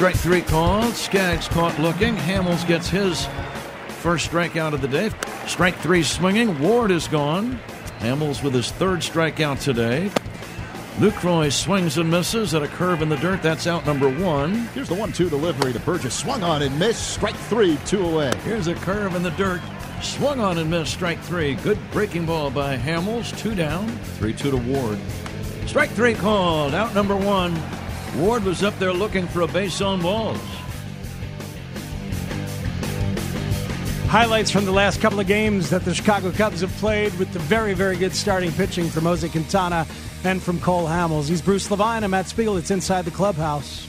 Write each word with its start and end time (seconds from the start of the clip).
Strike 0.00 0.16
three 0.16 0.40
called. 0.40 0.94
Skaggs 0.94 1.46
caught 1.48 1.78
looking. 1.78 2.16
Hamels 2.16 2.66
gets 2.66 2.88
his 2.88 3.26
first 3.98 4.30
strikeout 4.30 4.72
of 4.72 4.80
the 4.80 4.88
day. 4.88 5.10
Strike 5.46 5.76
three 5.76 6.02
swinging. 6.02 6.58
Ward 6.58 6.90
is 6.90 7.06
gone. 7.06 7.60
Hamels 7.98 8.42
with 8.42 8.54
his 8.54 8.70
third 8.70 9.00
strikeout 9.00 9.60
today. 9.60 10.10
Lucroy 11.00 11.52
swings 11.52 11.98
and 11.98 12.10
misses 12.10 12.54
at 12.54 12.62
a 12.62 12.68
curve 12.68 13.02
in 13.02 13.10
the 13.10 13.18
dirt. 13.18 13.42
That's 13.42 13.66
out 13.66 13.84
number 13.84 14.08
one. 14.08 14.68
Here's 14.68 14.88
the 14.88 14.94
one-two 14.94 15.28
delivery 15.28 15.74
to 15.74 15.80
Burgess. 15.80 16.14
Swung 16.14 16.42
on 16.42 16.62
and 16.62 16.78
missed. 16.78 17.12
Strike 17.12 17.36
three, 17.36 17.76
two 17.84 18.02
away. 18.02 18.32
Here's 18.42 18.68
a 18.68 18.74
curve 18.76 19.14
in 19.16 19.22
the 19.22 19.32
dirt. 19.32 19.60
Swung 20.00 20.40
on 20.40 20.56
and 20.56 20.70
missed. 20.70 20.94
Strike 20.94 21.20
three. 21.20 21.56
Good 21.56 21.78
breaking 21.90 22.24
ball 22.24 22.50
by 22.50 22.78
Hamels. 22.78 23.36
Two 23.36 23.54
down. 23.54 23.86
Three-two 24.16 24.50
to 24.50 24.56
Ward. 24.56 24.98
Strike 25.66 25.90
three 25.90 26.14
called. 26.14 26.72
Out 26.72 26.94
number 26.94 27.14
one. 27.14 27.54
Ward 28.16 28.44
was 28.44 28.62
up 28.62 28.78
there 28.78 28.92
looking 28.92 29.26
for 29.28 29.42
a 29.42 29.46
base 29.46 29.80
on 29.80 30.02
balls. 30.02 30.38
Highlights 34.08 34.50
from 34.50 34.64
the 34.64 34.72
last 34.72 35.00
couple 35.00 35.20
of 35.20 35.28
games 35.28 35.70
that 35.70 35.84
the 35.84 35.94
Chicago 35.94 36.32
Cubs 36.32 36.62
have 36.62 36.72
played 36.78 37.16
with 37.16 37.32
the 37.32 37.38
very, 37.38 37.74
very 37.74 37.96
good 37.96 38.12
starting 38.12 38.50
pitching 38.50 38.88
from 38.88 39.04
Jose 39.04 39.28
Quintana 39.28 39.86
and 40.24 40.42
from 40.42 40.58
Cole 40.60 40.86
Hamels. 40.86 41.28
He's 41.28 41.40
Bruce 41.40 41.70
Levine 41.70 42.02
and 42.02 42.10
Matt 42.10 42.26
Spiegel. 42.26 42.56
It's 42.56 42.72
inside 42.72 43.04
the 43.04 43.12
clubhouse. 43.12 43.86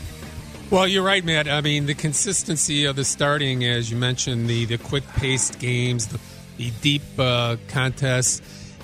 Well, 0.70 0.88
you're 0.88 1.04
right, 1.04 1.26
Matt. 1.26 1.48
I 1.48 1.62
mean, 1.62 1.88
the 1.88 1.96
consistency 1.96 2.86
of 2.86 2.96
the 2.96 3.04
starting, 3.04 3.66
as 3.66 3.90
you 3.90 3.98
mentioned, 3.98 4.48
the, 4.48 4.66
the 4.66 4.78
quick 4.78 5.08
paced 5.16 5.58
games, 5.58 6.08
the, 6.08 6.20
the 6.58 6.72
deep 6.82 7.02
uh, 7.18 7.58
contests, 7.68 8.42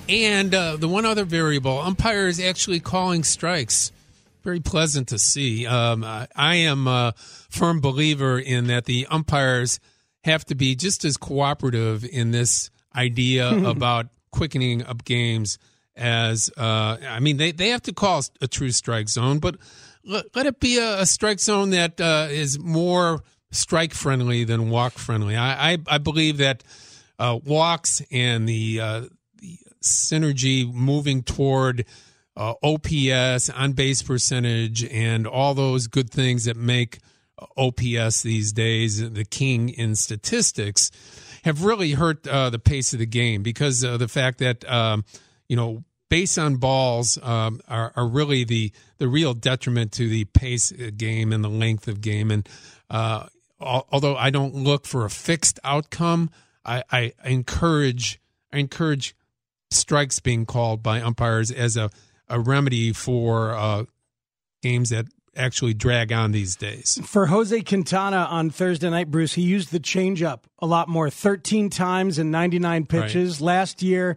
and 0.08 0.52
uh, 0.52 0.76
the 0.76 0.88
one 0.88 1.06
other 1.06 1.24
variable 1.24 1.78
umpires 1.78 2.40
actually 2.40 2.80
calling 2.80 3.22
strikes 3.22 3.92
very 4.48 4.60
pleasant 4.60 5.08
to 5.08 5.18
see. 5.18 5.66
Um, 5.66 6.02
I 6.02 6.54
am 6.54 6.86
a 6.86 7.12
firm 7.50 7.82
believer 7.82 8.38
in 8.38 8.68
that 8.68 8.86
the 8.86 9.06
umpires 9.10 9.78
have 10.24 10.42
to 10.46 10.54
be 10.54 10.74
just 10.74 11.04
as 11.04 11.18
cooperative 11.18 12.02
in 12.02 12.30
this 12.30 12.70
idea 12.96 13.50
about 13.66 14.06
quickening 14.30 14.82
up 14.86 15.04
games 15.04 15.58
as 15.94 16.50
uh, 16.56 16.96
I 17.06 17.20
mean 17.20 17.36
they, 17.36 17.52
they 17.52 17.68
have 17.68 17.82
to 17.82 17.92
call 17.92 18.22
a 18.40 18.48
true 18.48 18.70
strike 18.70 19.10
zone, 19.10 19.38
but 19.38 19.56
let, 20.02 20.34
let 20.34 20.46
it 20.46 20.60
be 20.60 20.78
a, 20.78 21.00
a, 21.00 21.04
strike 21.04 21.40
zone 21.40 21.68
that 21.70 22.00
uh, 22.00 22.28
is 22.30 22.58
more 22.58 23.22
strike 23.50 23.92
friendly 23.92 24.44
than 24.44 24.70
walk 24.70 24.94
friendly. 24.94 25.36
I, 25.36 25.72
I, 25.72 25.78
I 25.86 25.98
believe 25.98 26.38
that 26.38 26.64
uh, 27.18 27.38
walks 27.44 28.00
and 28.10 28.48
the, 28.48 28.80
uh, 28.80 29.00
the 29.42 29.58
synergy 29.82 30.72
moving 30.72 31.22
toward 31.22 31.84
uh, 32.38 32.54
OPS, 32.62 33.50
on 33.50 33.72
base 33.72 34.02
percentage, 34.02 34.84
and 34.84 35.26
all 35.26 35.54
those 35.54 35.86
good 35.88 36.10
things 36.10 36.44
that 36.44 36.56
make 36.56 37.00
OPS 37.56 38.22
these 38.22 38.52
days 38.52 39.10
the 39.12 39.24
king 39.24 39.68
in 39.68 39.94
statistics 39.94 40.90
have 41.44 41.62
really 41.64 41.92
hurt 41.92 42.26
uh, 42.26 42.50
the 42.50 42.58
pace 42.58 42.92
of 42.92 42.98
the 42.98 43.06
game 43.06 43.42
because 43.42 43.84
of 43.84 44.00
the 44.00 44.08
fact 44.08 44.38
that 44.38 44.68
um, 44.68 45.04
you 45.48 45.54
know 45.54 45.84
base 46.08 46.36
on 46.36 46.56
balls 46.56 47.16
um, 47.22 47.60
are, 47.68 47.92
are, 47.94 48.08
really 48.08 48.42
the 48.42 48.72
the 48.96 49.06
real 49.06 49.34
detriment 49.34 49.92
to 49.92 50.08
the 50.08 50.24
pace 50.24 50.72
game 50.72 51.32
and 51.32 51.44
the 51.44 51.48
length 51.48 51.86
of 51.86 52.00
game. 52.00 52.32
And 52.32 52.48
uh, 52.90 53.26
although 53.60 54.16
I 54.16 54.30
don't 54.30 54.54
look 54.54 54.84
for 54.84 55.04
a 55.04 55.10
fixed 55.10 55.60
outcome 55.62 56.30
I, 56.68 56.82
I 56.90 57.12
encourage 57.24 58.20
I 58.52 58.58
encourage 58.58 59.16
strikes 59.70 60.20
being 60.20 60.46
called 60.46 60.82
by 60.82 61.00
umpires 61.00 61.50
as 61.50 61.76
a 61.76 61.90
a 62.28 62.40
remedy 62.40 62.92
for 62.92 63.52
uh, 63.52 63.84
games 64.62 64.90
that 64.90 65.06
actually 65.36 65.74
drag 65.74 66.12
on 66.12 66.32
these 66.32 66.56
days. 66.56 67.00
For 67.04 67.26
Jose 67.26 67.60
Quintana 67.62 68.26
on 68.30 68.50
Thursday 68.50 68.90
night, 68.90 69.10
Bruce, 69.10 69.34
he 69.34 69.42
used 69.42 69.70
the 69.70 69.80
changeup 69.80 70.40
a 70.58 70.66
lot 70.66 70.88
more 70.88 71.08
13 71.10 71.70
times 71.70 72.18
in 72.18 72.30
99 72.30 72.86
pitches. 72.86 73.40
Right. 73.40 73.46
Last 73.46 73.82
year 73.82 74.16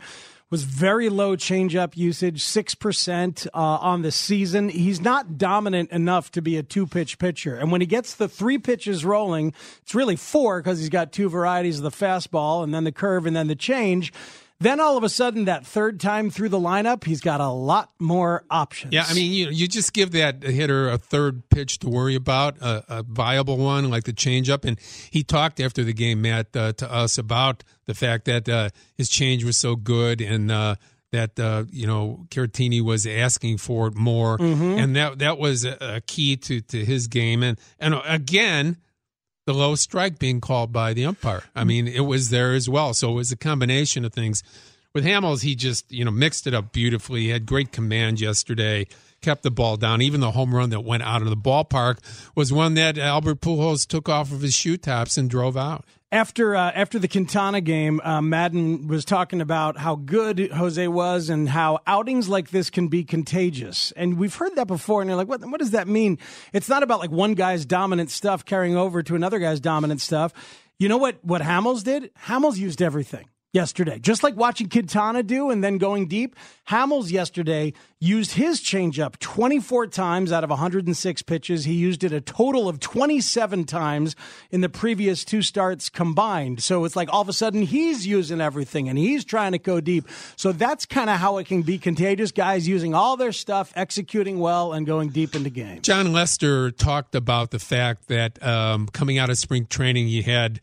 was 0.49 0.63
very 0.63 1.07
low 1.07 1.37
changeup 1.37 1.95
usage, 1.95 2.43
6% 2.43 3.47
uh, 3.47 3.49
on 3.53 4.01
the 4.01 4.11
season. 4.11 4.67
He's 4.67 4.99
not 4.99 5.37
dominant 5.37 5.91
enough 5.91 6.29
to 6.31 6.41
be 6.41 6.57
a 6.57 6.63
two 6.63 6.85
pitch 6.85 7.17
pitcher. 7.19 7.55
And 7.55 7.71
when 7.71 7.79
he 7.79 7.87
gets 7.87 8.15
the 8.15 8.27
three 8.27 8.57
pitches 8.57 9.05
rolling, 9.05 9.53
it's 9.81 9.95
really 9.95 10.17
four 10.17 10.61
because 10.61 10.79
he's 10.79 10.89
got 10.89 11.13
two 11.13 11.29
varieties 11.29 11.77
of 11.77 11.83
the 11.83 12.05
fastball 12.05 12.63
and 12.63 12.73
then 12.73 12.83
the 12.83 12.91
curve 12.91 13.25
and 13.25 13.35
then 13.35 13.47
the 13.47 13.55
change. 13.55 14.11
Then 14.61 14.79
all 14.79 14.95
of 14.95 15.03
a 15.03 15.09
sudden, 15.09 15.45
that 15.45 15.65
third 15.65 15.99
time 15.99 16.29
through 16.29 16.49
the 16.49 16.59
lineup, 16.59 17.03
he's 17.03 17.19
got 17.19 17.41
a 17.41 17.49
lot 17.49 17.91
more 17.99 18.43
options. 18.49 18.93
Yeah, 18.93 19.05
I 19.07 19.15
mean, 19.15 19.33
you 19.33 19.49
you 19.49 19.67
just 19.67 19.91
give 19.91 20.11
that 20.11 20.43
hitter 20.43 20.87
a 20.87 20.99
third 20.99 21.49
pitch 21.49 21.79
to 21.79 21.89
worry 21.89 22.13
about, 22.13 22.57
a, 22.61 22.99
a 22.99 23.03
viable 23.03 23.57
one 23.57 23.89
like 23.89 24.03
the 24.03 24.13
changeup. 24.13 24.63
And 24.63 24.79
he 25.09 25.23
talked 25.23 25.59
after 25.59 25.83
the 25.83 25.93
game, 25.93 26.21
Matt, 26.21 26.55
uh, 26.55 26.73
to 26.73 26.91
us 26.91 27.17
about 27.17 27.63
the 27.85 27.95
fact 27.95 28.25
that 28.25 28.47
uh, 28.47 28.69
his 28.95 29.09
change 29.09 29.43
was 29.43 29.57
so 29.57 29.75
good 29.75 30.21
and. 30.21 30.51
Uh, 30.51 30.75
that 31.11 31.37
uh, 31.39 31.65
you 31.69 31.85
know 31.85 32.25
Caratini 32.29 32.81
was 32.81 33.05
asking 33.05 33.57
for 33.57 33.87
it 33.87 33.95
more, 33.95 34.37
mm-hmm. 34.37 34.79
and 34.79 34.95
that 34.95 35.19
that 35.19 35.37
was 35.37 35.65
a, 35.65 35.77
a 35.81 35.99
key 35.99 36.37
to, 36.37 36.61
to 36.61 36.85
his 36.85 37.07
game. 37.07 37.43
And 37.43 37.59
and 37.79 37.95
again, 38.05 38.77
the 39.45 39.53
low 39.53 39.75
strike 39.75 40.19
being 40.19 40.41
called 40.41 40.71
by 40.71 40.93
the 40.93 41.05
umpire. 41.05 41.43
I 41.55 41.63
mean, 41.63 41.87
it 41.87 42.01
was 42.01 42.29
there 42.29 42.53
as 42.53 42.69
well. 42.69 42.93
So 42.93 43.11
it 43.11 43.15
was 43.15 43.31
a 43.31 43.37
combination 43.37 44.05
of 44.05 44.13
things. 44.13 44.43
With 44.93 45.05
Hamels, 45.05 45.41
he 45.41 45.55
just, 45.55 45.91
you 45.91 46.03
know, 46.03 46.11
mixed 46.11 46.47
it 46.47 46.53
up 46.53 46.73
beautifully. 46.73 47.21
He 47.21 47.29
had 47.29 47.45
great 47.45 47.71
command 47.71 48.19
yesterday, 48.19 48.87
kept 49.21 49.43
the 49.43 49.51
ball 49.51 49.77
down. 49.77 50.01
Even 50.01 50.19
the 50.19 50.31
home 50.31 50.53
run 50.53 50.69
that 50.71 50.81
went 50.81 51.03
out 51.03 51.21
of 51.21 51.29
the 51.29 51.37
ballpark 51.37 51.99
was 52.35 52.51
one 52.51 52.73
that 52.73 52.97
Albert 52.97 53.39
Pujols 53.41 53.87
took 53.87 54.09
off 54.09 54.31
of 54.31 54.41
his 54.41 54.53
shoe 54.53 54.77
tops 54.77 55.17
and 55.17 55.29
drove 55.29 55.55
out 55.55 55.85
after 56.11 56.55
uh, 56.55 56.71
after 56.71 56.99
the 56.99 57.07
Quintana 57.07 57.61
game, 57.61 58.01
uh, 58.03 58.21
Maddon 58.21 58.87
was 58.87 59.05
talking 59.05 59.41
about 59.41 59.77
how 59.77 59.95
good 59.95 60.51
Jose 60.51 60.87
was 60.87 61.29
and 61.29 61.47
how 61.47 61.79
outings 61.87 62.27
like 62.27 62.49
this 62.49 62.69
can 62.69 62.87
be 62.89 63.03
contagious. 63.03 63.93
And 63.95 64.17
we've 64.17 64.35
heard 64.35 64.55
that 64.55 64.67
before, 64.67 65.01
and 65.01 65.09
you're 65.09 65.17
like, 65.17 65.27
what, 65.27 65.41
what 65.45 65.59
does 65.59 65.71
that 65.71 65.87
mean? 65.87 66.17
It's 66.53 66.67
not 66.67 66.83
about 66.83 66.99
like 66.99 67.11
one 67.11 67.33
guy's 67.33 67.65
dominant 67.65 68.11
stuff 68.11 68.43
carrying 68.43 68.75
over 68.75 69.01
to 69.03 69.15
another 69.15 69.39
guy's 69.39 69.59
dominant 69.59 70.01
stuff. 70.01 70.33
You 70.79 70.89
know 70.89 70.97
what? 70.97 71.23
What 71.23 71.41
Hamels 71.41 71.83
did? 71.83 72.13
Hamels 72.25 72.57
used 72.57 72.81
everything 72.81 73.27
yesterday. 73.53 73.99
Just 73.99 74.23
like 74.23 74.35
watching 74.35 74.69
Quintana 74.69 75.23
do 75.23 75.49
and 75.49 75.63
then 75.63 75.77
going 75.77 76.07
deep, 76.07 76.35
Hamels 76.69 77.11
yesterday 77.11 77.73
used 77.99 78.31
his 78.31 78.61
changeup 78.61 79.19
24 79.19 79.87
times 79.87 80.31
out 80.31 80.43
of 80.43 80.49
106 80.49 81.21
pitches. 81.23 81.65
He 81.65 81.73
used 81.73 82.03
it 82.03 82.13
a 82.13 82.21
total 82.21 82.69
of 82.69 82.79
27 82.79 83.65
times 83.65 84.15
in 84.51 84.61
the 84.61 84.69
previous 84.69 85.25
two 85.25 85.41
starts 85.41 85.89
combined. 85.89 86.63
So 86.63 86.85
it's 86.85 86.95
like 86.95 87.11
all 87.11 87.21
of 87.21 87.29
a 87.29 87.33
sudden 87.33 87.61
he's 87.61 88.07
using 88.07 88.41
everything 88.41 88.87
and 88.87 88.97
he's 88.97 89.25
trying 89.25 89.51
to 89.51 89.59
go 89.59 89.81
deep. 89.81 90.07
So 90.35 90.51
that's 90.51 90.85
kind 90.85 91.09
of 91.09 91.19
how 91.19 91.37
it 91.37 91.47
can 91.47 91.61
be 91.61 91.77
contagious. 91.77 92.31
Guys 92.31 92.67
using 92.67 92.95
all 92.95 93.17
their 93.17 93.33
stuff, 93.33 93.73
executing 93.75 94.39
well, 94.39 94.73
and 94.73 94.85
going 94.85 95.09
deep 95.09 95.35
into 95.35 95.49
games. 95.49 95.81
Jon 95.81 96.13
Lester 96.13 96.71
talked 96.71 97.15
about 97.15 97.51
the 97.51 97.59
fact 97.59 98.07
that 98.07 98.41
um, 98.41 98.87
coming 98.87 99.17
out 99.17 99.29
of 99.29 99.37
spring 99.37 99.65
training, 99.65 100.07
he 100.07 100.21
had 100.21 100.61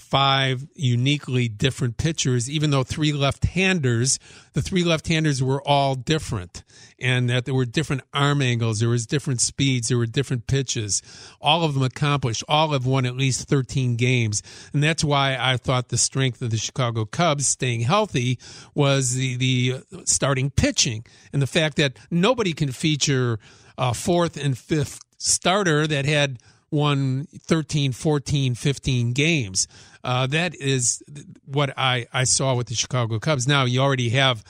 five 0.00 0.66
uniquely 0.74 1.48
different 1.48 1.96
pitchers, 1.96 2.50
even 2.50 2.70
though 2.70 2.82
three 2.82 3.12
left 3.12 3.44
handers, 3.44 4.18
the 4.54 4.62
three 4.62 4.82
left 4.82 5.08
handers 5.08 5.42
were 5.42 5.62
all 5.66 5.94
different 5.94 6.62
and 7.00 7.30
that 7.30 7.44
there 7.44 7.54
were 7.54 7.64
different 7.64 8.02
arm 8.12 8.42
angles, 8.42 8.80
there 8.80 8.88
was 8.88 9.06
different 9.06 9.40
speeds, 9.40 9.88
there 9.88 9.98
were 9.98 10.06
different 10.06 10.46
pitches. 10.46 11.02
All 11.40 11.64
of 11.64 11.74
them 11.74 11.82
accomplished, 11.82 12.44
all 12.48 12.72
have 12.72 12.86
won 12.86 13.06
at 13.06 13.16
least 13.16 13.48
13 13.48 13.96
games. 13.96 14.42
And 14.72 14.82
that's 14.82 15.02
why 15.02 15.36
I 15.38 15.56
thought 15.56 15.88
the 15.88 15.98
strength 15.98 16.42
of 16.42 16.50
the 16.50 16.58
Chicago 16.58 17.04
Cubs 17.04 17.46
staying 17.46 17.80
healthy 17.80 18.38
was 18.74 19.14
the, 19.14 19.36
the 19.36 19.74
uh, 19.92 19.98
starting 20.04 20.50
pitching 20.50 21.04
and 21.32 21.40
the 21.40 21.46
fact 21.46 21.76
that 21.76 21.98
nobody 22.10 22.52
can 22.52 22.72
feature 22.72 23.38
a 23.78 23.94
fourth 23.94 24.36
and 24.36 24.56
fifth 24.56 25.00
starter 25.16 25.86
that 25.86 26.04
had 26.04 26.38
won 26.70 27.26
13, 27.46 27.92
14, 27.92 28.54
15 28.54 29.12
games. 29.12 29.66
Uh, 30.02 30.26
that 30.28 30.54
is 30.54 31.02
what 31.44 31.72
I, 31.76 32.06
I 32.12 32.24
saw 32.24 32.54
with 32.54 32.68
the 32.68 32.74
Chicago 32.74 33.18
Cubs. 33.18 33.46
Now, 33.46 33.64
you 33.64 33.80
already 33.80 34.10
have 34.10 34.44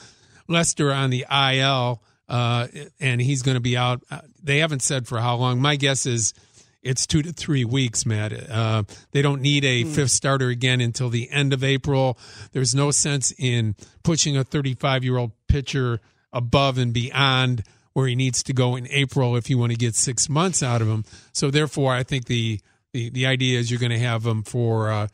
Lester 0.47 0.91
on 0.91 1.09
the 1.09 1.25
IL, 1.29 2.01
uh, 2.29 2.67
and 2.99 3.21
he's 3.21 3.41
going 3.41 3.55
to 3.55 3.61
be 3.61 3.75
out. 3.75 4.03
Uh, 4.09 4.19
they 4.41 4.59
haven't 4.59 4.81
said 4.81 5.07
for 5.07 5.19
how 5.19 5.35
long. 5.35 5.59
My 5.61 5.75
guess 5.75 6.05
is 6.05 6.33
it's 6.81 7.05
two 7.05 7.21
to 7.21 7.31
three 7.31 7.65
weeks, 7.65 8.05
Matt. 8.05 8.33
Uh, 8.49 8.83
they 9.11 9.21
don't 9.21 9.41
need 9.41 9.63
a 9.65 9.83
mm. 9.83 9.93
fifth 9.93 10.11
starter 10.11 10.49
again 10.49 10.81
until 10.81 11.09
the 11.09 11.29
end 11.29 11.53
of 11.53 11.63
April. 11.63 12.17
There's 12.53 12.73
no 12.73 12.91
sense 12.91 13.33
in 13.37 13.75
pushing 14.03 14.37
a 14.37 14.43
35 14.43 15.03
year 15.03 15.17
old 15.17 15.31
pitcher 15.47 15.99
above 16.33 16.77
and 16.77 16.93
beyond 16.93 17.63
where 17.93 18.07
he 18.07 18.15
needs 18.15 18.43
to 18.43 18.53
go 18.53 18.75
in 18.75 18.87
April 18.89 19.35
if 19.35 19.49
you 19.49 19.57
want 19.57 19.71
to 19.71 19.77
get 19.77 19.95
six 19.95 20.29
months 20.29 20.63
out 20.63 20.81
of 20.81 20.87
him. 20.87 21.03
So 21.33 21.51
therefore, 21.51 21.93
I 21.93 22.03
think 22.03 22.25
the 22.25 22.59
the, 22.93 23.09
the 23.09 23.25
idea 23.25 23.59
is 23.59 23.71
you're 23.71 23.79
going 23.79 23.91
to 23.91 23.99
have 23.99 24.25
him 24.25 24.43
for 24.43 24.91
uh, 24.91 25.07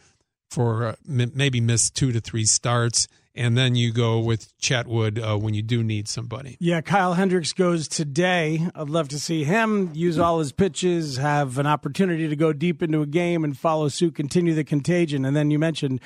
for 0.50 0.88
uh, 0.88 0.96
m- 1.08 1.32
maybe 1.36 1.62
miss 1.62 1.90
two 1.90 2.12
to 2.12 2.20
three 2.20 2.46
starts. 2.46 3.08
And 3.36 3.56
then 3.56 3.76
you 3.76 3.94
go 3.94 4.18
with 4.18 4.58
Chatwood 4.58 5.24
uh, 5.24 5.38
when 5.38 5.54
you 5.54 5.62
do 5.62 5.84
need 5.84 6.08
somebody. 6.08 6.58
Yeah, 6.60 6.82
Kyle 6.82 7.14
Hendricks 7.14 7.54
goes 7.54 7.88
today. 7.88 8.68
I'd 8.74 8.90
love 8.90 9.10
to 9.10 9.20
see 9.20 9.44
him 9.44 9.92
use 9.94 10.18
all 10.18 10.40
his 10.40 10.52
pitches, 10.52 11.18
have 11.18 11.60
an 11.60 11.68
opportunity 11.68 12.28
to 12.28 12.36
go 12.36 12.52
deep 12.52 12.82
into 12.82 13.04
a 13.04 13.06
game 13.06 13.44
and 13.44 13.56
follow 13.56 13.90
suit, 13.90 14.16
continue 14.16 14.56
the 14.56 14.64
contagion. 14.64 15.24
And 15.24 15.36
then 15.36 15.52
you 15.52 15.60
mentioned 15.60 16.02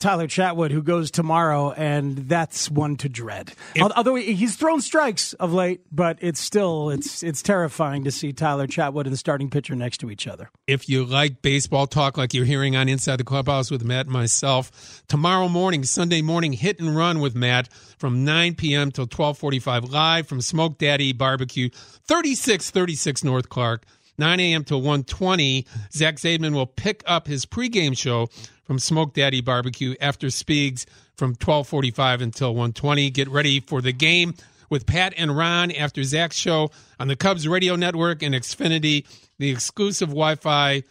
Tyler 0.00 0.26
Chatwood, 0.26 0.70
who 0.70 0.82
goes 0.82 1.10
tomorrow, 1.10 1.72
and 1.72 2.16
that's 2.16 2.70
one 2.70 2.96
to 2.96 3.08
dread. 3.08 3.52
If, 3.74 3.82
Although 3.82 4.14
he's 4.14 4.56
thrown 4.56 4.80
strikes 4.80 5.34
of 5.34 5.52
late, 5.52 5.82
but 5.92 6.16
it's 6.22 6.40
still 6.40 6.88
it's 6.88 7.22
it's 7.22 7.42
terrifying 7.42 8.04
to 8.04 8.10
see 8.10 8.32
Tyler 8.32 8.66
Chatwood 8.66 9.02
and 9.02 9.12
the 9.12 9.18
starting 9.18 9.50
pitcher 9.50 9.74
next 9.74 9.98
to 9.98 10.10
each 10.10 10.26
other. 10.26 10.50
If 10.66 10.88
you 10.88 11.04
like 11.04 11.42
baseball 11.42 11.86
talk, 11.86 12.16
like 12.16 12.32
you're 12.32 12.46
hearing 12.46 12.76
on 12.76 12.88
Inside 12.88 13.16
the 13.16 13.24
Clubhouse 13.24 13.70
with 13.70 13.84
Matt 13.84 14.06
and 14.06 14.14
myself, 14.14 15.02
tomorrow 15.06 15.48
morning, 15.48 15.84
Sunday 15.84 16.22
morning, 16.22 16.54
hit 16.54 16.80
and 16.80 16.96
run 16.96 17.20
with 17.20 17.34
Matt 17.34 17.68
from 17.98 18.24
9 18.24 18.54
p.m. 18.54 18.90
till 18.90 19.06
12:45, 19.06 19.92
live 19.92 20.26
from 20.26 20.40
Smoke 20.40 20.78
Daddy 20.78 21.12
Barbecue, 21.12 21.68
3636 21.68 23.22
North 23.22 23.50
Clark. 23.50 23.84
9 24.18 24.38
a.m. 24.38 24.64
to 24.64 24.74
1:20. 24.74 25.66
Zach 25.92 26.16
Zaidman 26.16 26.52
will 26.52 26.66
pick 26.66 27.02
up 27.06 27.26
his 27.26 27.46
pregame 27.46 27.96
show 27.96 28.28
from 28.70 28.78
Smoke 28.78 29.14
Daddy 29.14 29.40
Barbecue 29.40 29.96
after 30.00 30.28
Speegs 30.28 30.86
from 31.16 31.34
12:45 31.34 32.20
until 32.20 32.54
1:20. 32.54 33.10
Get 33.10 33.28
ready 33.28 33.58
for 33.58 33.82
the 33.82 33.90
game 33.90 34.32
with 34.68 34.86
Pat 34.86 35.12
and 35.16 35.36
Ron 35.36 35.72
after 35.72 36.04
Zach's 36.04 36.36
show 36.36 36.70
on 37.00 37.08
the 37.08 37.16
Cubs 37.16 37.48
Radio 37.48 37.74
Network 37.74 38.22
and 38.22 38.32
Xfinity, 38.32 39.04
the 39.40 39.50
exclusive 39.50 40.10
Wi-Fi 40.10 40.84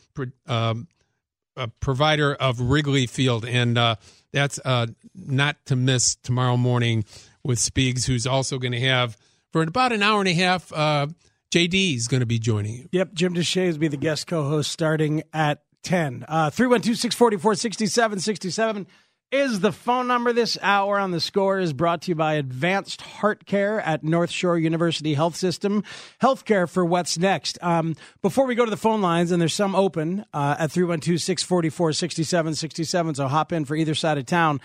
um, 0.45 0.89
uh, 1.55 1.67
provider 1.79 2.35
of 2.35 2.59
Wrigley 2.59 3.07
Field, 3.07 3.45
and 3.45 3.77
uh, 3.77 3.95
that's 4.33 4.59
uh, 4.65 4.87
not 5.15 5.55
to 5.67 5.77
miss 5.77 6.15
tomorrow 6.15 6.57
morning 6.57 7.05
with 7.45 7.59
Speegs, 7.59 8.05
who's 8.05 8.27
also 8.27 8.57
going 8.57 8.73
to 8.73 8.81
have 8.81 9.15
for 9.53 9.61
about 9.61 9.93
an 9.93 10.03
hour 10.03 10.19
and 10.19 10.27
a 10.27 10.33
half. 10.33 10.73
Uh, 10.73 11.07
JD 11.49 11.95
is 11.95 12.09
going 12.09 12.19
to 12.19 12.25
be 12.25 12.39
joining 12.39 12.73
you. 12.73 12.89
Yep, 12.91 13.13
Jim 13.13 13.33
Deshaies 13.35 13.71
will 13.71 13.79
be 13.79 13.87
the 13.87 13.95
guest 13.95 14.27
co-host 14.27 14.69
starting 14.69 15.23
at 15.31 15.63
10. 15.83 16.25
Uh, 16.27 16.49
312-644-6767 16.49 18.87
is 19.31 19.59
the 19.59 19.71
phone 19.71 20.07
number 20.07 20.33
this 20.33 20.57
hour 20.61 20.97
on 20.97 21.11
the 21.11 21.19
score 21.19 21.59
is 21.59 21.71
brought 21.71 22.01
to 22.01 22.09
you 22.09 22.15
by 22.15 22.33
Advanced 22.33 23.01
Heart 23.01 23.45
Care 23.45 23.79
at 23.81 24.03
North 24.03 24.31
Shore 24.31 24.57
University 24.57 25.13
Health 25.13 25.35
System. 25.35 25.83
Healthcare 26.21 26.67
for 26.67 26.83
what's 26.83 27.19
next. 27.19 27.59
Um, 27.61 27.95
before 28.23 28.47
we 28.47 28.55
go 28.55 28.65
to 28.65 28.71
the 28.71 28.77
phone 28.77 29.01
lines, 29.01 29.31
and 29.31 29.39
there's 29.39 29.53
some 29.53 29.75
open 29.75 30.25
uh, 30.33 30.55
at 30.57 30.71
312-644-6767, 30.71 33.17
so 33.17 33.27
hop 33.27 33.53
in 33.53 33.65
for 33.65 33.75
either 33.75 33.93
side 33.93 34.17
of 34.17 34.25
town. 34.25 34.59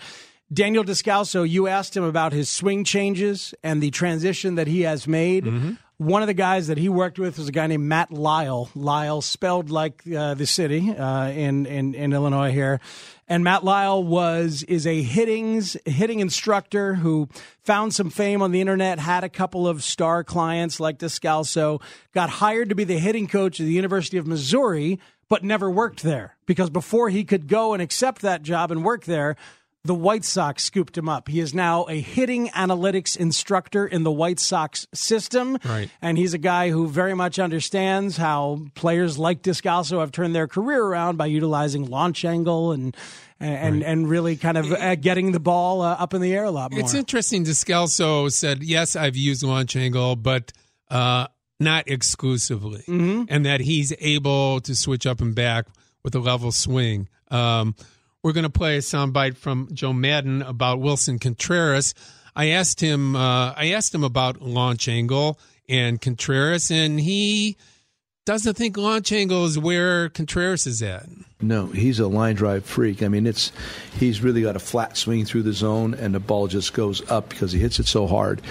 Daniel 0.51 0.83
Descalso, 0.83 1.47
you 1.47 1.67
asked 1.67 1.95
him 1.95 2.03
about 2.03 2.33
his 2.33 2.49
swing 2.49 2.83
changes 2.83 3.53
and 3.63 3.81
the 3.81 3.91
transition 3.91 4.55
that 4.55 4.67
he 4.67 4.81
has 4.81 5.07
made. 5.07 5.45
Mm-hmm. 5.45 5.73
One 5.97 6.21
of 6.21 6.27
the 6.27 6.33
guys 6.33 6.67
that 6.67 6.77
he 6.77 6.89
worked 6.89 7.19
with 7.19 7.37
was 7.37 7.47
a 7.47 7.53
guy 7.53 7.67
named 7.67 7.85
Matt 7.85 8.11
Lisle. 8.11 8.69
Lisle, 8.75 9.21
spelled 9.21 9.69
like 9.69 10.03
uh, 10.13 10.33
the 10.33 10.45
city 10.45 10.91
uh, 10.91 11.29
in, 11.29 11.65
in 11.65 11.95
in 11.95 12.11
Illinois 12.11 12.51
here, 12.51 12.81
and 13.29 13.45
Matt 13.45 13.63
Lisle 13.63 14.03
was 14.03 14.63
is 14.63 14.85
a 14.85 15.01
hittings 15.01 15.77
hitting 15.85 16.19
instructor 16.19 16.95
who 16.95 17.29
found 17.63 17.93
some 17.93 18.09
fame 18.09 18.41
on 18.41 18.51
the 18.51 18.59
internet, 18.59 18.99
had 18.99 19.23
a 19.23 19.29
couple 19.29 19.69
of 19.69 19.83
star 19.83 20.21
clients 20.25 20.81
like 20.81 20.99
Descalso, 20.99 21.81
got 22.13 22.29
hired 22.29 22.67
to 22.69 22.75
be 22.75 22.83
the 22.83 22.99
hitting 22.99 23.27
coach 23.27 23.61
at 23.61 23.65
the 23.65 23.71
University 23.71 24.17
of 24.17 24.27
Missouri, 24.27 24.99
but 25.29 25.45
never 25.45 25.71
worked 25.71 26.03
there 26.03 26.35
because 26.45 26.69
before 26.69 27.09
he 27.09 27.23
could 27.23 27.47
go 27.47 27.71
and 27.71 27.81
accept 27.81 28.21
that 28.21 28.43
job 28.43 28.69
and 28.69 28.83
work 28.83 29.05
there 29.05 29.37
the 29.85 29.93
White 29.93 30.25
Sox 30.25 30.63
scooped 30.63 30.97
him 30.97 31.07
up. 31.07 31.29
He 31.29 31.39
is 31.39 31.53
now 31.53 31.85
a 31.87 32.01
hitting 32.01 32.49
analytics 32.49 33.15
instructor 33.15 33.85
in 33.85 34.03
the 34.03 34.11
White 34.11 34.39
Sox 34.39 34.87
system. 34.93 35.59
Right. 35.63 35.89
And 36.01 36.17
he's 36.17 36.33
a 36.33 36.39
guy 36.39 36.71
who 36.71 36.87
very 36.87 37.13
much 37.13 37.37
understands 37.37 38.17
how 38.17 38.61
players 38.73 39.19
like 39.19 39.43
Descalso 39.43 39.99
have 39.99 40.11
turned 40.11 40.33
their 40.33 40.47
career 40.47 40.83
around 40.83 41.17
by 41.17 41.27
utilizing 41.27 41.85
launch 41.85 42.25
angle 42.25 42.71
and 42.71 42.97
and 43.39 43.81
right. 43.81 43.85
and 43.85 44.09
really 44.09 44.37
kind 44.37 44.57
of 44.57 44.71
uh, 44.71 44.95
getting 44.95 45.33
the 45.33 45.39
ball 45.39 45.81
uh, 45.81 45.93
up 45.93 46.13
in 46.13 46.21
the 46.21 46.33
air 46.33 46.45
a 46.45 46.51
lot 46.51 46.71
more. 46.71 46.79
It's 46.79 46.93
interesting. 46.93 47.43
Descalso 47.43 48.31
said, 48.31 48.63
"Yes, 48.63 48.95
I've 48.95 49.15
used 49.15 49.43
launch 49.43 49.75
angle, 49.75 50.15
but 50.15 50.51
uh, 50.89 51.27
not 51.59 51.87
exclusively," 51.87 52.83
mm-hmm. 52.87 53.23
and 53.27 53.45
that 53.45 53.59
he's 53.59 53.93
able 53.99 54.61
to 54.61 54.73
switch 54.73 55.05
up 55.05 55.21
and 55.21 55.35
back 55.35 55.67
with 56.01 56.15
a 56.15 56.19
level 56.19 56.51
swing. 56.51 57.09
Um, 57.29 57.75
we're 58.25 58.33
going 58.33 58.41
to 58.41 58.49
play 58.49 58.75
a 58.75 58.79
soundbite 58.79 59.37
from 59.37 59.69
Joe 59.71 59.93
Maddon 59.93 60.41
about 60.41 60.79
Willson 60.79 61.21
Contreras. 61.21 61.93
I 62.35 62.47
asked 62.47 62.81
him. 62.81 63.15
Uh, 63.15 63.53
I 63.55 63.73
asked 63.73 63.93
him 63.93 64.03
about 64.03 64.41
launch 64.41 64.87
angle 64.87 65.39
and 65.69 66.01
Contreras, 66.01 66.71
and 66.71 66.99
he 66.99 67.55
doesn't 68.25 68.55
think 68.57 68.77
launch 68.77 69.11
angle 69.11 69.45
is 69.45 69.59
where 69.59 70.09
Contreras 70.09 70.65
is 70.65 70.81
at. 70.81 71.05
No, 71.39 71.67
he's 71.67 71.99
a 71.99 72.07
line 72.07 72.33
drive 72.33 72.65
freak. 72.65 73.03
I 73.03 73.09
mean, 73.09 73.27
it's 73.27 73.51
he's 73.99 74.21
really 74.21 74.41
got 74.41 74.55
a 74.55 74.59
flat 74.59 74.97
swing 74.97 75.25
through 75.25 75.43
the 75.43 75.53
zone, 75.53 75.93
and 75.93 76.15
the 76.15 76.19
ball 76.19 76.47
just 76.47 76.73
goes 76.73 77.07
up 77.11 77.29
because 77.29 77.51
he 77.51 77.59
hits 77.59 77.79
it 77.79 77.85
so 77.85 78.07
hard. 78.07 78.41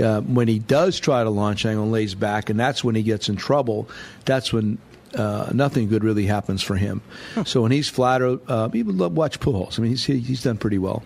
Uh, 0.00 0.20
when 0.20 0.46
he 0.46 0.60
does 0.60 1.00
try 1.00 1.24
to 1.24 1.30
launch 1.30 1.66
angle 1.66 1.82
and 1.82 1.92
lays 1.92 2.14
back, 2.14 2.48
and 2.48 2.60
that's 2.60 2.84
when 2.84 2.94
he 2.94 3.02
gets 3.02 3.28
in 3.28 3.34
trouble. 3.34 3.88
That's 4.24 4.52
when 4.52 4.78
uh, 5.14 5.50
nothing 5.52 5.88
good 5.88 6.04
really 6.04 6.26
happens 6.26 6.62
for 6.62 6.76
him. 6.76 7.02
so 7.44 7.62
when 7.62 7.72
he's 7.72 7.88
flatter, 7.88 8.38
uh, 8.48 8.68
people 8.68 8.92
love 8.92 9.12
watch 9.12 9.40
Pujols. 9.40 9.78
I 9.78 9.82
mean, 9.82 9.92
he's 9.92 10.04
he's 10.04 10.42
done 10.42 10.58
pretty 10.58 10.78
well. 10.78 11.02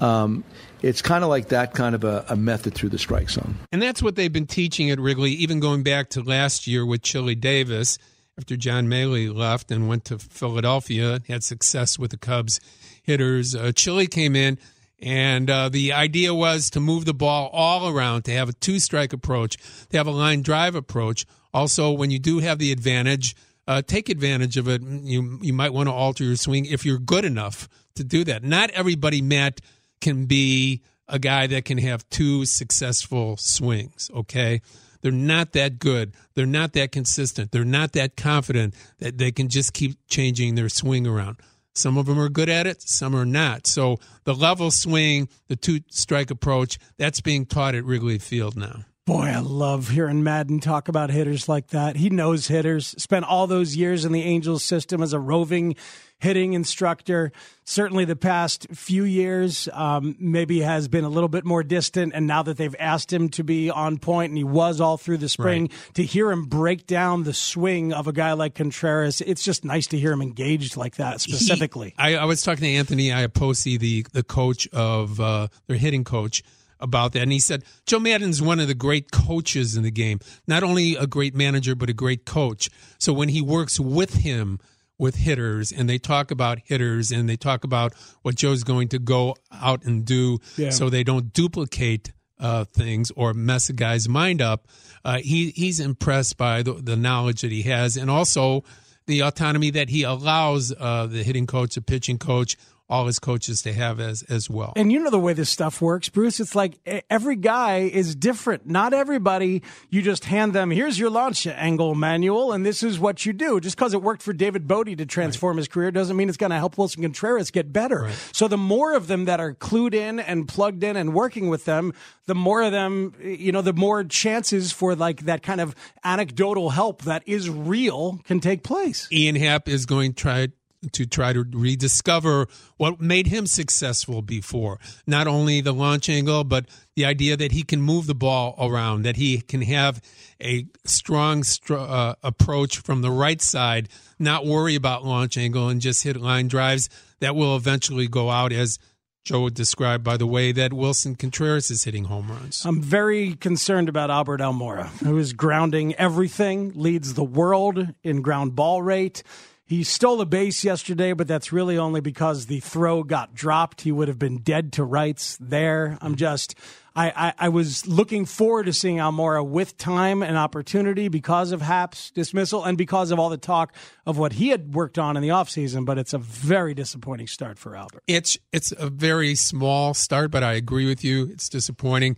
Um, 0.00 0.44
it's 0.82 1.02
kind 1.02 1.24
of 1.24 1.30
like 1.30 1.48
that 1.48 1.74
kind 1.74 1.94
of 1.94 2.04
a, 2.04 2.24
a, 2.30 2.36
method 2.36 2.74
through 2.74 2.88
the 2.88 2.98
strike 2.98 3.28
zone. 3.28 3.56
And 3.70 3.82
that's 3.82 4.02
what 4.02 4.16
they've 4.16 4.32
been 4.32 4.46
teaching 4.46 4.90
at 4.90 4.98
Wrigley, 4.98 5.32
even 5.32 5.60
going 5.60 5.82
back 5.82 6.08
to 6.10 6.22
last 6.22 6.66
year 6.66 6.86
with 6.86 7.02
Chili 7.02 7.34
Davis 7.34 7.98
after 8.38 8.56
John 8.56 8.88
Mallee 8.88 9.28
left 9.28 9.70
and 9.70 9.88
went 9.88 10.06
to 10.06 10.18
Philadelphia, 10.18 11.20
had 11.28 11.44
success 11.44 11.98
with 11.98 12.12
the 12.12 12.16
Cubs 12.16 12.60
hitters. 13.02 13.54
Uh, 13.54 13.72
Chili 13.72 14.06
came 14.06 14.34
in. 14.34 14.58
And 15.02 15.48
uh, 15.48 15.70
the 15.70 15.94
idea 15.94 16.34
was 16.34 16.68
to 16.70 16.80
move 16.80 17.06
the 17.06 17.14
ball 17.14 17.48
all 17.54 17.88
around, 17.88 18.24
to 18.24 18.32
have 18.32 18.50
a 18.50 18.52
two 18.52 18.78
strike 18.78 19.14
approach, 19.14 19.56
to 19.88 19.96
have 19.96 20.06
a 20.06 20.10
line 20.10 20.42
drive 20.42 20.74
approach. 20.74 21.24
Also, 21.52 21.90
when 21.90 22.10
you 22.10 22.18
do 22.18 22.38
have 22.38 22.58
the 22.58 22.72
advantage, 22.72 23.34
uh, 23.66 23.82
take 23.82 24.08
advantage 24.08 24.56
of 24.56 24.68
it. 24.68 24.82
You 24.82 25.38
you 25.42 25.52
might 25.52 25.72
want 25.72 25.88
to 25.88 25.92
alter 25.92 26.24
your 26.24 26.36
swing 26.36 26.64
if 26.64 26.84
you're 26.84 26.98
good 26.98 27.24
enough 27.24 27.68
to 27.94 28.04
do 28.04 28.24
that. 28.24 28.42
Not 28.42 28.70
everybody, 28.70 29.22
Matt, 29.22 29.60
can 30.00 30.26
be 30.26 30.82
a 31.08 31.18
guy 31.18 31.46
that 31.48 31.64
can 31.64 31.78
have 31.78 32.08
two 32.08 32.46
successful 32.46 33.36
swings. 33.36 34.10
Okay, 34.14 34.60
they're 35.02 35.12
not 35.12 35.52
that 35.52 35.78
good. 35.78 36.14
They're 36.34 36.46
not 36.46 36.72
that 36.74 36.92
consistent. 36.92 37.52
They're 37.52 37.64
not 37.64 37.92
that 37.92 38.16
confident 38.16 38.74
that 38.98 39.18
they 39.18 39.32
can 39.32 39.48
just 39.48 39.72
keep 39.72 39.98
changing 40.08 40.54
their 40.54 40.68
swing 40.68 41.06
around. 41.06 41.38
Some 41.72 41.96
of 41.96 42.06
them 42.06 42.18
are 42.18 42.28
good 42.28 42.48
at 42.48 42.66
it, 42.66 42.82
some 42.82 43.14
are 43.14 43.24
not. 43.24 43.66
So 43.66 43.98
the 44.24 44.34
level 44.34 44.70
swing, 44.70 45.28
the 45.48 45.56
two 45.56 45.80
strike 45.90 46.30
approach, 46.30 46.78
that's 46.98 47.20
being 47.20 47.46
taught 47.46 47.74
at 47.74 47.84
Wrigley 47.84 48.18
Field 48.18 48.56
now. 48.56 48.84
Boy, 49.10 49.26
I 49.26 49.40
love 49.40 49.88
hearing 49.88 50.22
Maddon 50.22 50.60
talk 50.60 50.86
about 50.86 51.10
hitters 51.10 51.48
like 51.48 51.66
that. 51.70 51.96
He 51.96 52.10
knows 52.10 52.46
hitters. 52.46 52.94
Spent 52.96 53.24
all 53.24 53.48
those 53.48 53.74
years 53.74 54.04
in 54.04 54.12
the 54.12 54.22
Angels 54.22 54.62
system 54.62 55.02
as 55.02 55.12
a 55.12 55.18
roving 55.18 55.74
hitting 56.20 56.52
instructor. 56.52 57.32
Certainly, 57.64 58.04
the 58.04 58.14
past 58.14 58.68
few 58.72 59.02
years, 59.02 59.68
um, 59.72 60.14
maybe 60.20 60.60
has 60.60 60.86
been 60.86 61.02
a 61.02 61.08
little 61.08 61.28
bit 61.28 61.44
more 61.44 61.64
distant. 61.64 62.12
And 62.14 62.28
now 62.28 62.44
that 62.44 62.56
they've 62.56 62.76
asked 62.78 63.12
him 63.12 63.30
to 63.30 63.42
be 63.42 63.68
on 63.68 63.98
point, 63.98 64.30
and 64.30 64.38
he 64.38 64.44
was 64.44 64.80
all 64.80 64.96
through 64.96 65.16
the 65.16 65.28
spring, 65.28 65.62
right. 65.62 65.94
to 65.94 66.04
hear 66.04 66.30
him 66.30 66.44
break 66.44 66.86
down 66.86 67.24
the 67.24 67.34
swing 67.34 67.92
of 67.92 68.06
a 68.06 68.12
guy 68.12 68.34
like 68.34 68.54
Contreras, 68.54 69.20
it's 69.22 69.42
just 69.42 69.64
nice 69.64 69.88
to 69.88 69.98
hear 69.98 70.12
him 70.12 70.22
engaged 70.22 70.76
like 70.76 70.98
that 70.98 71.20
specifically. 71.20 71.94
He, 71.98 72.14
I, 72.14 72.22
I, 72.22 72.24
was 72.26 72.44
talking 72.44 72.62
to 72.62 72.70
Anthony 72.70 73.08
Iapoce, 73.08 73.76
the 73.76 74.06
the 74.12 74.22
coach 74.22 74.68
of 74.68 75.18
uh, 75.18 75.48
their 75.66 75.78
hitting 75.78 76.04
coach 76.04 76.44
about 76.80 77.12
that. 77.12 77.22
And 77.22 77.32
he 77.32 77.38
said, 77.38 77.64
Joe 77.86 78.00
Maddon's 78.00 78.42
one 78.42 78.60
of 78.60 78.68
the 78.68 78.74
great 78.74 79.10
coaches 79.10 79.76
in 79.76 79.82
the 79.82 79.90
game. 79.90 80.20
Not 80.46 80.62
only 80.62 80.96
a 80.96 81.06
great 81.06 81.34
manager, 81.34 81.74
but 81.74 81.90
a 81.90 81.94
great 81.94 82.24
coach. 82.24 82.70
So 82.98 83.12
when 83.12 83.28
he 83.28 83.40
works 83.40 83.78
with 83.78 84.14
him, 84.14 84.58
with 84.98 85.16
hitters 85.16 85.72
and 85.72 85.88
they 85.88 85.96
talk 85.96 86.30
about 86.30 86.58
hitters 86.66 87.10
and 87.10 87.26
they 87.26 87.36
talk 87.36 87.64
about 87.64 87.94
what 88.20 88.34
Joe's 88.34 88.62
going 88.62 88.88
to 88.88 88.98
go 88.98 89.34
out 89.50 89.82
and 89.84 90.04
do 90.04 90.38
yeah. 90.58 90.68
so 90.68 90.90
they 90.90 91.02
don't 91.02 91.32
duplicate 91.32 92.12
uh, 92.38 92.64
things 92.64 93.10
or 93.16 93.32
mess 93.32 93.68
a 93.70 93.72
guy's 93.72 94.08
mind 94.08 94.42
up. 94.42 94.68
Uh, 95.04 95.18
he 95.18 95.50
he's 95.50 95.80
impressed 95.80 96.36
by 96.36 96.62
the, 96.62 96.74
the, 96.74 96.96
knowledge 96.96 97.40
that 97.40 97.50
he 97.50 97.62
has 97.62 97.96
and 97.96 98.10
also 98.10 98.62
the 99.06 99.20
autonomy 99.20 99.70
that 99.70 99.88
he 99.88 100.02
allows 100.02 100.72
uh, 100.78 101.06
the 101.06 101.22
hitting 101.22 101.46
coach, 101.46 101.74
the 101.74 101.82
pitching 101.82 102.18
coach, 102.18 102.56
all 102.90 103.06
his 103.06 103.18
coaches 103.18 103.62
to 103.62 103.72
have 103.72 104.00
as 104.00 104.22
as 104.24 104.50
well. 104.50 104.72
And 104.76 104.90
you 104.92 104.98
know 104.98 105.10
the 105.10 105.18
way 105.18 105.32
this 105.32 105.48
stuff 105.48 105.80
works, 105.80 106.08
Bruce. 106.08 106.40
It's 106.40 106.54
like 106.54 106.78
every 107.08 107.36
guy 107.36 107.78
is 107.78 108.14
different. 108.16 108.66
Not 108.66 108.92
everybody. 108.92 109.62
You 109.88 110.02
just 110.02 110.24
hand 110.24 110.52
them 110.52 110.70
here's 110.70 110.98
your 110.98 111.10
launch 111.10 111.46
angle 111.46 111.94
manual, 111.94 112.52
and 112.52 112.66
this 112.66 112.82
is 112.82 112.98
what 112.98 113.24
you 113.24 113.32
do. 113.32 113.60
Just 113.60 113.76
because 113.76 113.94
it 113.94 114.02
worked 114.02 114.22
for 114.22 114.32
David 114.32 114.66
Bote 114.66 114.88
to 114.96 115.06
transform 115.06 115.56
right. 115.56 115.60
his 115.60 115.68
career 115.68 115.90
doesn't 115.90 116.16
mean 116.16 116.28
it's 116.28 116.36
going 116.36 116.50
to 116.50 116.56
help 116.56 116.76
Willson 116.76 117.02
Contreras 117.02 117.50
get 117.50 117.72
better. 117.72 118.02
Right. 118.02 118.28
So 118.32 118.48
the 118.48 118.58
more 118.58 118.94
of 118.94 119.06
them 119.06 119.26
that 119.26 119.40
are 119.40 119.54
clued 119.54 119.94
in 119.94 120.18
and 120.18 120.48
plugged 120.48 120.82
in 120.82 120.96
and 120.96 121.14
working 121.14 121.48
with 121.48 121.64
them, 121.64 121.92
the 122.26 122.34
more 122.34 122.62
of 122.62 122.72
them, 122.72 123.14
you 123.22 123.52
know, 123.52 123.62
the 123.62 123.72
more 123.72 124.02
chances 124.04 124.72
for 124.72 124.96
like 124.96 125.26
that 125.26 125.42
kind 125.42 125.60
of 125.60 125.74
anecdotal 126.02 126.70
help 126.70 127.02
that 127.02 127.22
is 127.26 127.48
real 127.48 128.20
can 128.24 128.40
take 128.40 128.62
place. 128.62 129.08
Ian 129.12 129.36
Happ 129.36 129.68
is 129.68 129.86
going 129.86 130.14
to 130.14 130.16
try 130.16 130.48
to 130.92 131.06
try 131.06 131.32
to 131.32 131.44
rediscover 131.52 132.46
what 132.76 133.00
made 133.00 133.26
him 133.26 133.46
successful 133.46 134.22
before. 134.22 134.78
Not 135.06 135.26
only 135.26 135.60
the 135.60 135.72
launch 135.72 136.08
angle, 136.08 136.44
but 136.44 136.66
the 136.96 137.04
idea 137.04 137.36
that 137.36 137.52
he 137.52 137.62
can 137.62 137.82
move 137.82 138.06
the 138.06 138.14
ball 138.14 138.54
around, 138.58 139.02
that 139.02 139.16
he 139.16 139.40
can 139.40 139.62
have 139.62 140.00
a 140.40 140.66
strong 140.84 141.44
uh, 141.70 142.14
approach 142.22 142.78
from 142.78 143.02
the 143.02 143.10
right 143.10 143.40
side, 143.40 143.88
not 144.18 144.46
worry 144.46 144.74
about 144.74 145.04
launch 145.04 145.36
angle 145.36 145.68
and 145.68 145.80
just 145.80 146.02
hit 146.02 146.16
line 146.16 146.48
drives 146.48 146.88
that 147.20 147.36
will 147.36 147.56
eventually 147.56 148.08
go 148.08 148.30
out 148.30 148.52
as 148.52 148.78
Joe 149.22 149.50
described 149.50 150.02
by 150.02 150.16
the 150.16 150.26
way 150.26 150.50
that 150.52 150.72
Willson 150.72 151.14
Contreras 151.18 151.70
is 151.70 151.84
hitting 151.84 152.04
home 152.04 152.30
runs. 152.30 152.64
I'm 152.64 152.80
very 152.80 153.34
concerned 153.34 153.88
about 153.88 154.10
Albert 154.10 154.40
Almora, 154.40 154.88
who 155.00 155.18
is 155.18 155.34
grounding 155.34 155.94
everything, 155.96 156.72
leads 156.74 157.14
the 157.14 157.24
world 157.24 157.88
in 158.02 158.22
ground 158.22 158.56
ball 158.56 158.82
rate. 158.82 159.22
He 159.70 159.84
stole 159.84 160.20
a 160.20 160.26
base 160.26 160.64
yesterday, 160.64 161.12
but 161.12 161.28
that's 161.28 161.52
really 161.52 161.78
only 161.78 162.00
because 162.00 162.46
the 162.46 162.58
throw 162.58 163.04
got 163.04 163.36
dropped. 163.36 163.82
He 163.82 163.92
would 163.92 164.08
have 164.08 164.18
been 164.18 164.38
dead 164.38 164.72
to 164.72 164.82
rights 164.82 165.38
there. 165.40 165.96
I'm 166.00 166.08
mm-hmm. 166.08 166.14
just, 166.16 166.56
I, 166.96 167.10
I, 167.10 167.34
I 167.38 167.48
was 167.50 167.86
looking 167.86 168.24
forward 168.24 168.66
to 168.66 168.72
seeing 168.72 168.96
Almora 168.96 169.46
with 169.46 169.76
time 169.76 170.24
and 170.24 170.36
opportunity 170.36 171.06
because 171.06 171.52
of 171.52 171.62
Happ's 171.62 172.10
dismissal 172.10 172.64
and 172.64 172.76
because 172.76 173.12
of 173.12 173.20
all 173.20 173.28
the 173.28 173.36
talk 173.36 173.72
of 174.06 174.18
what 174.18 174.32
he 174.32 174.48
had 174.48 174.74
worked 174.74 174.98
on 174.98 175.16
in 175.16 175.22
the 175.22 175.28
offseason, 175.28 175.84
but 175.84 175.98
it's 175.98 176.14
a 176.14 176.18
very 176.18 176.74
disappointing 176.74 177.28
start 177.28 177.56
for 177.56 177.76
Albert. 177.76 178.02
It's, 178.08 178.36
it's 178.52 178.72
a 178.76 178.90
very 178.90 179.36
small 179.36 179.94
start, 179.94 180.32
but 180.32 180.42
I 180.42 180.54
agree 180.54 180.88
with 180.88 181.04
you. 181.04 181.28
It's 181.30 181.48
disappointing. 181.48 182.16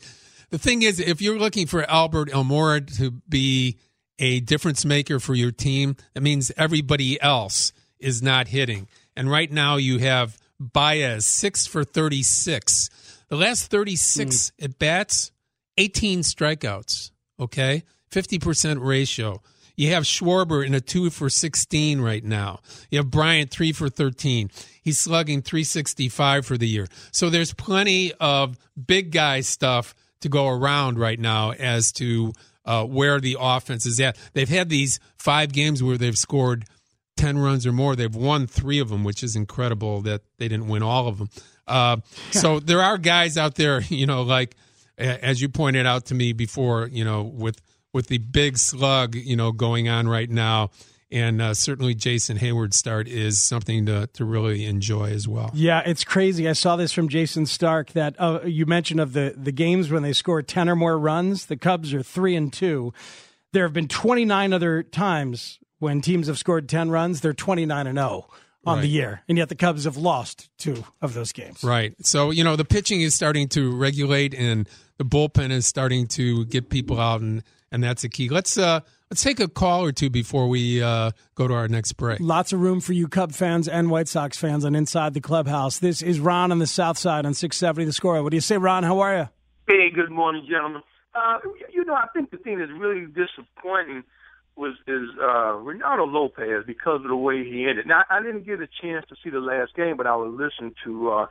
The 0.49 0.59
thing 0.59 0.80
is, 0.80 0.99
if 0.99 1.21
you're 1.21 1.38
looking 1.38 1.66
for 1.66 1.82
Albert 1.82 2.30
Almora 2.30 2.97
to 2.97 3.11
be 3.28 3.76
a 4.19 4.40
difference 4.40 4.85
maker 4.85 5.19
for 5.19 5.35
your 5.35 5.50
team, 5.50 5.97
that 6.14 6.23
means 6.23 6.52
everybody 6.57 7.21
else 7.21 7.73
is 7.99 8.23
not 8.23 8.49
hitting. 8.49 8.88
And 9.16 9.31
right 9.31 9.50
now 9.50 9.76
you 9.76 9.99
have 9.99 10.38
Baez, 10.59 11.26
six 11.26 11.66
for 11.66 11.85
36. 11.85 12.90
The 13.28 13.37
last 13.37 13.71
36 13.71 14.35
mm. 14.35 14.64
at 14.64 14.78
bats, 14.78 15.33
18 15.78 16.21
strikeouts, 16.21 17.11
okay? 17.40 17.83
50% 18.11 18.85
ratio. 18.85 19.40
You 19.75 19.90
have 19.90 20.04
Schwarber 20.04 20.64
in 20.64 20.75
a 20.75 20.81
two 20.81 21.11
for 21.11 21.31
16 21.31 22.00
right 22.00 22.23
now. 22.23 22.61
You 22.90 22.99
have 22.99 23.11
Bryant 23.11 23.50
three 23.50 23.73
for 23.73 23.88
13. 23.88 24.50
He's 24.83 24.99
slugging 24.99 25.42
365 25.42 26.45
for 26.45 26.59
the 26.59 26.69
year. 26.69 26.87
So 27.11 27.31
there's 27.31 27.54
plenty 27.54 28.12
of 28.21 28.59
big 28.87 29.12
guy 29.12 29.40
stuff 29.40 29.95
to 30.21 30.28
go 30.28 30.47
around 30.49 30.99
right 30.99 31.19
now 31.19 31.52
as 31.52 31.90
to 31.92 32.33
uh, 32.64 32.85
where 32.85 33.21
the 33.21 33.37
offense 33.38 33.87
is 33.87 34.00
at. 34.00 34.16
They've 34.33 34.49
had 34.49 34.69
these 34.69 35.00
five 35.16 35.52
games 35.52 35.83
where 35.83 35.99
they've 35.99 36.16
scored 36.16 36.64
10 37.16 37.38
runs 37.38 37.66
or 37.66 37.73
more. 37.73 37.97
They've 37.97 38.14
won 38.14 38.47
three 38.47 38.78
of 38.78 38.88
them, 38.88 39.04
which 39.04 39.23
is 39.23 39.37
incredible 39.37 40.00
that 40.02 40.23
they 40.38 40.49
didn't 40.49 40.69
win 40.69 40.83
all 40.83 41.09
of 41.09 41.19
them. 41.19 41.28
Uh, 41.66 41.97
so 42.31 42.59
there 42.61 42.83
are 42.83 42.99
guys 42.99 43.38
out 43.38 43.54
there, 43.54 43.81
you 43.88 44.07
know, 44.07 44.23
like 44.23 44.57
as 44.99 45.40
you 45.40 45.49
pointed 45.49 45.87
out 45.87 46.07
to 46.07 46.14
me 46.14 46.33
before, 46.33 46.88
you 46.88 47.04
know, 47.04 47.23
with 47.23 47.61
with 47.92 48.07
the 48.07 48.19
big 48.19 48.57
slug, 48.57 49.14
you 49.14 49.37
know, 49.37 49.52
going 49.52 49.88
on 49.88 50.09
right 50.09 50.31
now 50.31 50.71
and 51.12 51.42
uh, 51.42 51.54
certainly 51.54 51.95
Jason 51.95 52.38
Heyward's 52.38 52.76
start 52.76 53.07
is 53.07 53.40
something 53.40 53.87
to, 53.87 54.09
to 54.14 54.25
really 54.25 54.64
enjoy 54.64 55.11
as 55.11 55.28
well. 55.28 55.50
Yeah, 55.52 55.83
it's 55.85 56.04
crazy. 56.04 56.49
I 56.49 56.54
saw 56.54 56.76
this 56.76 56.92
from 56.92 57.09
Jayson 57.09 57.47
Stark 57.47 57.92
that 57.92 58.14
uh, 58.19 58.40
you 58.45 58.66
mentioned 58.66 59.00
of 59.00 59.12
the, 59.12 59.35
the 59.37 59.52
games 59.52 59.90
when 59.90 60.02
they 60.02 60.12
score 60.12 60.42
10 60.42 60.69
or 60.69 60.76
more 60.76 60.99
runs. 60.99 61.47
The 61.47 61.57
Cubs 61.57 61.92
are 61.92 62.02
3 62.02 62.37
and 62.37 62.52
2. 62.52 62.92
There 63.52 63.64
have 63.64 63.75
been 63.75 63.88
29 63.88 64.52
other 64.52 64.83
times 64.83 65.59
when 65.78 66.00
teams 66.00 66.28
have 66.28 66.38
scored 66.38 66.69
10 66.69 66.90
runs, 66.90 67.21
they're 67.21 67.33
29 67.33 67.87
and 67.87 67.99
0 67.99 68.28
on 68.64 68.76
right. 68.76 68.83
the 68.83 68.88
year. 68.88 69.23
And 69.28 69.37
yet 69.37 69.49
the 69.49 69.57
Cubs 69.57 69.85
have 69.85 69.97
lost 69.97 70.49
two 70.57 70.85
of 71.00 71.12
those 71.12 71.33
games. 71.33 71.64
Right. 71.64 71.95
So, 72.07 72.31
you 72.31 72.45
know, 72.45 72.57
the 72.57 72.64
pitching 72.64 73.00
is 73.00 73.14
starting 73.14 73.49
to 73.49 73.75
regulate 73.76 74.33
and 74.33 74.69
the 75.02 75.09
bullpen 75.16 75.50
is 75.50 75.66
starting 75.66 76.06
to 76.06 76.44
get 76.47 76.71
people 76.71 77.00
out 77.00 77.21
and 77.21 77.42
and 77.71 77.82
that's 77.82 78.04
a 78.04 78.09
key. 78.09 78.28
Let's 78.28 78.59
uh 78.59 78.80
Let's 79.12 79.23
take 79.23 79.40
a 79.40 79.49
call 79.49 79.85
or 79.85 79.92
two 79.92 80.09
before 80.09 80.49
we 80.49 80.82
uh, 80.82 81.11
go 81.35 81.47
to 81.47 81.52
our 81.52 81.68
next 81.68 81.92
break. 81.99 82.18
Lots 82.18 82.54
of 82.54 82.61
room 82.61 82.80
for 82.80 82.94
you 82.94 83.09
Cub 83.09 83.32
fans 83.32 83.68
and 83.68 83.90
White 83.90 84.09
Sox 84.09 84.38
fans 84.38 84.64
on 84.64 84.75
Inside 84.75 85.12
the 85.12 85.21
Clubhouse. 85.21 85.80
This 85.80 86.00
is 86.00 86.18
Ron 86.18 86.50
on 86.50 86.61
the 86.61 86.66
South 86.66 86.97
Side 86.97 87.26
on 87.26 87.35
670 87.35 87.85
The 87.85 87.92
Score. 87.92 88.23
What 88.23 88.30
do 88.30 88.38
you 88.38 88.40
say, 88.40 88.56
Ron? 88.56 88.85
How 88.85 89.00
are 89.00 89.14
you? 89.14 89.28
Hey, 89.68 89.90
good 89.94 90.11
morning, 90.11 90.47
gentlemen. 90.49 90.80
Uh, 91.14 91.40
you 91.71 91.85
know, 91.85 91.92
I 91.92 92.06
think 92.14 92.30
the 92.30 92.38
thing 92.38 92.59
that's 92.59 92.73
really 92.73 93.04
disappointing 93.04 94.02
was 94.56 94.76
is 94.87 95.11
uh, 95.21 95.61
Reynaldo 95.61 96.11
Lopez 96.11 96.64
because 96.66 97.02
of 97.02 97.09
the 97.09 97.14
way 97.14 97.44
he 97.44 97.66
ended. 97.68 97.87
Now, 97.87 98.04
I 98.09 98.23
didn't 98.23 98.47
get 98.47 98.62
a 98.62 98.68
chance 98.80 99.04
to 99.11 99.16
see 99.23 99.28
the 99.28 99.40
last 99.40 99.75
game, 99.76 99.99
but 99.99 100.06
I 100.06 100.16
was 100.16 100.32
listening 100.32 100.75
to, 100.85 101.11
uh, 101.11 101.26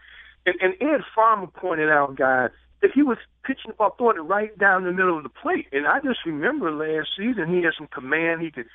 and, 0.46 0.54
and 0.62 0.74
Ed 0.80 1.01
Farmer 1.16 1.48
pointed 1.48 1.90
out, 1.90 2.16
guys, 2.16 2.51
that 2.82 2.92
he 2.94 3.04
was 3.04 3.18
pitching 3.44 3.72
the 3.72 3.74
ball, 3.74 3.94
throwing 3.98 4.18
it 4.18 4.22
right 4.22 4.58
down 4.58 4.84
the 4.84 4.92
middle 4.92 5.18
of 5.18 5.24
the 5.24 5.30
plate. 5.30 5.68
And 5.72 5.88
I 5.88 6.00
just 6.00 6.20
remember 6.26 6.72
last 6.72 7.10
season 7.18 7.54
he 7.54 7.64
had 7.64 7.74
some 7.78 7.88
command. 7.88 8.42
He 8.42 8.52
could 8.52 8.66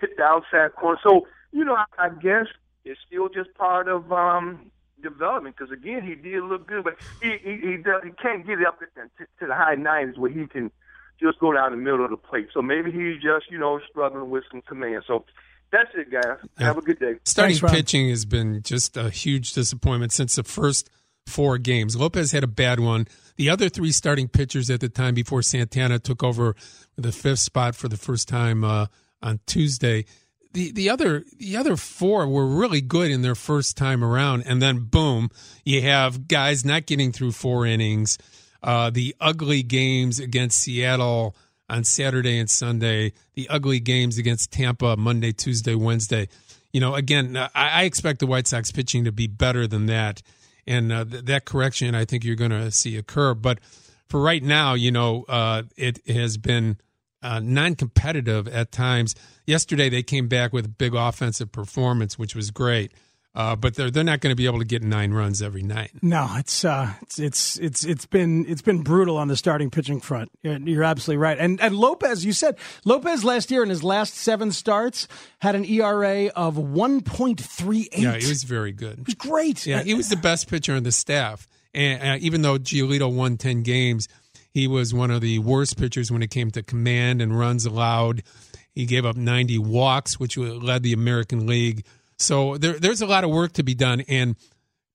hit 0.00 0.16
the 0.16 0.22
outside 0.22 0.74
corner. 0.74 0.98
So 1.02 1.26
you 1.52 1.64
know, 1.64 1.74
I, 1.74 1.84
I 1.98 2.08
guess 2.10 2.46
it's 2.84 3.00
still 3.06 3.28
just 3.28 3.52
part 3.54 3.88
of 3.88 4.12
um 4.12 4.70
development 5.02 5.56
because 5.56 5.72
again 5.72 6.02
he 6.02 6.14
did 6.14 6.42
look 6.44 6.66
good, 6.66 6.84
but 6.84 6.96
he 7.20 7.36
he 7.42 7.56
he, 7.56 7.76
does, 7.76 8.02
he 8.04 8.10
can't 8.10 8.46
get 8.46 8.60
it 8.60 8.66
up 8.66 8.78
to, 8.80 8.86
to 9.40 9.46
the 9.46 9.54
high 9.54 9.74
nineties 9.74 10.18
where 10.18 10.30
he 10.30 10.46
can 10.46 10.70
just 11.20 11.38
go 11.40 11.52
down 11.52 11.72
the 11.72 11.76
middle 11.76 12.04
of 12.04 12.10
the 12.10 12.16
plate. 12.16 12.48
So 12.54 12.62
maybe 12.62 12.90
he's 12.92 13.20
just 13.22 13.50
you 13.50 13.58
know 13.58 13.80
struggling 13.90 14.30
with 14.30 14.44
some 14.50 14.62
command. 14.62 15.04
So. 15.06 15.24
That's 15.70 15.90
it, 15.94 16.10
guys. 16.10 16.38
Yeah. 16.58 16.64
Have 16.64 16.78
a 16.78 16.80
good 16.80 16.98
day. 16.98 17.16
Starting 17.24 17.54
Thanks, 17.54 17.74
pitching 17.74 18.08
has 18.08 18.24
been 18.24 18.62
just 18.62 18.96
a 18.96 19.10
huge 19.10 19.52
disappointment 19.52 20.12
since 20.12 20.36
the 20.36 20.42
first 20.42 20.88
four 21.26 21.58
games. 21.58 21.94
Lopez 21.94 22.32
had 22.32 22.42
a 22.42 22.48
bad 22.48 22.80
one. 22.80 23.06
The 23.38 23.50
other 23.50 23.68
three 23.68 23.92
starting 23.92 24.26
pitchers 24.26 24.68
at 24.68 24.80
the 24.80 24.88
time 24.88 25.14
before 25.14 25.42
Santana 25.42 26.00
took 26.00 26.24
over 26.24 26.56
the 26.96 27.12
fifth 27.12 27.38
spot 27.38 27.76
for 27.76 27.88
the 27.88 27.96
first 27.96 28.26
time 28.26 28.64
uh, 28.64 28.86
on 29.22 29.38
Tuesday. 29.46 30.06
The 30.54 30.72
the 30.72 30.90
other 30.90 31.24
the 31.38 31.56
other 31.56 31.76
four 31.76 32.26
were 32.26 32.48
really 32.48 32.80
good 32.80 33.12
in 33.12 33.22
their 33.22 33.36
first 33.36 33.76
time 33.76 34.02
around, 34.02 34.42
and 34.44 34.60
then 34.60 34.80
boom, 34.80 35.30
you 35.64 35.82
have 35.82 36.26
guys 36.26 36.64
not 36.64 36.86
getting 36.86 37.12
through 37.12 37.30
four 37.32 37.64
innings. 37.64 38.18
Uh, 38.60 38.90
the 38.90 39.14
ugly 39.20 39.62
games 39.62 40.18
against 40.18 40.58
Seattle 40.58 41.36
on 41.70 41.84
Saturday 41.84 42.40
and 42.40 42.50
Sunday. 42.50 43.12
The 43.34 43.48
ugly 43.48 43.78
games 43.78 44.18
against 44.18 44.50
Tampa 44.50 44.96
Monday, 44.96 45.30
Tuesday, 45.30 45.76
Wednesday. 45.76 46.28
You 46.72 46.80
know, 46.80 46.96
again, 46.96 47.36
I, 47.36 47.50
I 47.54 47.82
expect 47.84 48.18
the 48.18 48.26
White 48.26 48.48
Sox 48.48 48.72
pitching 48.72 49.04
to 49.04 49.12
be 49.12 49.28
better 49.28 49.68
than 49.68 49.86
that 49.86 50.22
and 50.68 50.92
uh, 50.92 51.04
th- 51.04 51.24
that 51.24 51.44
correction 51.44 51.94
I 51.94 52.04
think 52.04 52.24
you're 52.24 52.36
going 52.36 52.52
to 52.52 52.70
see 52.70 52.96
occur. 52.96 53.34
But 53.34 53.58
for 54.08 54.20
right 54.20 54.42
now, 54.42 54.74
you 54.74 54.92
know, 54.92 55.24
uh, 55.28 55.64
it 55.76 56.06
has 56.06 56.36
been 56.36 56.78
uh, 57.22 57.40
non-competitive 57.40 58.46
at 58.46 58.70
times. 58.70 59.14
Yesterday, 59.46 59.88
they 59.88 60.02
came 60.02 60.28
back 60.28 60.52
with 60.52 60.66
a 60.66 60.68
big 60.68 60.94
offensive 60.94 61.50
performance, 61.50 62.18
which 62.18 62.36
was 62.36 62.50
great. 62.50 62.92
Uh, 63.34 63.54
but 63.54 63.74
they're 63.74 63.90
they're 63.90 64.02
not 64.02 64.20
going 64.20 64.32
to 64.32 64.36
be 64.36 64.46
able 64.46 64.58
to 64.58 64.64
get 64.64 64.82
nine 64.82 65.12
runs 65.12 65.42
every 65.42 65.62
night. 65.62 65.90
No, 66.02 66.28
it's 66.36 66.64
uh, 66.64 66.94
it's 67.02 67.18
it's 67.18 67.58
it's 67.58 67.84
it's 67.84 68.06
been 68.06 68.44
it's 68.48 68.62
been 68.62 68.82
brutal 68.82 69.16
on 69.16 69.28
the 69.28 69.36
starting 69.36 69.70
pitching 69.70 70.00
front. 70.00 70.30
You're, 70.42 70.58
you're, 70.58 70.82
absolutely 70.82 71.18
right. 71.18 71.38
And 71.38 71.60
and 71.60 71.76
Lopez, 71.76 72.24
you 72.24 72.32
said 72.32 72.56
Lopez 72.84 73.24
last 73.24 73.50
year 73.50 73.62
in 73.62 73.68
his 73.68 73.84
last 73.84 74.14
seven 74.14 74.50
starts 74.50 75.06
had 75.40 75.54
an 75.54 75.64
ERA 75.64 76.26
of 76.34 76.56
1.38. 76.56 77.88
Yeah, 77.96 78.16
he 78.16 78.26
was 78.26 78.42
very 78.42 78.72
good. 78.72 79.00
It 79.00 79.06
was 79.06 79.14
great. 79.14 79.66
Yeah, 79.66 79.82
he 79.82 79.94
was 79.94 80.08
the 80.08 80.16
best 80.16 80.48
pitcher 80.48 80.74
on 80.74 80.82
the 80.82 80.92
staff. 80.92 81.46
And 81.74 82.02
uh, 82.02 82.16
even 82.20 82.42
though 82.42 82.58
Giolito 82.58 83.14
won 83.14 83.36
ten 83.36 83.62
games, 83.62 84.08
he 84.50 84.66
was 84.66 84.92
one 84.92 85.12
of 85.12 85.20
the 85.20 85.38
worst 85.38 85.78
pitchers 85.78 86.10
when 86.10 86.22
it 86.22 86.30
came 86.30 86.50
to 86.52 86.62
command 86.62 87.22
and 87.22 87.38
runs 87.38 87.66
allowed. 87.66 88.22
He 88.72 88.86
gave 88.86 89.04
up 89.04 89.16
90 89.16 89.58
walks, 89.58 90.20
which 90.20 90.36
led 90.36 90.82
the 90.82 90.92
American 90.92 91.46
League 91.46 91.84
so 92.18 92.56
there, 92.56 92.78
there's 92.78 93.00
a 93.00 93.06
lot 93.06 93.24
of 93.24 93.30
work 93.30 93.52
to 93.54 93.62
be 93.62 93.74
done, 93.74 94.02
and 94.08 94.36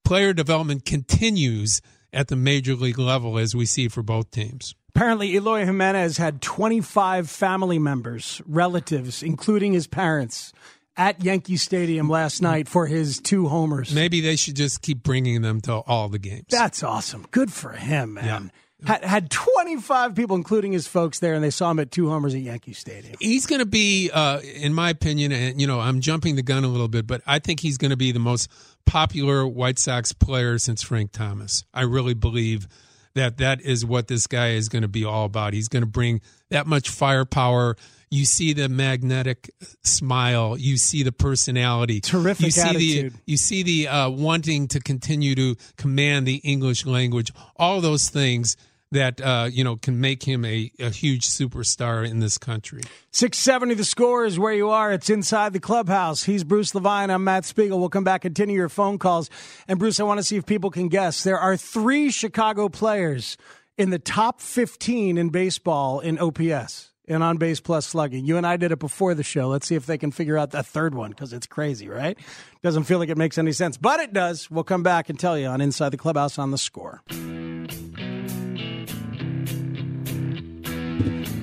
player 0.03 0.34
development 0.34 0.86
continues 0.86 1.82
at 2.12 2.27
the 2.27 2.36
major 2.36 2.75
league 2.75 3.00
level 3.00 3.38
as 3.38 3.56
we 3.56 3.65
see 3.65 3.88
for 3.88 4.03
both 4.03 4.32
teams. 4.32 4.75
Apparently, 4.96 5.34
Eloy 5.36 5.65
Jimenez 5.65 6.18
had 6.18 6.42
25 6.42 7.30
family 7.30 7.80
members, 7.80 8.42
relatives, 8.46 9.24
including 9.24 9.74
his 9.74 9.88
parents, 9.88 10.53
at 10.96 11.24
Yankee 11.24 11.58
Stadium 11.58 12.08
last 12.08 12.42
night 12.44 12.68
for 12.68 12.86
his 12.86 13.20
two 13.20 13.48
homers. 13.48 13.92
Maybe 13.94 14.22
they 14.22 14.36
should 14.36 14.56
just 14.56 14.84
keep 14.84 15.01
bringing 15.01 15.42
them 15.42 15.62
to 15.62 15.74
all 15.74 16.10
the 16.10 16.20
games. 16.20 16.46
That's 16.50 16.84
awesome. 16.84 17.25
Good 17.32 17.51
for 17.51 17.72
him, 17.72 18.15
man. 18.15 18.25
Yeah 18.25 18.50
had, 18.85 19.03
had 19.03 19.29
25 19.29 20.15
people, 20.15 20.35
including 20.35 20.71
his 20.71 20.87
folks, 20.87 21.19
there, 21.19 21.33
and 21.33 21.43
they 21.43 21.49
saw 21.49 21.71
him 21.71 21.79
at 21.79 21.91
two 21.91 22.09
homers 22.09 22.33
at 22.33 22.41
Yankee 22.41 22.73
Stadium. 22.73 23.15
He's 23.19 23.45
going 23.45 23.59
to 23.59 23.65
be, 23.65 24.09
uh, 24.11 24.39
in 24.39 24.73
my 24.73 24.89
opinion, 24.89 25.31
and 25.31 25.59
you 25.59 25.67
know, 25.67 25.79
I'm 25.79 26.01
jumping 26.01 26.35
the 26.35 26.43
gun 26.43 26.63
a 26.63 26.67
little 26.67 26.87
bit, 26.87 27.07
but 27.07 27.21
I 27.25 27.39
think 27.39 27.59
he's 27.59 27.77
going 27.77 27.91
to 27.91 27.97
be 27.97 28.11
the 28.11 28.19
most 28.19 28.49
popular 28.85 29.47
White 29.47 29.79
Sox 29.79 30.13
player 30.13 30.57
since 30.57 30.81
Frank 30.81 31.11
Thomas. 31.11 31.63
I 31.73 31.81
really 31.81 32.13
believe 32.13 32.67
that 33.15 33.37
that 33.37 33.61
is 33.61 33.85
what 33.85 34.07
this 34.07 34.27
guy 34.27 34.49
is 34.51 34.69
going 34.69 34.81
to 34.81 34.87
be 34.87 35.05
all 35.05 35.25
about. 35.25 35.53
He's 35.53 35.67
going 35.67 35.83
to 35.83 35.89
bring 35.89 36.21
that 36.49 36.67
much 36.67 36.89
firepower. 36.89 37.77
You 38.09 38.25
see 38.25 38.53
the 38.53 38.69
magnetic 38.69 39.51
smile. 39.83 40.57
You 40.57 40.77
see 40.77 41.03
the 41.03 41.11
personality. 41.11 42.01
Terrific 42.01 42.45
you 42.45 42.51
see 42.51 42.61
attitude. 42.61 43.13
The, 43.13 43.19
you 43.25 43.37
see 43.37 43.63
the 43.63 43.87
uh, 43.87 44.09
wanting 44.09 44.67
to 44.69 44.79
continue 44.79 45.35
to 45.35 45.55
command 45.77 46.27
the 46.27 46.35
English 46.37 46.85
language. 46.85 47.31
All 47.55 47.81
those 47.81 48.09
things 48.09 48.55
that 48.93 49.21
uh, 49.21 49.50
you 49.51 49.63
know 49.63 49.75
can 49.75 50.00
make 50.00 50.23
him 50.23 50.45
a, 50.45 50.71
a 50.79 50.89
huge 50.89 51.27
superstar 51.27 52.07
in 52.07 52.19
this 52.19 52.38
country. 52.38 52.81
670 53.12 53.75
the 53.75 53.85
score 53.85 54.25
is 54.25 54.39
where 54.39 54.53
you 54.53 54.69
are. 54.69 54.91
It's 54.91 55.09
inside 55.09 55.53
the 55.53 55.59
clubhouse. 55.59 56.23
He's 56.23 56.43
Bruce 56.43 56.73
Levine. 56.73 57.09
I'm 57.09 57.23
Matt 57.23 57.45
Spiegel. 57.45 57.79
We'll 57.79 57.89
come 57.89 58.03
back, 58.03 58.25
and 58.25 58.33
continue 58.33 58.55
your 58.55 58.69
phone 58.69 58.97
calls. 58.97 59.29
And 59.67 59.77
Bruce, 59.77 60.00
I 60.00 60.03
want 60.03 60.19
to 60.19 60.23
see 60.23 60.38
if 60.38 60.45
people 60.45 60.71
can 60.71 60.88
guess. 60.88 61.23
There 61.23 61.39
are 61.39 61.55
three 61.55 62.09
Chicago 62.09 62.67
players 62.67 63.38
in 63.77 63.89
the 63.89 64.00
top 64.00 64.41
15 64.41 65.17
in 65.17 65.29
baseball 65.29 66.00
in 66.00 66.19
OPS 66.19 66.91
and 67.07 67.23
on 67.23 67.38
base 67.38 67.59
plus 67.59 67.85
slugging. 67.85 68.25
You 68.25 68.38
and 68.38 68.47
I 68.47 68.57
did 68.57 68.71
it 68.71 68.79
before 68.79 69.13
the 69.13 69.23
show. 69.23 69.50
Let's 69.50 69.67
see 69.67 69.75
if 69.75 69.85
they 69.85 69.97
can 69.97 70.12
figure 70.12 70.38
out 70.38 70.51
that 70.51 70.65
third 70.65 70.95
one 70.95 71.12
because 71.12 71.33
it's 71.33 71.47
crazy, 71.47 71.89
right? 71.89 72.17
Doesn't 72.62 72.83
feel 72.83 73.00
like 73.00 73.09
it 73.09 73.17
makes 73.17 73.38
any 73.38 73.51
sense, 73.51 73.77
but 73.77 74.00
it 74.00 74.13
does. 74.13 74.50
We'll 74.50 74.63
come 74.63 74.83
back 74.83 75.09
and 75.09 75.19
tell 75.19 75.38
you 75.38 75.47
on 75.47 75.62
Inside 75.62 75.89
the 75.89 75.97
Clubhouse 75.97 76.39
on 76.39 76.51
the 76.51 76.57
score. 76.57 77.03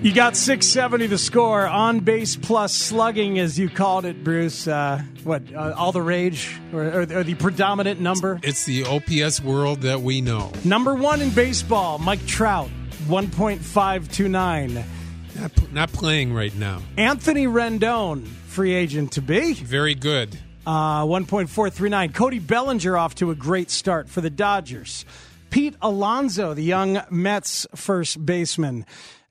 You 0.02 0.14
got 0.14 0.34
670 0.34 1.08
the 1.08 1.18
score 1.18 1.66
on 1.66 2.00
base 2.00 2.34
plus 2.34 2.74
slugging, 2.74 3.38
as 3.38 3.58
you 3.58 3.68
called 3.68 4.06
it, 4.06 4.24
Bruce. 4.24 4.66
Uh, 4.66 5.02
what, 5.24 5.42
uh, 5.52 5.74
all 5.76 5.92
the 5.92 6.00
rage 6.00 6.58
or, 6.72 6.84
or, 6.84 7.00
or, 7.02 7.22
the 7.22 7.34
predominant 7.34 8.00
number? 8.00 8.40
It's 8.42 8.64
the 8.64 8.84
OPS 8.84 9.42
world 9.42 9.82
that 9.82 10.00
we 10.00 10.22
know. 10.22 10.52
Number 10.64 10.94
one 10.94 11.20
in 11.20 11.28
baseball, 11.28 11.98
Mike 11.98 12.24
Trout, 12.24 12.70
1.529. 13.08 14.84
Not, 15.38 15.72
not 15.72 15.92
playing 15.92 16.32
right 16.32 16.54
now. 16.54 16.80
Anthony 16.96 17.46
Rendon, 17.46 18.24
free 18.24 18.72
agent 18.72 19.12
to 19.12 19.20
be. 19.20 19.52
Very 19.52 19.94
good. 19.94 20.34
Uh, 20.66 21.04
1.439. 21.04 22.14
Cody 22.14 22.38
Bellinger 22.38 22.96
off 22.96 23.16
to 23.16 23.30
a 23.30 23.34
great 23.34 23.70
start 23.70 24.08
for 24.08 24.22
the 24.22 24.30
Dodgers. 24.30 25.04
Pete 25.50 25.74
Alonso, 25.82 26.54
the 26.54 26.62
young 26.62 27.02
Mets 27.10 27.66
first 27.74 28.24
baseman. 28.24 28.86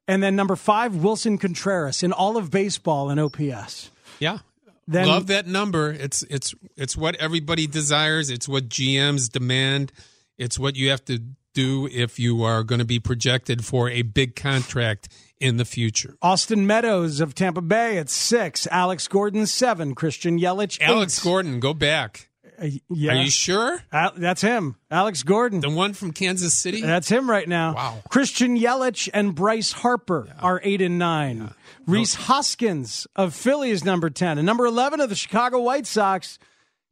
And 0.10 0.24
then 0.24 0.36
number 0.36 0.56
five, 0.56 0.94
Willson 0.94 1.40
Contreras 1.40 2.02
in 2.02 2.12
all 2.12 2.36
of 2.36 2.50
baseball 2.50 3.12
in 3.12 3.20
OPS. 3.20 3.92
Yeah. 4.18 4.40
Then, 4.88 5.08
Love 5.08 5.28
that 5.28 5.46
number. 5.46 5.92
It's 5.92 6.24
it's 6.24 6.56
it's 6.76 6.98
what 6.98 7.16
everybody 7.18 7.68
desires. 7.68 8.32
It's 8.32 8.50
what 8.50 8.70
GMs 8.70 9.32
demand. 9.32 9.92
It's 10.40 10.58
what 10.58 10.76
you 10.76 10.90
have 10.90 11.06
to 11.06 11.20
do 11.54 11.88
if 11.92 12.18
you 12.18 12.44
are 12.44 12.64
going 12.64 12.80
to 12.80 12.86
be 12.86 13.00
projected 13.00 13.64
for 13.64 13.88
a 13.88 14.02
big 14.02 14.36
contract 14.36 15.10
in 15.40 15.58
the 15.58 15.66
future. 15.66 16.18
Austin 16.24 16.66
Meadows 16.66 17.20
of 17.20 17.36
Tampa 17.36 17.62
Bay 17.62 18.00
at 18.00 18.10
six. 18.10 18.66
Alex 18.72 19.08
Gordon 19.08 19.46
seven. 19.46 19.94
Christian 19.94 20.40
Yelich. 20.40 20.82
Alex 20.82 21.20
eight. 21.20 21.24
Gordon, 21.24 21.60
go 21.60 21.76
back. 21.76 22.29
Uh, 22.62 22.68
yeah. 22.90 23.14
Are 23.14 23.24
you 23.24 23.30
sure? 23.30 23.82
That's 23.92 24.42
him, 24.42 24.76
Alex 24.92 25.24
Gordon. 25.24 25.62
The 25.62 25.70
one 25.70 25.94
from 25.94 26.12
Kansas 26.12 26.54
City? 26.54 26.82
That's 26.82 27.10
him 27.10 27.30
right 27.30 27.48
now. 27.48 27.76
Wow. 27.76 28.04
Christian 28.10 28.58
Yelich 28.58 29.10
and 29.14 29.34
Bryce 29.34 29.72
Harper 29.72 30.26
yeah. 30.28 30.34
are 30.42 30.60
8 30.64 30.82
and 30.82 31.00
9. 31.00 31.38
Yeah. 31.38 31.50
Rhys 31.88 32.18
no. 32.18 32.24
Hoskins 32.26 33.08
of 33.16 33.34
Philly 33.34 33.70
is 33.70 33.84
number 33.84 34.10
10. 34.10 34.38
And 34.38 34.46
number 34.46 34.66
11 34.66 35.00
of 35.00 35.10
the 35.10 35.16
Chicago 35.16 35.62
White 35.62 35.88
Sox, 35.88 36.38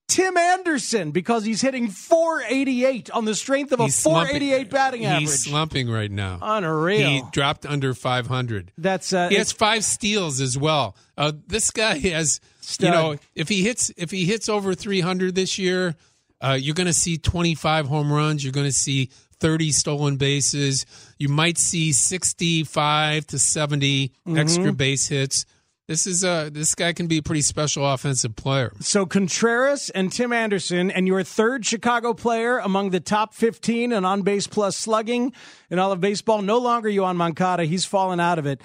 Tim 0.07 0.37
Anderson, 0.37 1.11
because 1.11 1.43
he's 1.43 1.61
hitting 1.61 1.89
488 1.89 3.11
on 3.11 3.25
the 3.25 3.35
strength 3.35 3.73
of 3.73 3.79
he's 3.79 3.99
a 3.99 4.01
488 4.01 4.49
slumping. 4.49 4.69
batting 4.69 5.05
average. 5.05 5.21
He's 5.21 5.43
slumping 5.43 5.89
right 5.89 6.11
now. 6.11 6.39
Unreal. 6.41 7.09
He 7.09 7.23
dropped 7.31 7.65
under 7.65 7.93
500. 7.93 8.71
That's 8.77 9.11
uh, 9.11 9.29
He 9.29 9.35
has 9.35 9.51
five 9.51 9.83
steals 9.83 10.39
as 10.39 10.57
well. 10.57 10.95
Uh, 11.17 11.33
this 11.47 11.71
guy 11.71 11.97
has– 11.99 12.39
Stud. 12.67 12.85
You 12.87 12.91
know, 12.91 13.15
if 13.33 13.47
he 13.47 13.63
hits 13.63 13.91
if 13.95 14.11
he 14.11 14.25
hits 14.25 14.49
over 14.49 14.75
300 14.75 15.33
this 15.33 15.57
year, 15.57 15.95
uh, 16.41 16.57
you're 16.59 16.75
going 16.75 16.87
to 16.87 16.93
see 16.93 17.17
25 17.17 17.87
home 17.87 18.11
runs. 18.11 18.43
You're 18.43 18.51
going 18.51 18.65
to 18.65 18.73
see 18.73 19.09
30 19.39 19.71
stolen 19.71 20.17
bases. 20.17 20.85
You 21.17 21.29
might 21.29 21.57
see 21.57 21.93
65 21.93 23.25
to 23.27 23.39
70 23.39 24.09
mm-hmm. 24.09 24.37
extra 24.37 24.73
base 24.73 25.07
hits. 25.07 25.45
This 25.87 26.05
is 26.05 26.25
a 26.25 26.49
this 26.51 26.75
guy 26.75 26.91
can 26.91 27.07
be 27.07 27.19
a 27.19 27.23
pretty 27.23 27.41
special 27.41 27.89
offensive 27.89 28.35
player. 28.35 28.73
So 28.81 29.05
Contreras 29.05 29.89
and 29.91 30.11
Tim 30.11 30.33
Anderson, 30.33 30.91
and 30.91 31.07
your 31.07 31.23
third 31.23 31.65
Chicago 31.65 32.13
player 32.13 32.57
among 32.57 32.89
the 32.89 32.99
top 32.99 33.33
15 33.33 33.93
and 33.93 34.05
on 34.05 34.23
base 34.23 34.47
plus 34.47 34.75
slugging 34.75 35.31
in 35.69 35.79
all 35.79 35.93
of 35.93 36.01
baseball. 36.01 36.41
No 36.41 36.57
longer 36.57 36.89
Yoan 36.89 37.15
Moncada. 37.15 37.63
He's 37.63 37.85
fallen 37.85 38.19
out 38.19 38.37
of 38.37 38.45
it. 38.45 38.59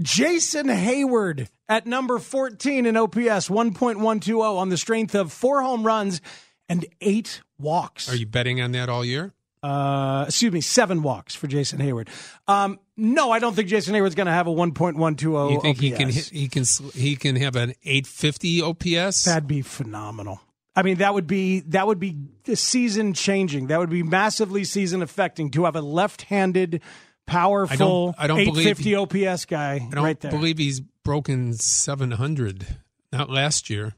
Jason 0.00 0.68
Heyward 0.68 1.48
at 1.68 1.86
number 1.86 2.18
14 2.18 2.86
in 2.86 2.96
OPS, 2.96 3.48
1.120 3.48 4.40
on 4.40 4.68
the 4.68 4.76
strength 4.76 5.14
of 5.14 5.32
four 5.32 5.62
home 5.62 5.84
runs 5.84 6.20
and 6.68 6.86
eight 7.00 7.42
walks. 7.58 8.08
Are 8.08 8.16
you 8.16 8.26
betting 8.26 8.60
on 8.60 8.72
that 8.72 8.88
all 8.88 9.04
year? 9.04 9.34
Uh, 9.60 10.24
excuse 10.28 10.52
me, 10.52 10.60
seven 10.60 11.02
walks 11.02 11.34
for 11.34 11.48
Jason 11.48 11.80
Heyward. 11.80 12.08
Um, 12.46 12.78
no, 12.96 13.32
I 13.32 13.40
don't 13.40 13.54
think 13.54 13.68
Jason 13.68 13.94
Heyward's 13.94 14.14
going 14.14 14.26
to 14.28 14.32
have 14.32 14.46
a 14.46 14.50
1.120. 14.50 15.50
You 15.50 15.60
think 15.60 15.76
OPS. 15.76 15.80
he 15.80 15.90
can 15.90 16.08
he 16.10 16.48
can 16.48 16.64
he 16.94 17.16
can 17.16 17.36
have 17.36 17.56
an 17.56 17.74
850 17.84 18.62
OPS? 18.62 19.24
That'd 19.24 19.48
be 19.48 19.62
phenomenal. 19.62 20.40
I 20.76 20.82
mean, 20.82 20.98
that 20.98 21.12
would 21.12 21.26
be 21.26 21.60
that 21.60 21.88
would 21.88 21.98
be 21.98 22.16
season 22.54 23.14
changing. 23.14 23.66
That 23.66 23.80
would 23.80 23.90
be 23.90 24.04
massively 24.04 24.62
season 24.62 25.02
affecting 25.02 25.50
to 25.52 25.64
have 25.64 25.74
a 25.74 25.80
left-handed 25.80 26.80
powerful 27.28 27.74
I 27.74 27.76
don't, 27.76 28.14
I 28.18 28.26
don't 28.26 28.38
850 28.40 28.94
believe, 28.94 29.28
OPS 29.28 29.44
guy 29.44 29.74
I 29.74 29.94
don't 29.94 30.04
right 30.04 30.18
there. 30.18 30.30
believe 30.30 30.58
he's 30.58 30.80
broken 30.80 31.52
700. 31.54 32.66
Not 33.12 33.30
last 33.30 33.70
year. 33.70 33.94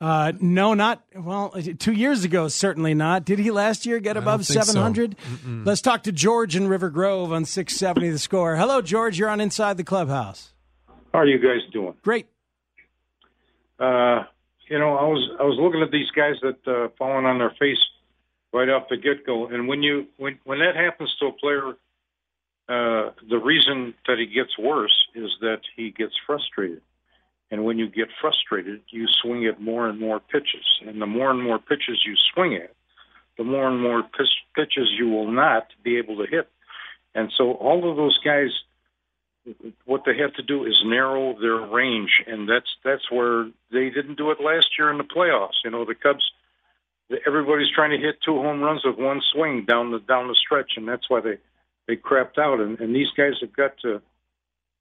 Uh, 0.00 0.32
no, 0.40 0.72
not 0.72 1.02
well. 1.14 1.50
Two 1.78 1.92
years 1.92 2.24
ago, 2.24 2.48
certainly 2.48 2.94
not. 2.94 3.26
Did 3.26 3.38
he 3.38 3.50
last 3.50 3.84
year 3.84 4.00
get 4.00 4.16
above 4.16 4.46
seven 4.46 4.76
hundred? 4.76 5.14
So. 5.44 5.48
Let's 5.66 5.82
talk 5.82 6.04
to 6.04 6.12
George 6.12 6.56
in 6.56 6.68
River 6.68 6.88
Grove 6.88 7.32
on 7.32 7.44
six 7.44 7.76
seventy. 7.76 8.08
The 8.08 8.18
score. 8.18 8.56
Hello, 8.56 8.80
George. 8.80 9.18
You're 9.18 9.28
on 9.28 9.42
Inside 9.42 9.76
the 9.76 9.84
Clubhouse. 9.84 10.54
How 11.12 11.18
are 11.18 11.26
you 11.26 11.38
guys 11.38 11.70
doing? 11.70 11.92
Great. 12.00 12.28
Uh, 13.78 14.24
you 14.70 14.78
know, 14.78 14.96
I 14.96 15.04
was 15.04 15.30
I 15.38 15.42
was 15.42 15.58
looking 15.60 15.82
at 15.82 15.90
these 15.90 16.10
guys 16.16 16.36
that 16.40 16.66
uh, 16.66 16.88
falling 16.96 17.26
on 17.26 17.36
their 17.38 17.54
face 17.60 17.76
right 18.54 18.70
off 18.70 18.84
the 18.88 18.96
get 18.96 19.26
go, 19.26 19.48
and 19.48 19.68
when 19.68 19.82
you 19.82 20.06
when 20.16 20.38
when 20.44 20.60
that 20.60 20.76
happens 20.76 21.14
to 21.20 21.26
a 21.26 21.32
player 21.32 21.74
uh, 22.70 23.10
the 23.28 23.38
reason 23.38 23.94
that 24.06 24.18
he 24.18 24.26
gets 24.26 24.56
worse 24.56 25.08
is 25.16 25.30
that 25.40 25.62
he 25.76 25.90
gets 25.90 26.14
frustrated. 26.24 26.82
And 27.50 27.64
when 27.64 27.78
you 27.78 27.88
get 27.88 28.06
frustrated, 28.20 28.82
you 28.90 29.06
swing 29.20 29.44
at 29.46 29.60
more 29.60 29.88
and 29.88 29.98
more 29.98 30.20
pitches. 30.20 30.64
And 30.86 31.02
the 31.02 31.06
more 31.06 31.32
and 31.32 31.42
more 31.42 31.58
pitches 31.58 32.00
you 32.06 32.14
swing 32.32 32.54
at, 32.54 32.72
the 33.36 33.42
more 33.42 33.66
and 33.68 33.82
more 33.82 34.04
pitches 34.54 34.88
you 34.96 35.08
will 35.08 35.32
not 35.32 35.66
be 35.82 35.98
able 35.98 36.16
to 36.18 36.30
hit. 36.30 36.48
And 37.12 37.32
so 37.36 37.54
all 37.54 37.90
of 37.90 37.96
those 37.96 38.18
guys, 38.24 38.50
what 39.84 40.02
they 40.06 40.16
have 40.18 40.34
to 40.34 40.42
do 40.42 40.64
is 40.64 40.80
narrow 40.84 41.36
their 41.40 41.56
range, 41.56 42.22
and 42.28 42.48
that's 42.48 42.70
that's 42.84 43.10
where 43.10 43.46
they 43.72 43.90
didn't 43.90 44.16
do 44.16 44.30
it 44.30 44.40
last 44.40 44.68
year 44.78 44.92
in 44.92 44.98
the 44.98 45.02
playoffs. 45.04 45.58
You 45.64 45.72
know, 45.72 45.84
the 45.84 45.96
Cubs, 45.96 46.30
everybody's 47.26 47.74
trying 47.74 47.90
to 47.90 48.06
hit 48.06 48.18
two 48.24 48.36
home 48.36 48.60
runs 48.60 48.82
with 48.84 48.96
one 48.96 49.20
swing 49.32 49.64
down 49.64 49.90
the 49.90 49.98
down 49.98 50.28
the 50.28 50.36
stretch, 50.36 50.72
and 50.76 50.86
that's 50.86 51.10
why 51.10 51.20
they 51.20 51.38
they 51.90 51.96
crapped 51.96 52.38
out. 52.38 52.60
And, 52.60 52.78
and 52.80 52.94
these 52.94 53.10
guys 53.16 53.32
have 53.40 53.54
got 53.54 53.72
to 53.82 54.00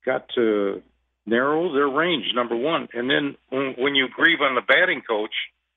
got 0.05 0.29
to 0.35 0.81
narrow 1.25 1.73
their 1.73 1.89
range, 1.89 2.25
number 2.35 2.55
one. 2.55 2.87
And 2.93 3.09
then 3.09 3.35
when, 3.49 3.73
when 3.77 3.95
you 3.95 4.07
grieve 4.07 4.41
on 4.41 4.55
the 4.55 4.61
batting 4.61 5.01
coach, 5.01 5.33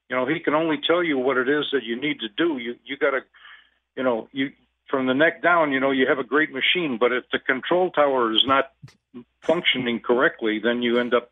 you 0.08 0.16
know 0.16 0.26
he 0.26 0.40
can 0.40 0.54
only 0.54 0.78
tell 0.86 1.02
you 1.02 1.16
what 1.16 1.38
it 1.38 1.48
is 1.48 1.64
that 1.72 1.84
you 1.84 2.00
need 2.00 2.20
to 2.20 2.28
do. 2.36 2.58
You 2.58 2.76
you 2.84 2.96
got 2.98 3.12
to, 3.12 3.20
you 3.96 4.02
know, 4.02 4.28
you 4.32 4.52
from 4.88 5.06
the 5.06 5.14
neck 5.14 5.42
down, 5.42 5.72
you 5.72 5.80
know, 5.80 5.90
you 5.90 6.06
have 6.06 6.18
a 6.18 6.24
great 6.24 6.50
machine, 6.52 6.98
but 7.00 7.12
if 7.12 7.24
the 7.32 7.38
control 7.38 7.90
tower 7.90 8.30
is 8.32 8.44
not 8.46 8.72
functioning 9.40 10.00
correctly, 10.00 10.60
then 10.62 10.82
you 10.82 10.98
end 10.98 11.14
up 11.14 11.30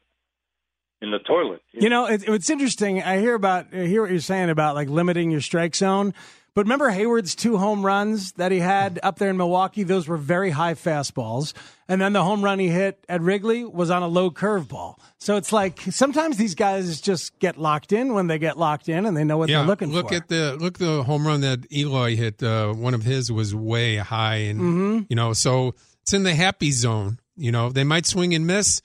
in 1.02 1.10
the 1.10 1.18
toilet. 1.18 1.60
You 1.72 1.90
know, 1.90 2.06
it, 2.06 2.26
it's 2.26 2.48
interesting. 2.48 3.02
I 3.02 3.18
hear 3.18 3.34
about, 3.34 3.66
I 3.72 3.84
hear 3.84 4.00
what 4.02 4.10
you're 4.10 4.20
saying 4.20 4.48
about 4.48 4.74
like 4.74 4.88
limiting 4.88 5.30
your 5.30 5.42
strike 5.42 5.74
zone. 5.74 6.14
But 6.54 6.64
remember 6.64 6.90
Heyward's 6.90 7.34
two 7.34 7.58
home 7.58 7.86
runs 7.86 8.32
that 8.32 8.50
he 8.50 8.58
had 8.58 8.98
up 9.02 9.18
there 9.18 9.30
in 9.30 9.36
Milwaukee? 9.36 9.84
Those 9.84 10.08
were 10.08 10.16
very 10.16 10.50
high 10.50 10.74
fastballs. 10.74 11.52
And 11.88 12.00
then 12.00 12.12
the 12.12 12.22
home 12.24 12.42
run 12.44 12.58
he 12.58 12.68
hit 12.68 13.04
at 13.08 13.20
Wrigley 13.20 13.64
was 13.64 13.90
on 13.90 14.02
a 14.02 14.08
low 14.08 14.30
curveball. 14.30 14.96
So 15.18 15.36
it's 15.36 15.52
like 15.52 15.80
sometimes 15.90 16.36
these 16.36 16.54
guys 16.54 17.00
just 17.00 17.38
get 17.38 17.56
locked 17.56 17.92
in 17.92 18.14
when 18.14 18.26
they 18.26 18.38
get 18.38 18.58
locked 18.58 18.88
in 18.88 19.06
and 19.06 19.16
they 19.16 19.24
know 19.24 19.38
what 19.38 19.48
yeah, 19.48 19.58
they're 19.58 19.66
looking 19.66 19.90
look 19.90 20.08
for. 20.08 20.14
Look 20.14 20.22
at 20.24 20.28
the 20.28 20.56
look 20.60 20.78
the 20.78 21.02
home 21.04 21.26
run 21.26 21.40
that 21.42 21.66
Eloy 21.72 22.16
hit. 22.16 22.42
Uh, 22.42 22.72
one 22.72 22.94
of 22.94 23.04
his 23.04 23.30
was 23.30 23.54
way 23.54 23.96
high, 23.96 24.36
and 24.36 24.60
Mm-hmm. 24.60 25.00
you 25.08 25.16
know, 25.16 25.32
so 25.32 25.74
it's 26.02 26.12
in 26.12 26.22
the 26.24 26.34
happy 26.34 26.72
zone. 26.72 27.18
You 27.36 27.52
know, 27.52 27.70
they 27.70 27.84
might 27.84 28.06
swing 28.06 28.34
and 28.34 28.46
miss, 28.46 28.82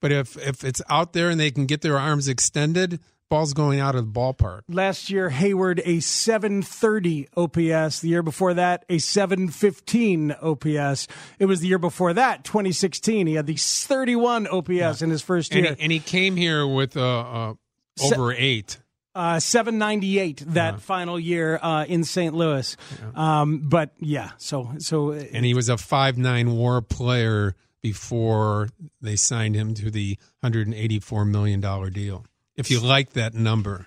but 0.00 0.12
if 0.12 0.36
if 0.38 0.64
it's 0.64 0.82
out 0.88 1.12
there 1.12 1.28
and 1.30 1.38
they 1.38 1.50
can 1.50 1.66
get 1.66 1.82
their 1.82 1.98
arms 1.98 2.26
extended, 2.28 3.00
ball's 3.32 3.54
going 3.54 3.80
out 3.80 3.94
of 3.94 4.04
the 4.12 4.20
ballpark. 4.20 4.60
Last 4.68 5.08
year, 5.08 5.30
Heyward 5.30 5.80
a 5.86 6.00
730 6.00 7.28
OPS. 7.34 8.00
The 8.00 8.08
year 8.10 8.22
before 8.22 8.52
that, 8.54 8.84
a 8.90 8.98
715 8.98 10.32
OPS. 10.42 11.08
It 11.38 11.46
was 11.46 11.60
the 11.60 11.68
year 11.68 11.78
before 11.78 12.12
that, 12.12 12.44
2016. 12.44 13.26
He 13.26 13.34
had 13.34 13.46
the 13.46 13.56
31 13.56 14.46
OPS 14.48 15.00
in 15.00 15.08
his 15.10 15.22
first 15.22 15.52
And 15.54 15.64
year. 15.64 15.74
he, 15.76 15.82
and 15.82 15.90
he 15.92 15.98
came 15.98 16.36
here 16.36 16.66
with 16.66 16.94
uh, 16.96 17.20
uh, 17.20 17.54
Se- 17.96 18.14
over 18.14 18.32
eight. 18.32 18.78
uh, 19.14 19.40
798 19.40 20.44
that 20.48 20.80
final 20.82 21.18
year 21.18 21.58
uh, 21.62 21.84
in 21.86 22.04
St. 22.04 22.34
Louis. 22.34 22.76
Um, 23.14 23.60
but 23.68 23.92
yeah, 23.98 24.32
so 24.36 24.72
so 24.78 25.12
and 25.12 25.44
he 25.46 25.54
was 25.54 25.68
a 25.70 25.76
five 25.78 26.16
nine 26.18 26.52
WAR 26.56 26.80
player 26.82 27.54
before 27.82 28.68
they 29.00 29.16
signed 29.16 29.54
him 29.54 29.74
to 29.74 29.90
the 29.90 30.18
hundred 30.42 30.66
and 30.66 30.74
eighty 30.74 31.00
four 31.00 31.24
million 31.24 31.60
dollar 31.60 31.90
deal. 31.90 32.24
If 32.54 32.70
you 32.70 32.80
like 32.80 33.14
that 33.14 33.32
number, 33.32 33.86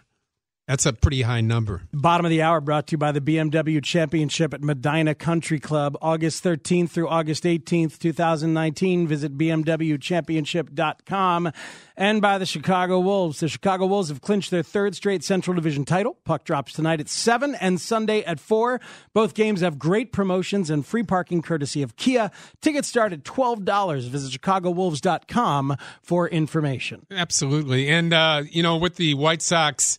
that's 0.68 0.86
a 0.86 0.94
pretty 0.94 1.22
high 1.22 1.42
number. 1.42 1.84
Bottom 1.94 2.26
of 2.26 2.32
the 2.32 2.42
hour 2.42 2.60
brought 2.60 2.88
to 2.88 2.94
you 2.94 2.98
by 2.98 3.12
the 3.12 3.22
BMW 3.22 3.84
Championship 3.84 4.52
at 4.54 4.62
Medinah 4.62 5.14
Country 5.16 5.60
Club, 5.60 5.98
August 6.02 6.44
13th 6.44 6.90
through 6.90 7.08
August 7.08 7.44
18th, 7.44 8.00
2019. 8.00 9.08
Visit 9.08 9.38
BMWChampionship.com. 9.38 11.52
And 11.98 12.22
by 12.22 12.38
the 12.38 12.46
Chicago 12.46 13.00
Wolves. 13.00 13.40
The 13.40 13.48
Chicago 13.48 13.86
Wolves 13.86 14.10
have 14.10 14.20
clinched 14.22 14.52
their 14.52 14.64
third 14.64 14.96
straight 14.96 15.24
Central 15.24 15.56
Division 15.56 15.86
title. 15.86 16.18
Puck 16.26 16.44
drops 16.44 16.74
tonight 16.74 17.00
at 17.00 17.08
7 17.10 17.56
and 17.56 17.80
Sunday 17.80 18.24
at 18.24 18.40
4. 18.40 18.82
Both 19.14 19.36
games 19.36 19.62
have 19.62 19.80
great 19.80 20.12
promotions 20.12 20.72
and 20.72 20.86
free 20.86 21.04
parking 21.04 21.42
courtesy 21.42 21.82
of 21.84 21.96
Kia. 21.96 22.32
Tickets 22.62 22.88
start 22.88 23.14
at 23.14 23.24
$12. 23.24 24.10
Visit 24.10 24.42
ChicagoWolves.com 24.42 25.78
for 26.02 26.28
information. 26.28 27.06
Absolutely, 27.12 27.88
and 27.88 28.14
uh, 28.14 28.44
you 28.50 28.64
know, 28.64 28.78
with 28.78 28.96
the 28.96 29.14
White 29.14 29.42
Sox 29.42 29.98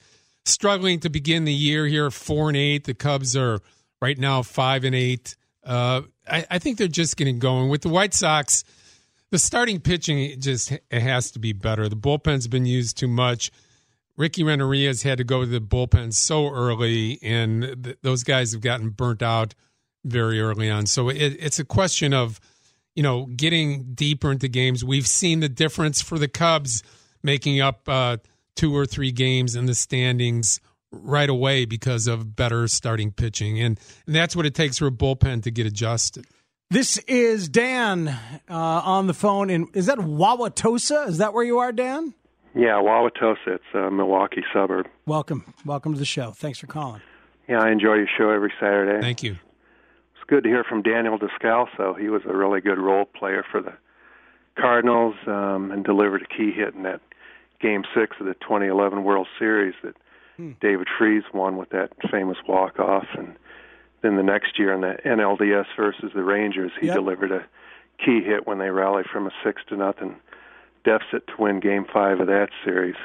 struggling 0.48 1.00
to 1.00 1.10
begin 1.10 1.44
the 1.44 1.52
year 1.52 1.86
here, 1.86 2.10
four 2.10 2.48
and 2.48 2.56
eight. 2.56 2.84
The 2.84 2.94
Cubs 2.94 3.36
are 3.36 3.60
right 4.00 4.18
now 4.18 4.42
five 4.42 4.84
and 4.84 4.94
eight. 4.94 5.36
Uh, 5.64 6.02
I, 6.30 6.46
I 6.50 6.58
think 6.58 6.78
they're 6.78 6.88
just 6.88 7.16
getting 7.16 7.38
going 7.38 7.68
with 7.68 7.82
the 7.82 7.88
White 7.88 8.14
Sox. 8.14 8.64
The 9.30 9.38
starting 9.38 9.80
pitching 9.80 10.40
just 10.40 10.70
it 10.70 10.82
has 10.90 11.32
to 11.32 11.38
be 11.38 11.52
better. 11.52 11.88
The 11.88 11.96
bullpen's 11.96 12.46
been 12.46 12.66
used 12.66 12.96
too 12.96 13.08
much. 13.08 13.50
Ricky 14.16 14.42
Renteria's 14.42 15.02
had 15.02 15.18
to 15.18 15.24
go 15.24 15.40
to 15.40 15.46
the 15.46 15.60
bullpen 15.60 16.14
so 16.14 16.48
early, 16.48 17.18
and 17.22 17.84
th- 17.84 17.98
those 18.02 18.22
guys 18.22 18.52
have 18.52 18.62
gotten 18.62 18.90
burnt 18.90 19.22
out 19.22 19.54
very 20.04 20.40
early 20.40 20.70
on. 20.70 20.86
So 20.86 21.08
it, 21.10 21.36
it's 21.38 21.58
a 21.58 21.64
question 21.64 22.14
of, 22.14 22.40
you 22.94 23.02
know, 23.02 23.26
getting 23.26 23.92
deeper 23.94 24.32
into 24.32 24.48
games. 24.48 24.84
We've 24.84 25.06
seen 25.06 25.40
the 25.40 25.48
difference 25.50 26.00
for 26.00 26.18
the 26.18 26.28
Cubs 26.28 26.82
making 27.22 27.60
up 27.60 27.86
uh, 27.88 28.18
two 28.56 28.74
or 28.74 28.86
three 28.86 29.12
games 29.12 29.54
in 29.54 29.66
the 29.66 29.74
standings 29.74 30.60
right 30.90 31.28
away 31.28 31.64
because 31.64 32.06
of 32.06 32.34
better 32.34 32.66
starting 32.68 33.12
pitching, 33.12 33.60
and, 33.60 33.78
and 34.06 34.14
that's 34.14 34.34
what 34.34 34.46
it 34.46 34.54
takes 34.54 34.78
for 34.78 34.86
a 34.86 34.90
bullpen 34.90 35.42
to 35.44 35.50
get 35.50 35.66
adjusted. 35.66 36.26
This 36.70 36.98
is 37.06 37.48
Dan 37.48 38.08
uh, 38.08 38.18
on 38.48 39.06
the 39.06 39.14
phone. 39.14 39.50
In 39.50 39.68
is 39.72 39.86
that 39.86 39.98
Wauwatosa? 39.98 41.08
Is 41.08 41.18
that 41.18 41.32
where 41.32 41.44
you 41.44 41.58
are, 41.58 41.70
Dan? 41.70 42.12
Yeah, 42.56 42.80
Wauwatosa. 42.82 43.36
It's 43.46 43.64
a 43.74 43.90
Milwaukee 43.90 44.42
suburb. 44.52 44.88
Welcome, 45.06 45.54
welcome 45.64 45.92
to 45.92 45.98
the 45.98 46.04
show. 46.04 46.32
Thanks 46.32 46.58
for 46.58 46.66
calling. 46.66 47.02
Yeah, 47.48 47.60
I 47.60 47.70
enjoy 47.70 47.94
your 47.94 48.08
show 48.18 48.30
every 48.30 48.52
Saturday. 48.58 49.00
Thank 49.00 49.22
you. 49.22 49.32
It's 49.32 50.24
good 50.26 50.42
to 50.42 50.48
hear 50.48 50.64
from 50.64 50.82
Daniel 50.82 51.18
Descalso. 51.18 51.96
He 52.00 52.08
was 52.08 52.22
a 52.28 52.34
really 52.34 52.60
good 52.60 52.78
role 52.78 53.04
player 53.04 53.44
for 53.52 53.62
the 53.62 53.74
Cardinals 54.58 55.14
um, 55.28 55.70
and 55.70 55.84
delivered 55.84 56.22
a 56.22 56.36
key 56.36 56.50
hit 56.50 56.74
in 56.74 56.82
that 56.82 57.00
Game 57.60 57.84
Six 57.94 58.16
of 58.20 58.26
the 58.26 58.34
2011 58.34 59.04
World 59.04 59.26
Series 59.38 59.74
that 59.82 59.96
hmm. 60.36 60.52
David 60.60 60.88
Freese 60.98 61.24
won 61.32 61.56
with 61.56 61.70
that 61.70 61.90
famous 62.10 62.38
walk 62.48 62.78
off, 62.78 63.06
and 63.16 63.36
then 64.02 64.16
the 64.16 64.22
next 64.22 64.58
year 64.58 64.72
in 64.72 64.80
the 64.82 64.96
NLDS 65.04 65.66
versus 65.76 66.12
the 66.14 66.22
Rangers, 66.22 66.72
he 66.80 66.86
Yep. 66.86 66.96
delivered 66.96 67.32
a 67.32 67.44
key 68.04 68.22
hit 68.22 68.46
when 68.46 68.58
they 68.58 68.70
rallied 68.70 69.06
from 69.06 69.26
a 69.26 69.30
six 69.42 69.62
to 69.68 69.76
nothing 69.76 70.16
deficit 70.84 71.26
to 71.26 71.32
win 71.38 71.60
Game 71.60 71.84
Five 71.92 72.20
of 72.20 72.26
that 72.28 72.50
series. 72.64 72.96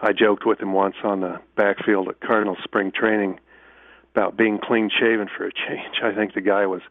I 0.00 0.12
joked 0.12 0.46
with 0.46 0.60
him 0.60 0.72
once 0.72 0.94
on 1.02 1.20
the 1.20 1.40
backfield 1.56 2.08
at 2.08 2.20
Cardinal 2.20 2.56
spring 2.62 2.92
training 2.92 3.40
about 4.14 4.36
being 4.36 4.58
clean 4.58 4.90
shaven 4.90 5.28
for 5.28 5.44
a 5.44 5.52
change. 5.52 5.96
I 6.02 6.12
think 6.12 6.34
the 6.34 6.40
guy 6.40 6.66
was 6.66 6.82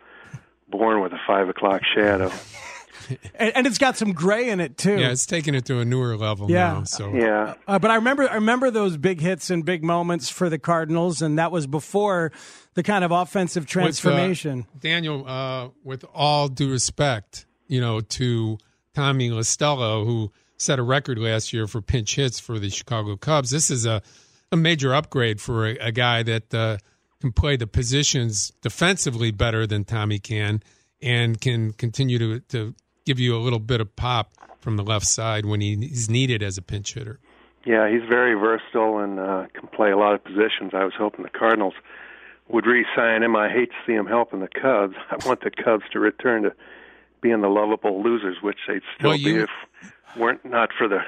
born 0.67 1.01
with 1.01 1.13
a 1.13 1.19
five 1.25 1.49
o'clock 1.49 1.81
shadow. 1.95 2.31
And, 3.35 3.51
and 3.55 3.67
it's 3.67 3.77
got 3.77 3.97
some 3.97 4.13
gray 4.13 4.49
in 4.49 4.59
it 4.59 4.77
too. 4.77 4.97
Yeah, 4.97 5.11
it's 5.11 5.25
taking 5.25 5.53
it 5.55 5.65
to 5.65 5.79
a 5.79 5.85
newer 5.85 6.17
level 6.17 6.49
Yeah. 6.49 6.73
now. 6.73 6.83
So 6.83 7.13
Yeah, 7.13 7.53
Uh, 7.67 7.79
but 7.79 7.91
I 7.91 7.95
remember, 7.95 8.29
I 8.29 8.35
remember 8.35 8.71
those 8.71 8.97
big 8.97 9.21
hits 9.21 9.49
and 9.49 9.63
big 9.63 9.83
moments 9.83 10.29
for 10.29 10.49
the 10.49 10.57
Cardinals, 10.59 11.21
and 11.21 11.37
that 11.37 11.51
was 11.51 11.67
before 11.67 12.31
the 12.73 12.83
kind 12.83 13.03
of 13.03 13.11
offensive 13.11 13.63
With, 13.63 13.69
uh, 13.69 13.73
transformation. 13.73 14.65
Daniel, 14.79 15.27
uh, 15.27 15.69
with 15.83 16.03
all 16.13 16.47
due 16.47 16.71
respect, 16.71 17.45
you 17.67 17.79
know, 17.81 17.99
to 18.01 18.57
Tommy 18.93 19.29
La 19.29 19.41
Stella, 19.43 20.03
who 20.03 20.31
set 20.57 20.79
a 20.79 20.83
record 20.83 21.19
last 21.19 21.53
year 21.53 21.67
for 21.67 21.81
pinch 21.81 22.15
hits 22.15 22.39
for 22.39 22.57
the 22.59 22.69
Chicago 22.69 23.15
Cubs, 23.15 23.51
this 23.51 23.69
is 23.69 23.85
a, 23.85 24.01
a 24.51 24.57
major 24.57 24.93
upgrade 24.93 25.39
for 25.39 25.67
a, 25.67 25.77
a 25.77 25.91
guy 25.91 26.23
that 26.23 26.53
uh, 26.53 26.77
can 27.21 27.31
play 27.31 27.55
the 27.57 27.67
positions 27.67 28.51
defensively 28.61 29.29
better 29.31 29.67
than 29.67 29.83
Tommy 29.83 30.17
can 30.19 30.61
and 31.01 31.39
can 31.39 31.73
continue 31.73 32.17
to, 32.17 32.39
to 32.39 32.73
give 33.07 33.19
you 33.19 33.35
a 33.35 33.39
little 33.39 33.59
bit 33.59 33.81
of 33.81 33.95
pop 33.95 34.31
from 34.59 34.75
the 34.77 34.83
left 34.83 35.07
side 35.07 35.45
when 35.45 35.61
he's 35.61 36.09
needed 36.09 36.43
as 36.43 36.57
a 36.57 36.61
pinch 36.61 36.93
hitter. 36.93 37.19
yeah, 37.65 37.89
he's 37.89 38.07
very 38.07 38.33
versatile 38.35 38.99
and 38.99 39.19
uh, 39.19 39.45
can 39.53 39.67
play 39.69 39.91
a 39.91 39.97
lot 39.97 40.13
of 40.13 40.23
positions. 40.23 40.71
I 40.73 40.83
was 40.83 40.93
hoping 40.97 41.23
the 41.23 41.29
Cardinals 41.29 41.73
would 42.49 42.65
re-sign 42.65 43.23
him. 43.23 43.35
I 43.35 43.49
hate 43.49 43.69
to 43.71 43.75
see 43.85 43.93
him 43.93 44.05
helping 44.05 44.39
the 44.41 44.47
Cubs. 44.47 44.95
I 45.11 45.17
want 45.27 45.41
the 45.41 45.51
Cubs 45.51 45.83
to 45.93 45.99
return 45.99 46.43
to 46.43 46.53
being 47.21 47.41
the 47.41 47.47
lovable 47.49 48.03
losers, 48.03 48.37
which 48.41 48.57
they'd 48.67 48.81
still 48.97 49.09
Well, 49.11 49.17
you- 49.19 49.33
be 49.35 49.39
if 49.41 49.49
weren't 50.17 50.43
not 50.45 50.69
for 50.77 50.87
the 50.87 50.99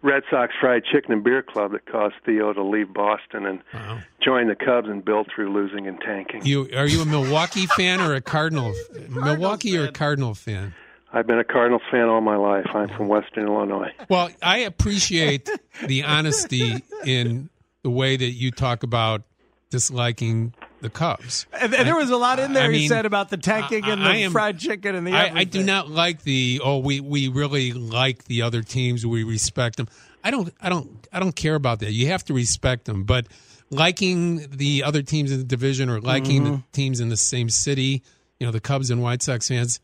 Red 0.00 0.22
Sox 0.30 0.52
Fried 0.60 0.84
Chicken 0.84 1.12
and 1.12 1.24
Beer 1.24 1.42
Club 1.42 1.72
that 1.72 1.84
caused 1.86 2.14
Theo 2.24 2.52
to 2.52 2.62
leave 2.62 2.92
Boston 2.94 3.44
and 3.46 3.60
Wow. 3.74 3.98
join 4.24 4.46
the 4.48 4.54
Cubs 4.54 4.88
and 4.88 5.04
build 5.04 5.28
through 5.34 5.52
losing 5.52 5.88
and 5.88 6.00
tanking. 6.00 6.44
You 6.46 6.68
are 6.76 6.86
you 6.86 7.02
a 7.02 7.04
Milwaukee 7.04 7.66
fan 7.66 8.00
or 8.00 8.14
a 8.14 8.20
Cardinal? 8.20 8.72
Milwaukee 9.08 9.76
or 9.76 9.84
a 9.86 9.92
Cardinal 9.92 10.34
fan? 10.34 10.74
I've 11.12 11.26
been 11.26 11.38
a 11.38 11.44
Cardinals 11.44 11.82
fan 11.90 12.08
all 12.08 12.20
my 12.20 12.36
life. 12.36 12.66
I'm 12.74 12.88
from 12.96 13.08
Western 13.08 13.46
Illinois. 13.46 13.92
Well, 14.08 14.30
I 14.42 14.58
appreciate 14.58 15.48
the 15.86 16.02
honesty 16.04 16.82
in 17.04 17.48
the 17.82 17.90
way 17.90 18.16
that 18.16 18.30
you 18.30 18.50
talk 18.50 18.82
about 18.82 19.22
disliking 19.70 20.52
the 20.80 20.90
Cubs. 20.90 21.46
And, 21.52 21.74
and 21.74 21.86
there 21.88 21.96
was 21.96 22.10
a 22.10 22.16
lot 22.16 22.38
in 22.38 22.52
there 22.52 22.64
I 22.68 22.72
he 22.72 22.78
mean, 22.80 22.88
said 22.88 23.04
about 23.06 23.30
the 23.30 23.36
tanking 23.36 23.84
I- 23.84 23.90
and 23.92 24.02
the 24.02 24.08
am- 24.10 24.32
fried 24.32 24.58
chicken 24.58 24.94
and 24.94 25.06
the. 25.06 25.12
I, 25.12 25.40
I 25.40 25.44
do 25.44 25.62
not 25.62 25.88
like 25.90 26.22
the 26.22 26.60
oh 26.64 26.78
we 26.78 27.00
we 27.00 27.28
really 27.28 27.72
like 27.72 28.24
the 28.24 28.42
other 28.42 28.62
teams 28.62 29.04
we 29.06 29.24
respect 29.24 29.76
them. 29.76 29.88
I 30.22 30.30
don't 30.30 30.52
I 30.60 30.68
don't 30.68 31.06
I 31.12 31.20
don't 31.20 31.34
care 31.34 31.54
about 31.54 31.80
that. 31.80 31.92
You 31.92 32.08
have 32.08 32.24
to 32.26 32.34
respect 32.34 32.84
them, 32.84 33.04
but 33.04 33.26
liking 33.70 34.46
the 34.50 34.82
other 34.84 35.02
teams 35.02 35.30
in 35.32 35.38
the 35.38 35.44
division 35.44 35.88
or 35.90 36.00
liking 36.00 36.42
Mm-hmm. 36.44 36.52
the 36.54 36.62
teams 36.72 37.00
in 37.00 37.08
the 37.08 37.16
same 37.16 37.48
city 37.50 38.02
you 38.40 38.46
know 38.46 38.52
the 38.52 38.60
Cubs 38.60 38.90
and 38.90 39.02
White 39.02 39.22
Sox 39.22 39.48
fans. 39.48 39.80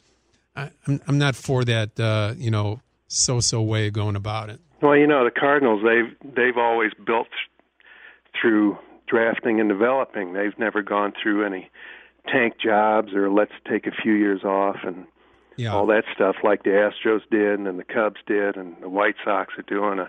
I, 0.57 0.71
I'm 0.87 1.01
I'm 1.09 1.19
not 1.19 1.35
for 1.37 1.65
that. 1.65 1.99
Uh, 1.99 2.35
you 2.37 2.51
know, 2.51 2.81
so-so 3.09 3.61
way 3.63 3.89
of 3.89 3.93
going 3.93 4.17
about 4.17 4.51
it. 4.51 4.61
Well, 4.83 4.97
you 4.97 5.07
know, 5.07 5.25
the 5.25 5.31
Cardinals 5.31 5.83
they've 5.85 6.35
they've 6.35 6.57
always 6.59 6.93
built 7.07 7.29
through 8.41 8.79
drafting 9.07 9.61
and 9.61 9.69
developing. 9.69 10.33
They've 10.33 10.59
never 10.59 10.83
gone 10.83 11.13
through 11.23 11.45
any 11.45 11.71
tank 12.31 12.55
jobs 12.63 13.13
or 13.15 13.31
let's 13.31 13.53
take 13.69 13.87
a 13.87 13.91
few 13.91 14.13
years 14.15 14.45
off 14.45 14.77
and 14.85 15.07
Yeah. 15.57 15.75
all 15.75 15.87
that 15.87 16.05
stuff 16.15 16.37
like 16.43 16.63
the 16.65 16.71
Astros 16.71 17.21
did 17.31 17.61
and 17.61 17.79
the 17.79 17.85
Cubs 17.85 18.21
did 18.27 18.57
and 18.57 18.77
the 18.81 18.89
White 18.89 19.17
Sox 19.25 19.53
are 19.59 19.63
doing. 19.63 19.99
A, 19.99 20.09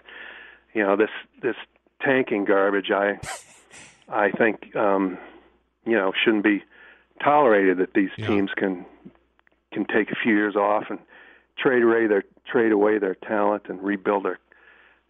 you 0.73 0.81
know, 0.83 0.95
this 0.95 1.09
this 1.41 1.55
tanking 2.01 2.45
garbage. 2.45 2.91
I 2.91 3.19
I 4.09 4.31
think 4.31 4.75
um, 4.75 5.17
you 5.85 5.93
know 5.97 6.13
shouldn't 6.23 6.43
be 6.43 6.63
tolerated 7.23 7.77
that 7.77 7.93
these 7.93 8.09
Yeah. 8.17 8.27
teams 8.27 8.51
can 8.55 8.85
can 9.75 9.85
take 9.85 10.09
a 10.11 10.15
few 10.23 10.33
years 10.33 10.55
off 10.55 10.85
and 10.89 10.97
trade 11.57 11.83
away 11.83 12.07
their 12.07 12.23
trade 12.51 12.71
away 12.71 12.97
their 12.97 13.15
talent 13.15 13.63
and 13.69 13.83
rebuild 13.83 14.25
their 14.25 14.39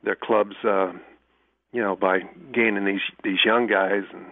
their 0.03 0.17
clubs. 0.21 0.55
Uh, 0.63 0.91
you 1.71 1.81
know, 1.81 1.95
by 1.95 2.19
gaining 2.53 2.85
these 2.85 3.01
these 3.23 3.39
young 3.45 3.67
guys 3.67 4.03
and 4.13 4.25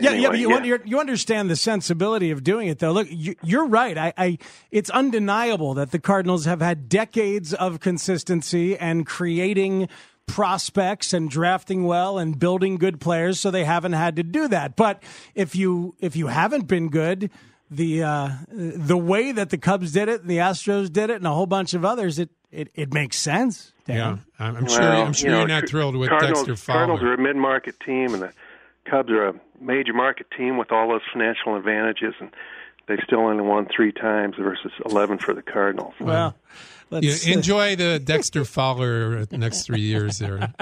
Yeah, 0.00 0.10
yeah, 0.12 0.28
but 0.30 0.38
you, 0.38 0.52
under- 0.52 0.82
you 0.84 0.98
understand 0.98 1.48
the 1.48 1.56
sensibility 1.56 2.32
of 2.32 2.42
doing 2.42 2.66
it, 2.68 2.80
though. 2.80 2.90
Look, 2.92 3.06
you, 3.08 3.36
you're 3.42 3.68
right. 3.68 3.96
I, 3.96 4.12
I, 4.18 4.38
it's 4.72 4.90
undeniable 4.90 5.74
that 5.74 5.92
the 5.92 6.00
Cardinals 6.00 6.44
have 6.44 6.60
had 6.60 6.88
decades 6.88 7.54
of 7.54 7.78
consistency 7.78 8.76
and 8.76 9.06
creating 9.06 9.88
prospects 10.26 11.12
and 11.12 11.30
drafting 11.30 11.84
well 11.84 12.18
and 12.18 12.36
building 12.36 12.78
good 12.78 13.00
players, 13.00 13.38
so 13.38 13.52
they 13.52 13.64
haven't 13.64 13.92
had 13.92 14.16
to 14.16 14.24
do 14.24 14.48
that. 14.48 14.74
But 14.74 15.04
if 15.36 15.54
you 15.54 15.94
if 16.00 16.16
you 16.16 16.26
haven't 16.26 16.66
been 16.66 16.88
good, 16.88 17.30
the 17.70 18.02
uh, 18.02 18.28
the 18.48 18.96
way 18.96 19.32
that 19.32 19.50
the 19.50 19.58
Cubs 19.58 19.92
did 19.92 20.08
it, 20.08 20.20
and 20.20 20.30
the 20.30 20.38
Astros 20.38 20.92
did 20.92 21.10
it, 21.10 21.16
and 21.16 21.26
a 21.26 21.32
whole 21.32 21.46
bunch 21.46 21.74
of 21.74 21.84
others, 21.84 22.18
it 22.18 22.30
it, 22.50 22.68
it 22.74 22.92
makes 22.92 23.16
sense. 23.16 23.72
Dan. 23.84 23.96
Yeah, 23.96 24.16
I'm 24.38 24.56
I'm 24.56 24.66
sure. 24.66 24.82
I'm 24.82 25.12
sure 25.12 25.28
you 25.28 25.32
know, 25.32 25.38
you're 25.40 25.48
not 25.48 25.68
thrilled 25.68 25.96
with 25.96 26.08
Cardinals, 26.08 26.46
Dexter 26.46 26.56
Fowler. 26.56 26.78
Cardinals 26.78 27.02
are 27.02 27.14
a 27.14 27.18
mid-market 27.18 27.80
team, 27.80 28.14
and 28.14 28.22
the 28.22 28.32
Cubs 28.88 29.10
are 29.10 29.28
a 29.28 29.34
major 29.60 29.92
market 29.92 30.26
team 30.36 30.56
with 30.56 30.72
all 30.72 30.88
those 30.88 31.02
financial 31.12 31.56
advantages, 31.56 32.14
and 32.20 32.30
they 32.86 32.96
still 33.04 33.20
only 33.20 33.42
won 33.42 33.66
three 33.74 33.92
times 33.92 34.36
versus 34.38 34.72
11 34.84 35.18
for 35.18 35.34
the 35.34 35.42
Cardinals. 35.42 35.94
Well, 36.00 36.36
let's 36.36 36.36
You 36.90 37.14
enjoy 37.32 37.74
the 37.76 37.98
Dexter 37.98 38.44
Fowler 38.44 39.26
next 39.32 39.64
three 39.64 39.80
years 39.80 40.18
there. 40.18 40.52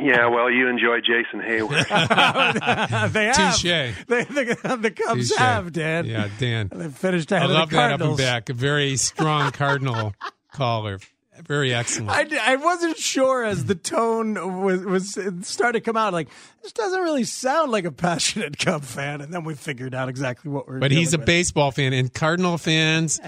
yeah, 0.00 0.26
well, 0.28 0.50
you 0.50 0.68
enjoy 0.68 1.00
Jason 1.00 1.40
Heyward. 1.40 1.88
they 3.12 3.26
have. 3.26 3.54
Touche. 3.56 3.62
They, 3.62 4.24
the, 4.24 4.78
the 4.80 4.90
Cubs 4.90 5.28
Touche. 5.28 5.38
have, 5.38 5.72
Dan. 5.72 6.06
Yeah, 6.06 6.28
Dan. 6.38 6.70
They 6.72 6.88
finished 6.88 7.32
I 7.32 7.44
love 7.44 7.64
of 7.64 7.70
the 7.70 7.76
that 7.76 7.92
up 7.92 8.00
and 8.00 8.16
back. 8.16 8.48
A 8.48 8.54
very 8.54 8.96
strong 8.96 9.50
Cardinal 9.52 10.14
caller. 10.52 11.00
Very 11.42 11.74
excellent. 11.74 12.10
I, 12.10 12.52
I 12.52 12.56
wasn't 12.56 12.96
sure 12.96 13.44
as 13.44 13.64
the 13.64 13.74
tone 13.74 14.62
was, 14.62 14.84
was 14.84 15.18
started 15.42 15.80
to 15.80 15.80
come 15.80 15.96
out. 15.96 16.12
Like 16.12 16.28
this 16.62 16.72
doesn't 16.72 17.00
really 17.00 17.24
sound 17.24 17.72
like 17.72 17.84
a 17.84 17.90
passionate 17.92 18.56
Cub 18.56 18.84
fan, 18.84 19.20
and 19.20 19.34
then 19.34 19.42
we 19.42 19.54
figured 19.54 19.94
out 19.94 20.08
exactly 20.08 20.50
what 20.50 20.68
we're. 20.68 20.78
but 20.78 20.92
he's 20.92 21.12
a 21.12 21.18
with. 21.18 21.26
baseball 21.26 21.72
fan, 21.72 21.92
and 21.92 22.14
Cardinal 22.14 22.56
fans, 22.56 23.20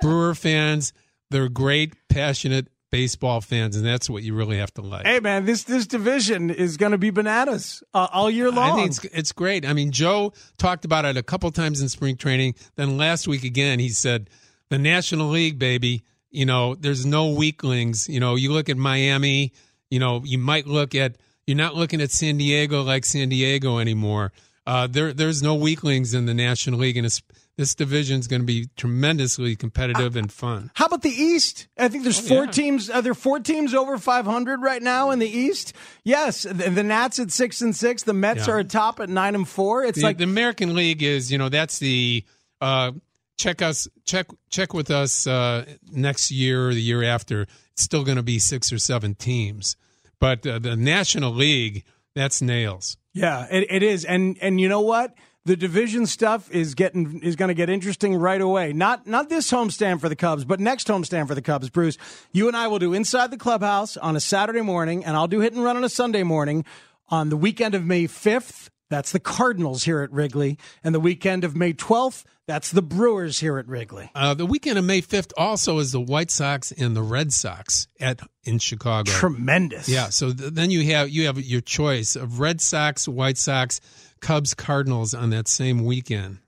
Brewer 0.00 0.34
fans, 0.34 0.92
they're 1.32 1.48
great, 1.48 1.94
passionate 2.08 2.68
baseball 2.90 3.40
fans, 3.40 3.74
and 3.74 3.84
that's 3.84 4.08
what 4.08 4.22
you 4.22 4.34
really 4.34 4.58
have 4.58 4.72
to 4.74 4.82
like. 4.82 5.06
Hey 5.06 5.18
man, 5.18 5.44
this 5.44 5.64
this 5.64 5.86
division 5.86 6.50
is 6.50 6.76
going 6.76 6.92
to 6.92 6.98
be 6.98 7.10
bananas 7.10 7.82
uh, 7.92 8.06
all 8.12 8.30
year 8.30 8.50
long. 8.50 8.72
I 8.72 8.74
think 8.76 8.88
it's 8.88 9.04
it's 9.04 9.32
great. 9.32 9.66
I 9.66 9.72
mean, 9.72 9.90
Joe 9.90 10.32
talked 10.58 10.84
about 10.84 11.04
it 11.04 11.16
a 11.16 11.22
couple 11.22 11.50
times 11.50 11.80
in 11.80 11.88
spring 11.88 12.16
training. 12.16 12.54
Then 12.76 12.96
last 12.96 13.26
week 13.26 13.42
again, 13.42 13.80
he 13.80 13.88
said 13.88 14.30
the 14.68 14.78
National 14.78 15.28
League, 15.28 15.58
baby. 15.58 16.04
You 16.30 16.46
know, 16.46 16.74
there's 16.74 17.04
no 17.04 17.30
weaklings. 17.30 18.08
You 18.08 18.20
know, 18.20 18.36
you 18.36 18.52
look 18.52 18.68
at 18.68 18.76
Miami. 18.76 19.52
You 19.90 19.98
know, 19.98 20.22
you 20.24 20.38
might 20.38 20.66
look 20.66 20.94
at. 20.94 21.16
You're 21.44 21.56
not 21.56 21.74
looking 21.74 22.00
at 22.00 22.12
San 22.12 22.36
Diego 22.36 22.82
like 22.82 23.04
San 23.04 23.28
Diego 23.28 23.78
anymore. 23.78 24.32
Uh, 24.64 24.86
there, 24.86 25.12
there's 25.12 25.42
no 25.42 25.56
weaklings 25.56 26.14
in 26.14 26.26
the 26.26 26.34
National 26.34 26.78
League, 26.78 26.96
and 26.96 27.04
it's, 27.04 27.20
this 27.56 27.74
division 27.74 28.18
is 28.18 28.26
going 28.26 28.40
to 28.42 28.46
be 28.46 28.68
tremendously 28.76 29.54
competitive 29.56 30.16
and 30.16 30.32
fun. 30.32 30.70
How 30.74 30.86
about 30.86 31.02
the 31.02 31.10
East? 31.10 31.68
I 31.78 31.88
think 31.88 32.02
there's 32.04 32.18
Oh, 32.20 32.28
four 32.34 32.44
yeah. 32.46 32.50
teams. 32.50 32.88
Are 32.90 33.02
there 33.02 33.14
four 33.14 33.40
teams 33.40 33.74
over 33.74 33.98
500 33.98 34.62
right 34.62 34.82
now 34.82 35.10
in 35.10 35.18
the 35.18 35.28
East? 35.28 35.74
Yes, 36.04 36.42
the, 36.44 36.52
the 36.70 36.82
Nats 36.82 37.18
at 37.18 37.30
six 37.30 37.60
and 37.60 37.76
six. 37.76 38.04
The 38.04 38.14
Mets 38.14 38.46
Yeah. 38.46 38.54
are 38.54 38.58
atop 38.58 39.00
at 39.00 39.08
nine 39.08 39.34
and 39.34 39.46
four. 39.48 39.84
It's 39.84 39.98
the, 39.98 40.04
like 40.04 40.18
the 40.18 40.24
American 40.24 40.74
League 40.74 41.02
is, 41.02 41.30
you 41.30 41.38
know, 41.38 41.48
that's 41.48 41.78
the 41.78 42.24
uh, 42.60 42.92
check 43.36 43.60
us 43.60 43.88
check 44.04 44.28
check 44.50 44.72
with 44.72 44.90
us 44.90 45.26
uh, 45.26 45.64
next 45.90 46.30
year 46.30 46.68
or 46.68 46.74
the 46.74 46.80
year 46.82 47.02
after. 47.02 47.42
It's 47.72 47.82
still 47.82 48.04
going 48.04 48.16
to 48.16 48.22
be 48.22 48.38
six 48.38 48.72
or 48.72 48.78
seven 48.78 49.14
teams, 49.14 49.76
but 50.18 50.46
uh, 50.46 50.58
the 50.58 50.76
National 50.76 51.32
League 51.32 51.84
that's 52.14 52.40
nails. 52.42 52.96
Yeah, 53.14 53.46
it, 53.50 53.66
it 53.70 53.82
is, 53.82 54.04
and 54.04 54.36
and 54.40 54.60
you 54.60 54.68
know 54.68 54.80
what? 54.80 55.14
The 55.44 55.56
division 55.56 56.06
stuff 56.06 56.48
is 56.52 56.76
getting 56.76 57.20
is 57.24 57.34
going 57.34 57.48
to 57.48 57.54
get 57.54 57.68
interesting 57.68 58.14
right 58.14 58.40
away. 58.40 58.72
Not 58.72 59.08
not 59.08 59.28
this 59.28 59.50
homestand 59.50 60.00
for 60.00 60.08
the 60.08 60.14
Cubs, 60.14 60.44
but 60.44 60.60
next 60.60 60.86
homestand 60.86 61.26
for 61.26 61.34
the 61.34 61.42
Cubs. 61.42 61.68
Bruce, 61.68 61.98
you 62.30 62.46
and 62.46 62.56
I 62.56 62.68
will 62.68 62.78
do 62.78 62.94
inside 62.94 63.32
the 63.32 63.36
clubhouse 63.36 63.96
on 63.96 64.14
a 64.14 64.20
Saturday 64.20 64.60
morning, 64.60 65.04
and 65.04 65.16
I'll 65.16 65.26
do 65.26 65.40
hit 65.40 65.52
and 65.52 65.64
run 65.64 65.76
on 65.76 65.82
a 65.82 65.88
Sunday 65.88 66.22
morning 66.22 66.64
on 67.08 67.28
the 67.28 67.36
weekend 67.36 67.74
of 67.74 67.84
May 67.84 68.06
fifth. 68.06 68.70
That's 68.92 69.10
the 69.10 69.20
Cardinals 69.20 69.84
here 69.84 70.02
at 70.02 70.12
Wrigley, 70.12 70.58
and 70.84 70.94
the 70.94 71.00
weekend 71.00 71.44
of 71.44 71.56
May 71.56 71.72
twelfth. 71.72 72.26
That's 72.46 72.70
the 72.70 72.82
Brewers 72.82 73.38
here 73.38 73.56
at 73.56 73.66
Wrigley. 73.66 74.10
Uh, 74.14 74.34
the 74.34 74.44
weekend 74.44 74.78
of 74.78 74.84
May 74.84 75.00
fifth 75.00 75.32
also 75.34 75.78
is 75.78 75.92
the 75.92 76.00
White 76.00 76.30
Sox 76.30 76.72
and 76.72 76.94
the 76.94 77.02
Red 77.02 77.32
Sox 77.32 77.88
at 77.98 78.20
in 78.44 78.58
Chicago. 78.58 79.10
Tremendous. 79.10 79.88
Yeah, 79.88 80.10
so 80.10 80.30
th- 80.32 80.52
then 80.52 80.70
you 80.70 80.92
have 80.92 81.08
you 81.08 81.24
have 81.24 81.40
your 81.40 81.62
choice 81.62 82.16
of 82.16 82.38
Red 82.38 82.60
Sox, 82.60 83.08
White 83.08 83.38
Sox, 83.38 83.80
Cubs, 84.20 84.52
Cardinals 84.52 85.14
on 85.14 85.30
that 85.30 85.48
same 85.48 85.84
weekend. 85.86 86.40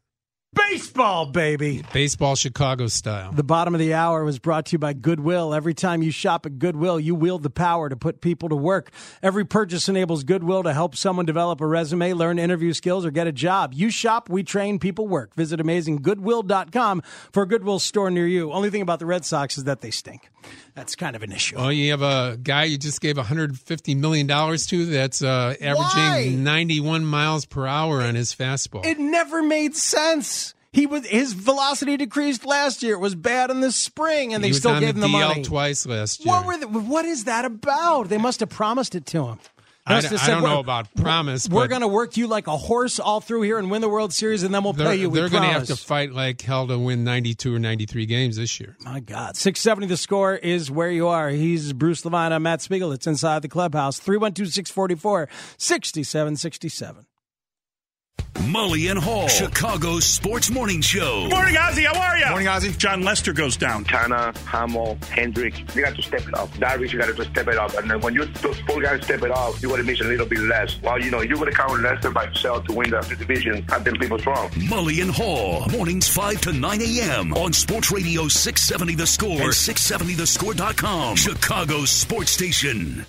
Baseball, 0.54 1.26
baby. 1.26 1.82
Baseball 1.92 2.36
Chicago 2.36 2.86
style. 2.86 3.32
The 3.32 3.42
bottom 3.42 3.74
of 3.74 3.80
the 3.80 3.94
hour 3.94 4.24
was 4.24 4.38
brought 4.38 4.66
to 4.66 4.72
you 4.72 4.78
by 4.78 4.92
Goodwill. 4.92 5.54
Every 5.54 5.74
time 5.74 6.02
you 6.02 6.10
shop 6.10 6.46
at 6.46 6.58
Goodwill, 6.58 7.00
you 7.00 7.14
wield 7.14 7.42
the 7.42 7.50
power 7.50 7.88
to 7.88 7.96
put 7.96 8.20
people 8.20 8.48
to 8.48 8.56
work. 8.56 8.90
Every 9.22 9.44
purchase 9.44 9.88
enables 9.88 10.24
Goodwill 10.24 10.62
to 10.62 10.72
help 10.72 10.96
someone 10.96 11.26
develop 11.26 11.60
a 11.60 11.66
resume, 11.66 12.12
learn 12.12 12.38
interview 12.38 12.72
skills, 12.72 13.04
or 13.04 13.10
get 13.10 13.26
a 13.26 13.32
job. 13.32 13.72
You 13.74 13.90
shop, 13.90 14.28
we 14.28 14.42
train, 14.42 14.78
people 14.78 15.08
work. 15.08 15.34
Visit 15.34 15.60
amazinggoodwill.com 15.60 17.02
for 17.32 17.42
a 17.42 17.46
Goodwill 17.46 17.78
store 17.78 18.10
near 18.10 18.26
you. 18.26 18.52
Only 18.52 18.70
thing 18.70 18.82
about 18.82 18.98
the 18.98 19.06
Red 19.06 19.24
Sox 19.24 19.58
is 19.58 19.64
that 19.64 19.80
they 19.80 19.90
stink. 19.90 20.30
That's 20.74 20.96
kind 20.96 21.14
of 21.14 21.22
an 21.22 21.32
issue. 21.32 21.56
Well, 21.56 21.72
you 21.72 21.90
have 21.92 22.02
a 22.02 22.36
guy 22.42 22.64
you 22.64 22.78
just 22.78 23.00
gave 23.00 23.16
150 23.16 23.94
million 23.94 24.26
dollars 24.26 24.66
to 24.68 24.86
that's 24.86 25.22
uh, 25.22 25.54
Why? 25.58 25.66
averaging 25.66 26.42
91 26.42 27.04
miles 27.04 27.46
per 27.46 27.66
hour 27.66 28.02
on 28.02 28.14
his 28.14 28.34
fastball. 28.34 28.84
It 28.84 28.98
never 28.98 29.42
made 29.42 29.76
sense. 29.76 30.54
He 30.72 30.86
was 30.86 31.06
his 31.06 31.34
velocity 31.34 31.96
decreased 31.96 32.44
last 32.44 32.82
year. 32.82 32.94
It 32.94 32.98
was 32.98 33.14
bad 33.14 33.50
in 33.50 33.60
the 33.60 33.70
spring, 33.70 34.34
and 34.34 34.42
they 34.42 34.50
still 34.50 34.80
gave 34.80 34.96
the 34.96 35.06
him 35.06 35.12
the 35.12 35.18
DL 35.18 35.28
money. 35.28 35.42
twice 35.44 35.86
last 35.86 36.24
year. 36.24 36.34
What 36.34 36.44
were 36.44 36.56
the, 36.56 36.66
what 36.66 37.04
is 37.04 37.24
that 37.24 37.44
about? 37.44 38.08
They 38.08 38.18
must 38.18 38.40
have 38.40 38.48
promised 38.50 38.96
it 38.96 39.06
to 39.06 39.26
him. 39.26 39.38
I, 39.86 39.94
must 39.94 40.08
have 40.08 40.26
don't 40.26 40.42
know 40.42 40.60
about 40.60 40.94
promise. 40.94 41.46
We're 41.46 41.68
going 41.68 41.82
to 41.82 41.88
work 41.88 42.16
you 42.16 42.26
like 42.26 42.46
a 42.46 42.56
horse 42.56 42.98
all 42.98 43.20
through 43.20 43.42
here 43.42 43.58
and 43.58 43.70
win 43.70 43.82
the 43.82 43.88
World 43.88 44.14
Series, 44.14 44.42
and 44.42 44.54
then 44.54 44.64
we'll 44.64 44.72
pay 44.72 44.96
you. 44.96 45.10
We 45.10 45.18
they're 45.18 45.28
going 45.28 45.42
to 45.42 45.48
have 45.50 45.66
to 45.66 45.76
fight 45.76 46.12
like 46.12 46.40
hell 46.40 46.66
to 46.68 46.78
win 46.78 47.04
92 47.04 47.54
or 47.54 47.58
93 47.58 48.06
games 48.06 48.36
this 48.36 48.58
year. 48.58 48.76
My 48.80 49.00
God. 49.00 49.36
670 49.36 49.86
the 49.86 49.98
score 49.98 50.34
is 50.34 50.70
where 50.70 50.90
you 50.90 51.08
are. 51.08 51.28
He's 51.28 51.74
Bruce 51.74 52.04
Levine. 52.04 52.32
I'm 52.32 52.42
Matt 52.44 52.62
Spiegel. 52.62 52.92
It's 52.92 53.06
inside 53.06 53.42
the 53.42 53.48
clubhouse. 53.48 53.98
312 53.98 54.52
644 54.52 55.28
6767. 55.58 57.06
Mully 58.34 58.90
and 58.90 58.98
Hall, 58.98 59.26
Chicago's 59.26 60.04
sports 60.04 60.50
morning 60.50 60.80
show. 60.80 61.26
Morning, 61.30 61.54
Ozzy. 61.54 61.86
How 61.86 61.98
are 61.98 62.18
you? 62.18 62.26
Morning, 62.26 62.46
Ozzy. 62.46 62.76
Jon 62.76 63.02
Lester 63.02 63.32
goes 63.32 63.56
down. 63.56 63.84
Tana, 63.84 64.32
Hamill, 64.46 64.98
Hendricks, 65.10 65.58
You 65.74 65.82
got 65.82 65.96
to 65.96 66.02
step 66.02 66.28
it 66.28 66.34
up. 66.34 66.50
Darvish, 66.50 66.92
you 66.92 66.98
got 66.98 67.06
to 67.06 67.14
just 67.14 67.30
step 67.30 67.48
it 67.48 67.56
up. 67.56 67.72
And 67.74 67.90
then 67.90 68.00
when 68.00 68.14
you 68.14 68.26
those 68.26 68.60
four 68.60 68.80
guys 68.82 69.02
step 69.04 69.22
it 69.22 69.30
up, 69.30 69.60
you 69.62 69.68
got 69.70 69.76
to 69.76 69.82
miss 69.82 70.00
a 70.00 70.04
little 70.04 70.26
bit 70.26 70.40
less. 70.40 70.80
Well, 70.82 71.00
you 71.00 71.10
know, 71.10 71.22
you're 71.22 71.38
going 71.38 71.50
to 71.50 71.56
count 71.56 71.80
Lester 71.80 72.10
by 72.10 72.26
himself 72.26 72.64
to 72.66 72.74
win 72.74 72.90
the 72.90 73.00
division. 73.18 73.62
Have 73.70 73.84
them 73.84 73.96
people 73.96 74.18
strong. 74.18 74.50
Mully 74.50 75.00
and 75.00 75.10
Hall, 75.10 75.66
mornings 75.70 76.08
5 76.08 76.40
to 76.42 76.52
9 76.52 76.82
a.m. 76.82 77.32
on 77.34 77.52
Sports 77.52 77.90
Radio 77.90 78.28
670 78.28 78.94
The 78.94 79.06
Score 79.06 79.30
and 79.42 79.52
670thescore.com, 79.52 81.16
Chicago's 81.16 81.90
sports 81.90 82.32
station. 82.32 83.06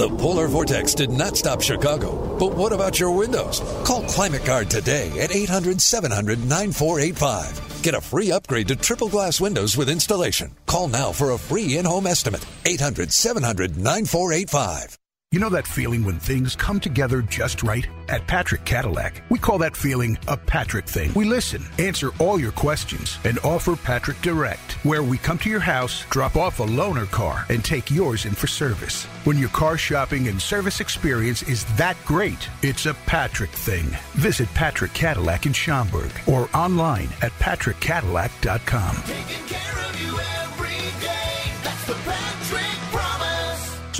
The 0.00 0.08
polar 0.08 0.48
vortex 0.48 0.94
did 0.94 1.10
not 1.10 1.36
stop 1.36 1.60
Chicago. 1.60 2.38
But 2.38 2.54
what 2.54 2.72
about 2.72 2.98
your 2.98 3.14
windows? 3.14 3.60
Call 3.84 4.02
Climate 4.04 4.46
Guard 4.46 4.70
today 4.70 5.10
at 5.20 5.30
800 5.30 5.78
700 5.78 6.38
9485. 6.38 7.82
Get 7.82 7.94
a 7.94 8.00
free 8.00 8.32
upgrade 8.32 8.68
to 8.68 8.76
triple 8.76 9.10
glass 9.10 9.42
windows 9.42 9.76
with 9.76 9.90
installation. 9.90 10.52
Call 10.64 10.88
now 10.88 11.12
for 11.12 11.32
a 11.32 11.38
free 11.38 11.76
in 11.76 11.84
home 11.84 12.06
estimate. 12.06 12.46
800 12.64 13.12
700 13.12 13.76
9485. 13.76 14.99
You 15.32 15.38
know 15.38 15.48
that 15.50 15.64
feeling 15.64 16.02
when 16.02 16.18
things 16.18 16.56
come 16.56 16.80
together 16.80 17.22
just 17.22 17.62
right? 17.62 17.86
At 18.08 18.26
Patrick 18.26 18.64
Cadillac, 18.64 19.22
we 19.28 19.38
call 19.38 19.58
that 19.58 19.76
feeling 19.76 20.18
a 20.26 20.36
Patrick 20.36 20.86
thing. 20.86 21.14
We 21.14 21.24
listen, 21.24 21.64
answer 21.78 22.10
all 22.18 22.40
your 22.40 22.50
questions, 22.50 23.16
and 23.22 23.38
offer 23.44 23.76
Patrick 23.76 24.20
Direct, 24.22 24.84
where 24.84 25.04
we 25.04 25.18
come 25.18 25.38
to 25.38 25.48
your 25.48 25.60
house, 25.60 26.04
drop 26.10 26.34
off 26.34 26.58
a 26.58 26.66
loaner 26.66 27.08
car, 27.08 27.46
and 27.48 27.64
take 27.64 27.92
yours 27.92 28.24
in 28.24 28.32
for 28.32 28.48
service. 28.48 29.04
When 29.22 29.38
your 29.38 29.50
car 29.50 29.78
shopping 29.78 30.26
and 30.26 30.42
service 30.42 30.80
experience 30.80 31.44
is 31.44 31.64
that 31.76 31.96
great, 32.04 32.48
it's 32.62 32.86
a 32.86 32.94
Patrick 33.06 33.50
thing. 33.50 33.86
Visit 34.14 34.52
Patrick 34.54 34.94
Cadillac 34.94 35.46
in 35.46 35.52
Schaumburg 35.52 36.10
or 36.26 36.48
online 36.52 37.08
at 37.22 37.30
patrickcadillac.com. 37.38 38.96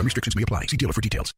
Some 0.00 0.06
restrictions 0.06 0.34
may 0.34 0.44
apply. 0.44 0.64
See 0.64 0.78
dealer 0.78 0.94
for 0.94 1.02
details. 1.02 1.34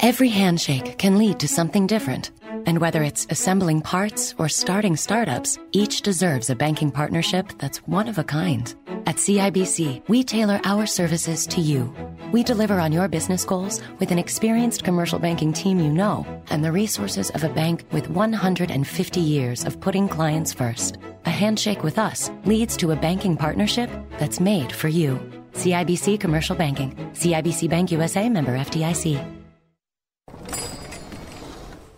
Every 0.00 0.30
handshake 0.30 0.96
can 0.96 1.18
lead 1.18 1.38
to 1.40 1.46
something 1.48 1.86
different. 1.86 2.30
And 2.64 2.78
whether 2.78 3.02
it's 3.02 3.26
assembling 3.28 3.82
parts 3.82 4.34
or 4.38 4.48
starting 4.48 4.96
startups, 4.96 5.58
each 5.72 6.00
deserves 6.00 6.48
a 6.48 6.54
banking 6.54 6.90
partnership 6.90 7.52
that's 7.58 7.86
one 7.86 8.08
of 8.08 8.16
a 8.16 8.24
kind. 8.24 8.74
At 9.04 9.16
CIBC, 9.16 10.08
we 10.08 10.24
tailor 10.24 10.60
our 10.64 10.86
services 10.86 11.46
to 11.48 11.60
you. 11.60 11.94
We 12.32 12.42
deliver 12.42 12.80
on 12.80 12.90
your 12.90 13.06
business 13.06 13.44
goals 13.44 13.82
with 13.98 14.10
an 14.10 14.18
experienced 14.18 14.82
commercial 14.82 15.18
banking 15.18 15.52
team 15.52 15.78
you 15.78 15.92
know 15.92 16.24
and 16.48 16.64
the 16.64 16.72
resources 16.72 17.28
of 17.32 17.44
a 17.44 17.50
bank 17.50 17.84
with 17.92 18.08
150 18.08 19.20
years 19.20 19.66
of 19.66 19.78
putting 19.78 20.08
clients 20.08 20.54
first. 20.54 20.96
A 21.26 21.30
handshake 21.30 21.82
with 21.82 21.98
us 21.98 22.30
leads 22.46 22.78
to 22.78 22.92
a 22.92 22.96
banking 22.96 23.36
partnership 23.36 23.90
that's 24.18 24.40
made 24.40 24.72
for 24.72 24.88
you. 24.88 25.39
CIBC 25.54 26.18
Commercial 26.18 26.56
Banking. 26.56 26.94
CIBC 27.12 27.68
Bank 27.68 27.92
USA 27.92 28.28
member 28.28 28.56
FDIC. 28.56 29.24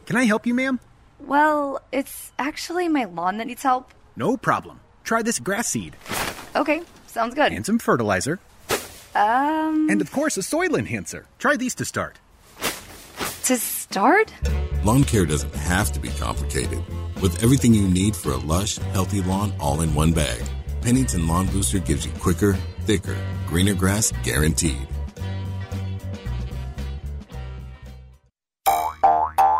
Can 0.07 0.17
I 0.17 0.25
help 0.25 0.47
you, 0.47 0.55
ma'am? 0.55 0.81
Well, 1.21 1.81
it's 1.93 2.33
actually 2.39 2.89
my 2.89 3.05
lawn 3.05 3.39
that 3.39 3.47
needs 3.47 3.63
help. 3.63 3.93
No 4.17 4.37
problem. 4.37 4.81
Try 5.05 5.23
this 5.23 5.39
grass 5.39 5.69
seed. 5.69 5.97
Okay, 6.55 6.83
sounds 7.07 7.35
good. 7.35 7.53
And 7.53 7.65
some 7.65 7.79
fertilizer. 7.79 8.39
Um. 9.15 9.89
And 9.91 10.01
of 10.01 10.11
course, 10.11 10.37
a 10.37 10.43
soil 10.43 10.75
enhancer. 10.75 11.27
Try 11.39 11.57
these 11.57 11.75
to 11.77 11.85
start. 11.85 12.19
To 13.45 13.57
start? 13.57 14.33
Lawn 14.85 15.05
care 15.05 15.25
doesn't 15.27 15.55
have 15.55 15.93
to 15.93 16.01
be 16.01 16.09
complicated. 16.11 16.83
With 17.21 17.43
everything 17.43 17.73
you 17.75 17.89
need 17.89 18.17
for 18.17 18.33
a 18.33 18.37
lush, 18.37 18.77
healthy 18.93 19.21
lawn 19.21 19.53
all 19.61 19.81
in 19.81 19.95
one 19.95 20.13
bag, 20.13 20.43
Pennington 20.83 21.29
Lawn 21.29 21.47
Booster 21.47 21.79
gives 21.79 22.05
you 22.05 22.13
quicker, 22.19 22.55
thicker, 22.81 23.17
greener 23.47 23.75
grass 23.75 24.13
guaranteed. 24.25 24.89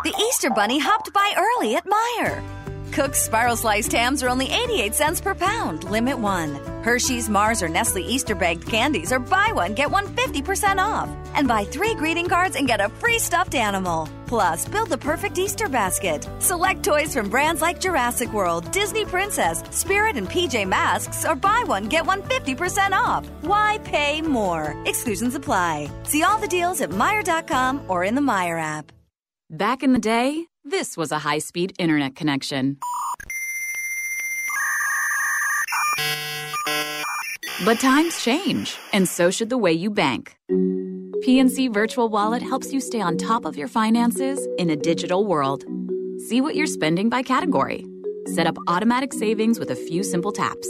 The 0.03 0.13
Easter 0.27 0.49
Bunny 0.49 0.79
hopped 0.79 1.13
by 1.13 1.33
early 1.37 1.75
at 1.75 1.85
Meijer. 1.85 2.62
Cooked 2.93 3.15
spiral 3.15 3.55
sliced 3.55 3.91
hams 3.91 4.21
are 4.21 4.29
only 4.29 4.51
88 4.51 4.93
cents 4.93 5.19
per 5.19 5.33
pound, 5.33 5.83
limit 5.85 6.19
one. 6.19 6.53
Hershey's, 6.83 7.27
Mars, 7.27 7.63
or 7.63 7.67
Nestle 7.67 8.07
Easter 8.07 8.35
bagged 8.35 8.67
candies 8.67 9.11
are 9.11 9.17
buy 9.17 9.51
one, 9.51 9.73
get 9.73 9.89
one 9.89 10.05
50% 10.09 10.77
off. 10.77 11.09
And 11.33 11.47
buy 11.47 11.65
three 11.65 11.95
greeting 11.95 12.29
cards 12.29 12.55
and 12.55 12.67
get 12.67 12.81
a 12.81 12.89
free 12.89 13.17
stuffed 13.17 13.55
animal. 13.55 14.07
Plus, 14.27 14.67
build 14.67 14.89
the 14.89 14.97
perfect 14.99 15.39
Easter 15.39 15.67
basket. 15.67 16.29
Select 16.37 16.83
toys 16.83 17.15
from 17.15 17.31
brands 17.31 17.63
like 17.63 17.79
Jurassic 17.79 18.31
World, 18.31 18.69
Disney 18.69 19.05
Princess, 19.05 19.63
Spirit, 19.71 20.15
and 20.15 20.29
PJ 20.29 20.67
Masks, 20.67 21.25
or 21.25 21.33
buy 21.33 21.63
one, 21.65 21.85
get 21.85 22.05
one 22.05 22.21
50% 22.21 22.91
off. 22.91 23.27
Why 23.41 23.79
pay 23.83 24.21
more? 24.21 24.79
Exclusions 24.85 25.33
apply. 25.33 25.89
See 26.03 26.21
all 26.21 26.37
the 26.37 26.47
deals 26.47 26.79
at 26.81 26.91
Meijer.com 26.91 27.85
or 27.87 28.03
in 28.03 28.13
the 28.13 28.21
Meijer 28.21 28.61
app. 28.61 28.91
Back 29.49 29.81
in 29.81 29.93
the 29.93 29.99
day, 29.99 30.45
this 30.65 30.97
was 30.97 31.11
a 31.11 31.19
high 31.19 31.39
speed 31.39 31.73
internet 31.79 32.15
connection. 32.15 32.77
But 37.65 37.79
times 37.79 38.21
change, 38.21 38.77
and 38.91 39.07
so 39.07 39.31
should 39.31 39.49
the 39.49 39.57
way 39.57 39.71
you 39.71 39.89
bank. 39.89 40.35
PNC 41.25 41.73
Virtual 41.73 42.09
Wallet 42.09 42.41
helps 42.41 42.73
you 42.73 42.81
stay 42.81 42.99
on 42.99 43.15
top 43.15 43.45
of 43.45 43.55
your 43.55 43.69
finances 43.69 44.45
in 44.57 44.69
a 44.69 44.75
digital 44.75 45.25
world. 45.25 45.63
See 46.27 46.41
what 46.41 46.55
you're 46.55 46.67
spending 46.67 47.09
by 47.09 47.21
category. 47.21 47.85
Set 48.27 48.47
up 48.47 48.57
automatic 48.67 49.13
savings 49.13 49.59
with 49.59 49.71
a 49.71 49.75
few 49.75 50.03
simple 50.03 50.31
taps. 50.31 50.67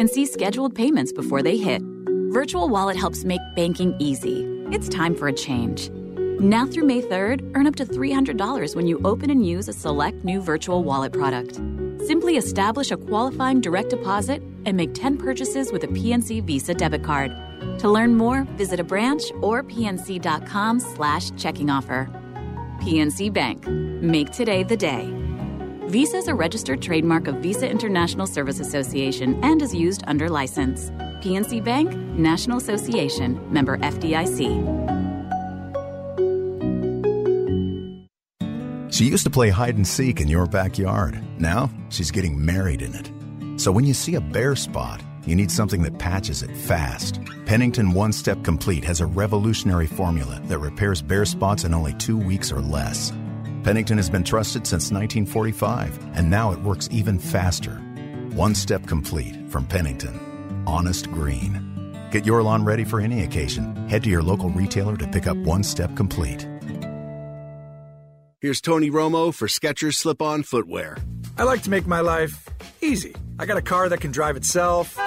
And 0.00 0.10
see 0.10 0.26
scheduled 0.26 0.74
payments 0.74 1.12
before 1.12 1.42
they 1.42 1.56
hit. 1.56 1.82
Virtual 2.30 2.68
Wallet 2.68 2.96
helps 2.96 3.24
make 3.24 3.40
banking 3.54 3.94
easy. 4.00 4.44
It's 4.72 4.88
time 4.88 5.14
for 5.14 5.28
a 5.28 5.32
change. 5.32 5.90
Now 6.40 6.66
through 6.66 6.84
May 6.84 7.00
3rd, 7.00 7.52
earn 7.54 7.66
up 7.66 7.76
to 7.76 7.86
$300 7.86 8.76
when 8.76 8.86
you 8.86 9.00
open 9.06 9.30
and 9.30 9.46
use 9.46 9.68
a 9.68 9.72
select 9.72 10.22
new 10.22 10.42
virtual 10.42 10.84
wallet 10.84 11.14
product. 11.14 11.56
Simply 12.04 12.36
establish 12.36 12.90
a 12.90 12.98
qualifying 12.98 13.62
direct 13.62 13.88
deposit 13.88 14.42
and 14.66 14.76
make 14.76 14.92
10 14.92 15.16
purchases 15.16 15.72
with 15.72 15.84
a 15.84 15.86
PNC 15.86 16.44
Visa 16.44 16.74
debit 16.74 17.02
card. 17.02 17.32
To 17.78 17.88
learn 17.88 18.16
more, 18.16 18.44
visit 18.58 18.78
a 18.78 18.84
branch 18.84 19.22
or 19.40 19.62
pnc.com 19.62 20.80
slash 20.80 21.30
checking 21.38 21.70
offer. 21.70 22.06
PNC 22.80 23.32
Bank. 23.32 23.66
Make 23.66 24.30
today 24.30 24.62
the 24.62 24.76
day. 24.76 25.10
Visa 25.86 26.18
is 26.18 26.28
a 26.28 26.34
registered 26.34 26.82
trademark 26.82 27.28
of 27.28 27.36
Visa 27.36 27.68
International 27.68 28.26
Service 28.26 28.60
Association 28.60 29.42
and 29.42 29.62
is 29.62 29.74
used 29.74 30.04
under 30.06 30.28
license. 30.28 30.90
PNC 31.22 31.64
Bank, 31.64 31.94
National 31.94 32.58
Association, 32.58 33.40
member 33.50 33.78
FDIC. 33.78 34.95
She 38.96 39.04
used 39.04 39.24
to 39.24 39.30
play 39.30 39.50
hide 39.50 39.76
and 39.76 39.86
seek 39.86 40.22
in 40.22 40.26
your 40.26 40.46
backyard. 40.46 41.22
Now 41.38 41.68
she's 41.90 42.10
getting 42.10 42.42
married 42.42 42.80
in 42.80 42.94
it. 42.94 43.60
So 43.60 43.70
when 43.70 43.84
you 43.84 43.92
see 43.92 44.14
a 44.14 44.22
bare 44.22 44.56
spot, 44.56 45.02
you 45.26 45.36
need 45.36 45.50
something 45.50 45.82
that 45.82 45.98
patches 45.98 46.42
it 46.42 46.56
fast. 46.56 47.20
Pennington 47.44 47.92
One 47.92 48.10
Step 48.10 48.42
Complete 48.42 48.84
has 48.84 49.02
a 49.02 49.06
revolutionary 49.06 49.86
formula 49.86 50.40
that 50.44 50.60
repairs 50.60 51.02
bare 51.02 51.26
spots 51.26 51.64
in 51.64 51.74
only 51.74 51.92
two 51.92 52.16
weeks 52.16 52.50
or 52.50 52.62
less. 52.62 53.12
Pennington 53.64 53.98
has 53.98 54.08
been 54.08 54.24
trusted 54.24 54.66
since 54.66 54.90
1945, 54.90 56.16
and 56.16 56.30
now 56.30 56.52
it 56.52 56.62
works 56.62 56.88
even 56.90 57.18
faster. 57.18 57.74
One 58.32 58.54
Step 58.54 58.86
Complete 58.86 59.36
from 59.50 59.66
Pennington. 59.66 60.64
Honest 60.66 61.10
Green. 61.10 61.92
Get 62.10 62.24
your 62.24 62.42
lawn 62.42 62.64
ready 62.64 62.84
for 62.84 63.02
any 63.02 63.24
occasion. 63.24 63.76
Head 63.90 64.04
to 64.04 64.08
your 64.08 64.22
local 64.22 64.48
retailer 64.48 64.96
to 64.96 65.06
pick 65.06 65.26
up 65.26 65.36
One 65.36 65.62
Step 65.62 65.94
Complete. 65.96 66.46
Here's 68.42 68.60
Tony 68.60 68.90
Romo 68.90 69.32
for 69.32 69.48
Skechers 69.48 69.94
Slip 69.94 70.20
On 70.20 70.42
Footwear. 70.42 70.98
I 71.38 71.44
like 71.44 71.62
to 71.62 71.70
make 71.70 71.86
my 71.86 72.00
life 72.00 72.46
easy. 72.82 73.14
I 73.38 73.46
got 73.46 73.56
a 73.56 73.62
car 73.62 73.88
that 73.88 74.02
can 74.02 74.10
drive 74.12 74.36
itself, 74.36 74.98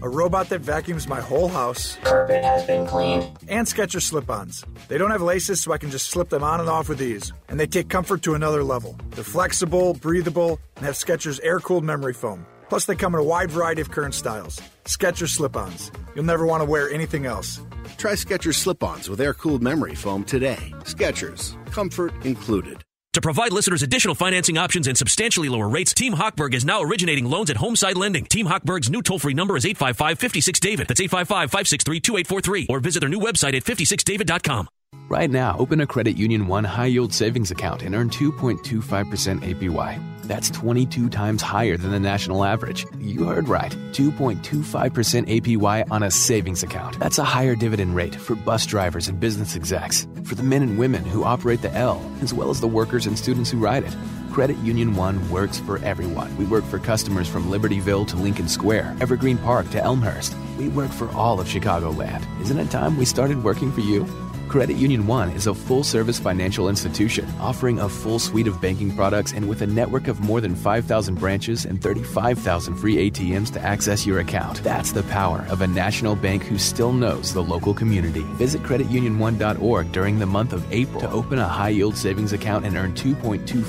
a 0.00 0.08
robot 0.08 0.48
that 0.48 0.62
vacuums 0.62 1.06
my 1.06 1.20
whole 1.20 1.48
house. 1.48 1.98
Carpet 2.02 2.42
has 2.42 2.66
been 2.66 2.86
cleaned. 2.86 3.30
And 3.46 3.66
Skechers 3.66 4.04
slip-ons. 4.04 4.64
They 4.88 4.96
don't 4.96 5.10
have 5.10 5.20
laces, 5.20 5.60
so 5.60 5.70
I 5.72 5.76
can 5.76 5.90
just 5.90 6.08
slip 6.08 6.30
them 6.30 6.42
on 6.42 6.60
and 6.60 6.68
off 6.70 6.88
with 6.88 7.02
ease. 7.02 7.30
And 7.50 7.60
they 7.60 7.66
take 7.66 7.90
comfort 7.90 8.22
to 8.22 8.32
another 8.32 8.64
level. 8.64 8.96
They're 9.10 9.22
flexible, 9.22 9.92
breathable, 9.92 10.58
and 10.76 10.86
have 10.86 10.94
Skechers 10.94 11.40
air-cooled 11.42 11.84
memory 11.84 12.14
foam. 12.14 12.46
Plus, 12.70 12.86
they 12.86 12.94
come 12.94 13.14
in 13.14 13.20
a 13.20 13.24
wide 13.24 13.50
variety 13.50 13.82
of 13.82 13.90
current 13.90 14.14
styles. 14.14 14.58
Skechers 14.86 15.28
slip-ons. 15.28 15.92
You'll 16.14 16.24
never 16.24 16.46
want 16.46 16.62
to 16.62 16.64
wear 16.64 16.88
anything 16.88 17.26
else. 17.26 17.60
Try 17.98 18.12
Skechers 18.12 18.54
slip-ons 18.54 19.10
with 19.10 19.20
air-cooled 19.20 19.62
memory 19.62 19.94
foam 19.94 20.24
today. 20.24 20.72
Skechers, 20.84 21.54
comfort 21.72 22.12
included. 22.24 22.78
To 23.14 23.20
provide 23.20 23.52
listeners 23.52 23.82
additional 23.82 24.14
financing 24.14 24.56
options 24.56 24.86
and 24.86 24.96
substantially 24.96 25.48
lower 25.48 25.68
rates, 25.68 25.92
Team 25.92 26.14
Hochberg 26.14 26.54
is 26.54 26.64
now 26.64 26.80
originating 26.80 27.24
loans 27.24 27.50
at 27.50 27.56
Homeside 27.56 27.96
Lending. 27.96 28.24
Team 28.26 28.46
Hochberg's 28.46 28.88
new 28.88 29.02
toll-free 29.02 29.34
number 29.34 29.56
is 29.56 29.64
855-56-DAVID. 29.64 30.86
That's 30.86 31.00
855-563-2843. 31.00 32.66
Or 32.68 32.78
visit 32.78 33.00
their 33.00 33.08
new 33.08 33.18
website 33.18 33.54
at 33.54 33.64
56david.com. 33.64 34.68
Right 35.08 35.30
now, 35.30 35.56
open 35.58 35.80
a 35.80 35.86
Credit 35.86 36.16
Union 36.16 36.46
One 36.46 36.64
high 36.64 36.86
yield 36.86 37.12
savings 37.12 37.50
account 37.50 37.82
and 37.82 37.94
earn 37.96 38.08
2.25% 38.10 39.40
APY. 39.40 40.17
That's 40.28 40.50
22 40.50 41.08
times 41.08 41.40
higher 41.40 41.78
than 41.78 41.90
the 41.90 41.98
national 41.98 42.44
average. 42.44 42.84
You 43.00 43.24
heard 43.24 43.48
right 43.48 43.72
2.25% 43.92 45.26
APY 45.26 45.90
on 45.90 46.02
a 46.02 46.10
savings 46.10 46.62
account. 46.62 46.98
That's 46.98 47.16
a 47.16 47.24
higher 47.24 47.56
dividend 47.56 47.96
rate 47.96 48.14
for 48.14 48.34
bus 48.34 48.66
drivers 48.66 49.08
and 49.08 49.18
business 49.18 49.56
execs, 49.56 50.06
for 50.24 50.34
the 50.34 50.42
men 50.42 50.62
and 50.62 50.78
women 50.78 51.02
who 51.02 51.24
operate 51.24 51.62
the 51.62 51.72
L, 51.72 51.98
as 52.20 52.34
well 52.34 52.50
as 52.50 52.60
the 52.60 52.68
workers 52.68 53.06
and 53.06 53.18
students 53.18 53.50
who 53.50 53.58
ride 53.58 53.84
it. 53.84 53.96
Credit 54.30 54.58
Union 54.58 54.94
One 54.94 55.30
works 55.30 55.58
for 55.60 55.82
everyone. 55.82 56.36
We 56.36 56.44
work 56.44 56.64
for 56.64 56.78
customers 56.78 57.26
from 57.26 57.46
Libertyville 57.46 58.06
to 58.08 58.16
Lincoln 58.16 58.48
Square, 58.48 58.98
Evergreen 59.00 59.38
Park 59.38 59.70
to 59.70 59.82
Elmhurst. 59.82 60.36
We 60.58 60.68
work 60.68 60.90
for 60.90 61.10
all 61.12 61.40
of 61.40 61.48
Chicagoland. 61.48 62.26
Isn't 62.42 62.58
it 62.58 62.70
time 62.70 62.98
we 62.98 63.06
started 63.06 63.42
working 63.42 63.72
for 63.72 63.80
you? 63.80 64.06
Credit 64.48 64.78
Union 64.78 65.06
One 65.06 65.30
is 65.32 65.46
a 65.46 65.54
full 65.54 65.84
service 65.84 66.18
financial 66.18 66.70
institution 66.70 67.28
offering 67.38 67.80
a 67.80 67.88
full 67.88 68.18
suite 68.18 68.46
of 68.46 68.60
banking 68.62 68.96
products 68.96 69.32
and 69.32 69.46
with 69.46 69.60
a 69.60 69.66
network 69.66 70.08
of 70.08 70.20
more 70.20 70.40
than 70.40 70.54
5,000 70.54 71.16
branches 71.16 71.66
and 71.66 71.82
35,000 71.82 72.76
free 72.76 73.10
ATMs 73.10 73.52
to 73.52 73.60
access 73.60 74.06
your 74.06 74.20
account. 74.20 74.62
That's 74.64 74.92
the 74.92 75.02
power 75.04 75.46
of 75.50 75.60
a 75.60 75.66
national 75.66 76.16
bank 76.16 76.44
who 76.44 76.56
still 76.56 76.92
knows 76.92 77.34
the 77.34 77.42
local 77.42 77.74
community. 77.74 78.22
Visit 78.36 78.62
creditunion1.org 78.62 79.92
during 79.92 80.18
the 80.18 80.26
month 80.26 80.54
of 80.54 80.64
April 80.72 81.02
to 81.02 81.10
open 81.10 81.38
a 81.38 81.46
high 81.46 81.68
yield 81.68 81.96
savings 81.96 82.32
account 82.32 82.64
and 82.64 82.74
earn 82.76 82.94
2.25% 82.94 83.68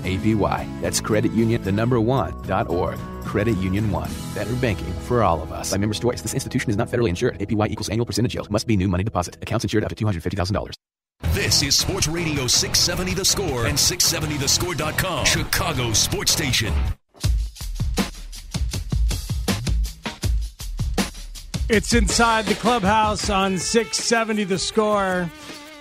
APY. 0.00 0.80
That's 0.82 1.00
creditunion, 1.00 1.64
the 1.64 1.72
number 1.72 1.98
one.org. 1.98 2.98
Credit 3.30 3.56
Union 3.58 3.92
One. 3.92 4.10
Better 4.34 4.54
banking 4.56 4.92
for 5.06 5.22
all 5.22 5.40
of 5.40 5.52
us. 5.52 5.70
By 5.70 5.76
member 5.76 5.94
Stoics, 5.94 6.20
this 6.22 6.34
institution 6.34 6.70
is 6.70 6.76
not 6.76 6.88
federally 6.88 7.10
insured. 7.10 7.38
APY 7.38 7.70
equals 7.70 7.88
annual 7.88 8.04
percentage 8.04 8.34
yield. 8.34 8.50
Must 8.50 8.66
be 8.66 8.76
new 8.76 8.88
money 8.88 9.04
deposit. 9.04 9.36
Accounts 9.40 9.64
insured 9.64 9.84
up 9.84 9.90
to 9.90 9.94
$250,000. 10.12 10.72
This 11.32 11.62
is 11.62 11.76
Sports 11.76 12.08
Radio 12.08 12.46
670 12.46 13.14
The 13.14 13.24
Score 13.24 13.66
and 13.66 13.76
670thescore.com. 13.76 15.26
Chicago 15.26 15.92
Sports 15.92 16.32
Station. 16.32 16.72
It's 21.68 21.94
inside 21.94 22.46
the 22.46 22.54
clubhouse 22.56 23.30
on 23.30 23.58
670 23.58 24.44
The 24.44 24.58
Score. 24.58 25.30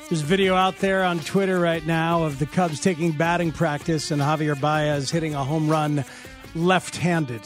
There's 0.10 0.22
video 0.22 0.56
out 0.56 0.78
there 0.80 1.04
on 1.04 1.20
Twitter 1.20 1.60
right 1.60 1.86
now 1.86 2.24
of 2.24 2.38
the 2.38 2.46
Cubs 2.46 2.80
taking 2.80 3.12
batting 3.12 3.52
practice 3.52 4.12
and 4.12 4.22
Javier 4.22 4.60
Baez 4.60 5.10
hitting 5.10 5.34
a 5.36 5.44
home 5.44 5.70
run 5.70 6.04
left 6.54 6.96
handed. 6.96 7.42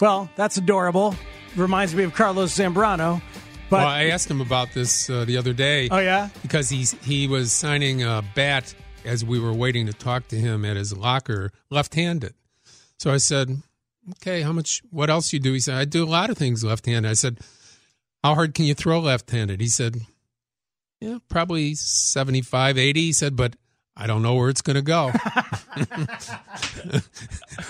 Well, 0.00 0.28
that's 0.36 0.56
adorable. 0.58 1.14
Reminds 1.54 1.94
me 1.94 2.04
of 2.04 2.12
Carlos 2.14 2.54
Zambrano. 2.54 3.22
But 3.68 3.78
well, 3.78 3.88
I 3.88 4.04
asked 4.04 4.30
him 4.30 4.40
about 4.40 4.72
this 4.72 5.10
uh, 5.10 5.24
the 5.24 5.36
other 5.36 5.52
day. 5.52 5.88
Oh 5.90 5.98
yeah, 5.98 6.28
because 6.42 6.68
he's 6.68 6.92
he 7.04 7.26
was 7.26 7.52
signing 7.52 8.02
a 8.02 8.22
bat 8.34 8.74
as 9.04 9.24
we 9.24 9.40
were 9.40 9.52
waiting 9.52 9.86
to 9.86 9.92
talk 9.92 10.28
to 10.28 10.36
him 10.36 10.64
at 10.64 10.76
his 10.76 10.96
locker, 10.96 11.52
left-handed. 11.70 12.34
So 12.98 13.12
I 13.12 13.16
said, 13.16 13.62
"Okay, 14.12 14.42
how 14.42 14.52
much? 14.52 14.82
What 14.90 15.10
else 15.10 15.32
you 15.32 15.40
do?" 15.40 15.52
He 15.52 15.60
said, 15.60 15.74
"I 15.76 15.84
do 15.84 16.04
a 16.04 16.06
lot 16.06 16.30
of 16.30 16.38
things 16.38 16.62
left-handed." 16.62 17.08
I 17.08 17.14
said, 17.14 17.40
"How 18.22 18.34
hard 18.34 18.54
can 18.54 18.66
you 18.66 18.74
throw 18.74 19.00
left-handed?" 19.00 19.60
He 19.60 19.68
said, 19.68 20.00
"Yeah, 21.00 21.18
probably 21.28 21.74
75, 21.74 22.78
80. 22.78 23.00
He 23.00 23.12
said, 23.12 23.34
"But 23.34 23.56
I 23.96 24.06
don't 24.06 24.20
know 24.20 24.34
where 24.34 24.50
it's 24.50 24.60
going 24.60 24.76
to 24.76 24.82
go. 24.82 25.10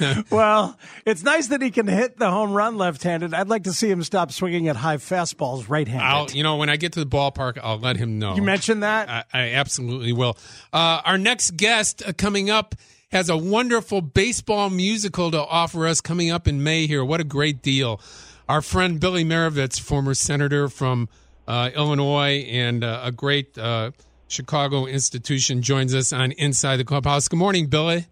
well, 0.31 0.77
it's 1.05 1.22
nice 1.22 1.47
that 1.49 1.62
he 1.62 1.70
can 1.70 1.87
hit 1.87 2.18
the 2.18 2.31
home 2.31 2.53
run 2.53 2.77
left-handed. 2.77 3.33
I'd 3.33 3.49
like 3.49 3.64
to 3.64 3.72
see 3.72 3.89
him 3.89 4.03
stop 4.03 4.33
swinging 4.33 4.66
at 4.68 4.74
high 4.77 4.97
fastballs 4.97 5.68
right-handed. 5.68 6.05
I'll, 6.05 6.31
you 6.31 6.43
know, 6.43 6.57
when 6.57 6.68
I 6.68 6.77
get 6.77 6.93
to 6.95 7.01
the 7.01 7.07
ballpark, 7.07 7.59
I'll 7.62 7.79
let 7.79 7.97
him 7.97 8.18
know. 8.18 8.35
You 8.35 8.43
mentioned 8.43 8.83
that. 8.83 9.09
I, 9.09 9.24
I 9.33 9.53
absolutely 9.53 10.12
will. 10.12 10.37
Uh, 10.72 11.01
our 11.05 11.16
next 11.18 11.57
guest 11.57 12.03
uh, 12.05 12.12
coming 12.12 12.51
up 12.51 12.74
has 13.12 13.29
a 13.29 13.37
wonderful 13.37 14.01
baseball 14.01 14.68
musical 14.68 15.31
to 15.31 15.39
offer 15.39 15.87
us 15.87 16.01
coming 16.01 16.31
up 16.31 16.49
in 16.49 16.62
May. 16.62 16.89
Here, 16.89 17.05
what 17.05 17.20
a 17.20 17.24
great 17.24 17.62
deal! 17.62 18.01
Our 18.49 18.62
friend 18.62 18.99
Billy 18.99 19.24
Marovitz, 19.24 19.81
former 19.81 20.14
senator 20.14 20.68
from 20.68 21.09
uh, 21.47 21.70
Illinois, 21.74 22.45
and 22.49 22.83
uh, 22.83 23.03
a 23.05 23.12
great 23.12 23.57
uh, 23.57 23.93
Chicago 24.29 24.87
institution 24.87 25.62
joins 25.62 25.95
us 25.95 26.12
on 26.12 26.33
Inside 26.33 26.77
the 26.77 26.85
Clubhouse. 26.85 27.29
Good 27.29 27.39
morning, 27.39 27.66
Billy. 27.66 28.07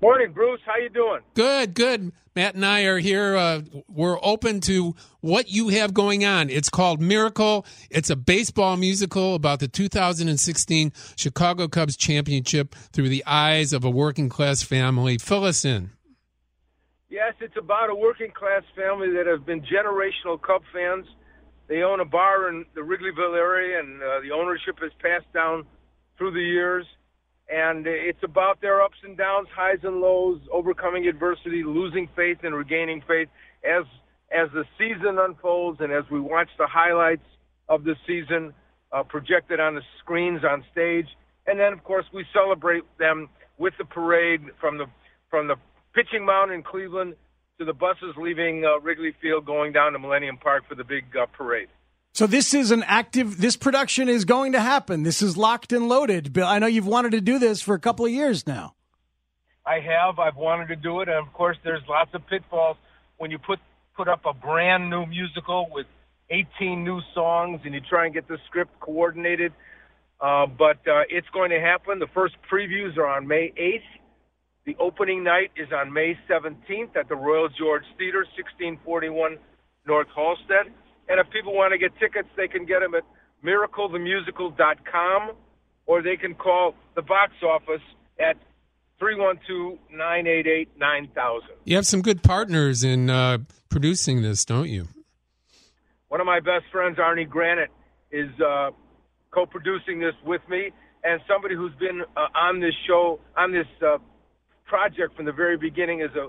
Morning, 0.00 0.32
Bruce. 0.32 0.60
How 0.66 0.76
you 0.76 0.90
doing? 0.90 1.20
Good, 1.34 1.74
good. 1.74 2.12
Matt 2.36 2.56
and 2.56 2.66
I 2.66 2.82
are 2.82 2.98
here. 2.98 3.36
Uh, 3.36 3.62
we're 3.88 4.18
open 4.22 4.60
to 4.62 4.94
what 5.20 5.48
you 5.48 5.68
have 5.68 5.94
going 5.94 6.24
on. 6.24 6.50
It's 6.50 6.68
called 6.68 7.00
Miracle. 7.00 7.64
It's 7.90 8.10
a 8.10 8.16
baseball 8.16 8.76
musical 8.76 9.34
about 9.34 9.60
the 9.60 9.68
2016 9.68 10.92
Chicago 11.16 11.68
Cubs 11.68 11.96
championship 11.96 12.74
through 12.92 13.08
the 13.08 13.24
eyes 13.24 13.72
of 13.72 13.84
a 13.84 13.90
working 13.90 14.28
class 14.28 14.62
family. 14.62 15.16
Fill 15.16 15.44
us 15.44 15.64
in. 15.64 15.92
Yes, 17.08 17.34
it's 17.40 17.56
about 17.56 17.90
a 17.90 17.94
working 17.94 18.32
class 18.32 18.62
family 18.74 19.10
that 19.12 19.26
have 19.26 19.46
been 19.46 19.60
generational 19.60 20.40
Cub 20.42 20.62
fans 20.72 21.06
they 21.68 21.82
own 21.82 22.00
a 22.00 22.04
bar 22.04 22.48
in 22.48 22.64
the 22.74 22.80
Wrigleyville 22.80 23.36
area, 23.36 23.80
and 23.80 24.02
uh, 24.02 24.20
the 24.20 24.32
ownership 24.32 24.78
has 24.80 24.92
passed 25.00 25.30
down 25.32 25.64
through 26.18 26.32
the 26.32 26.42
years. 26.42 26.86
And 27.48 27.86
it's 27.86 28.22
about 28.22 28.60
their 28.62 28.80
ups 28.80 28.96
and 29.02 29.16
downs, 29.18 29.48
highs 29.54 29.80
and 29.82 30.00
lows, 30.00 30.40
overcoming 30.50 31.06
adversity, 31.06 31.62
losing 31.62 32.08
faith 32.16 32.38
and 32.42 32.54
regaining 32.54 33.02
faith 33.06 33.28
as 33.64 33.84
as 34.32 34.48
the 34.52 34.64
season 34.78 35.18
unfolds 35.18 35.80
and 35.80 35.92
as 35.92 36.04
we 36.10 36.18
watch 36.18 36.48
the 36.58 36.66
highlights 36.66 37.26
of 37.68 37.84
the 37.84 37.94
season 38.06 38.52
uh, 38.92 39.02
projected 39.02 39.60
on 39.60 39.74
the 39.74 39.82
screens 40.00 40.42
on 40.42 40.64
stage. 40.72 41.06
And 41.46 41.60
then, 41.60 41.72
of 41.72 41.84
course, 41.84 42.06
we 42.12 42.24
celebrate 42.32 42.82
them 42.98 43.28
with 43.58 43.74
the 43.78 43.84
parade 43.84 44.40
from 44.60 44.78
the 44.78 44.86
from 45.30 45.48
the 45.48 45.56
pitching 45.94 46.24
mound 46.24 46.52
in 46.52 46.62
Cleveland 46.62 47.14
to 47.58 47.64
the 47.64 47.72
buses 47.72 48.14
leaving 48.16 48.64
uh, 48.64 48.80
Wrigley 48.80 49.14
Field 49.22 49.46
going 49.46 49.72
down 49.72 49.92
to 49.92 49.98
Millennium 49.98 50.38
Park 50.38 50.64
for 50.68 50.74
the 50.74 50.82
big 50.82 51.04
uh, 51.16 51.26
parade. 51.26 51.68
So 52.12 52.26
this 52.26 52.54
is 52.54 52.70
an 52.70 52.82
active. 52.84 53.38
This 53.38 53.56
production 53.56 54.08
is 54.08 54.24
going 54.24 54.52
to 54.52 54.60
happen. 54.60 55.02
This 55.02 55.22
is 55.22 55.36
locked 55.36 55.72
and 55.72 55.88
loaded. 55.88 56.32
Bill, 56.32 56.46
I 56.46 56.58
know 56.58 56.66
you've 56.66 56.86
wanted 56.86 57.12
to 57.12 57.20
do 57.20 57.38
this 57.38 57.60
for 57.60 57.74
a 57.74 57.78
couple 57.78 58.06
of 58.06 58.12
years 58.12 58.46
now. 58.46 58.74
I 59.66 59.80
have. 59.80 60.18
I've 60.18 60.36
wanted 60.36 60.68
to 60.68 60.76
do 60.76 61.00
it, 61.00 61.08
and 61.08 61.26
of 61.26 61.32
course, 61.32 61.56
there's 61.64 61.82
lots 61.88 62.10
of 62.12 62.26
pitfalls 62.26 62.76
when 63.18 63.30
you 63.30 63.38
put 63.38 63.58
put 63.96 64.08
up 64.08 64.26
a 64.26 64.34
brand 64.34 64.90
new 64.90 65.06
musical 65.06 65.68
with 65.70 65.86
18 66.30 66.82
new 66.82 67.00
songs, 67.14 67.60
and 67.64 67.72
you 67.72 67.80
try 67.80 68.06
and 68.06 68.14
get 68.14 68.26
the 68.26 68.38
script 68.46 68.78
coordinated. 68.80 69.52
Uh, 70.20 70.46
but 70.46 70.78
uh, 70.88 71.02
it's 71.08 71.28
going 71.32 71.50
to 71.50 71.60
happen. 71.60 71.98
The 71.98 72.08
first 72.14 72.34
previews 72.50 72.96
are 72.96 73.06
on 73.06 73.26
May 73.26 73.52
8th. 73.56 74.03
The 74.66 74.74
opening 74.80 75.22
night 75.22 75.50
is 75.56 75.68
on 75.72 75.92
May 75.92 76.18
17th 76.28 76.96
at 76.96 77.08
the 77.10 77.16
Royal 77.16 77.50
George 77.50 77.84
Theater, 77.98 78.20
1641 78.36 79.36
North 79.86 80.08
Halsted. 80.16 80.70
And 81.08 81.20
if 81.20 81.28
people 81.30 81.54
want 81.54 81.72
to 81.72 81.78
get 81.78 81.92
tickets, 81.98 82.28
they 82.34 82.48
can 82.48 82.64
get 82.64 82.80
them 82.80 82.94
at 82.94 83.02
miraclethemusical.com 83.44 85.32
or 85.86 86.02
they 86.02 86.16
can 86.16 86.34
call 86.34 86.74
the 86.94 87.02
box 87.02 87.34
office 87.42 87.82
at 88.18 88.38
312-988-9000. 89.02 91.40
You 91.64 91.76
have 91.76 91.86
some 91.86 92.00
good 92.00 92.22
partners 92.22 92.82
in 92.82 93.10
uh, 93.10 93.36
producing 93.68 94.22
this, 94.22 94.46
don't 94.46 94.70
you? 94.70 94.88
One 96.08 96.20
of 96.20 96.26
my 96.26 96.40
best 96.40 96.64
friends, 96.72 96.96
Arnie 96.96 97.28
Granite, 97.28 97.68
is 98.10 98.30
uh, 98.40 98.70
co-producing 99.30 100.00
this 100.00 100.14
with 100.24 100.40
me, 100.48 100.70
and 101.02 101.20
somebody 101.28 101.54
who's 101.54 101.74
been 101.74 102.00
uh, 102.16 102.28
on 102.34 102.60
this 102.60 102.72
show, 102.86 103.20
on 103.36 103.52
this 103.52 103.66
uh, 103.84 103.98
project 104.66 105.16
from 105.16 105.24
the 105.24 105.32
very 105.32 105.56
beginning 105.56 106.00
is 106.00 106.10
a 106.16 106.28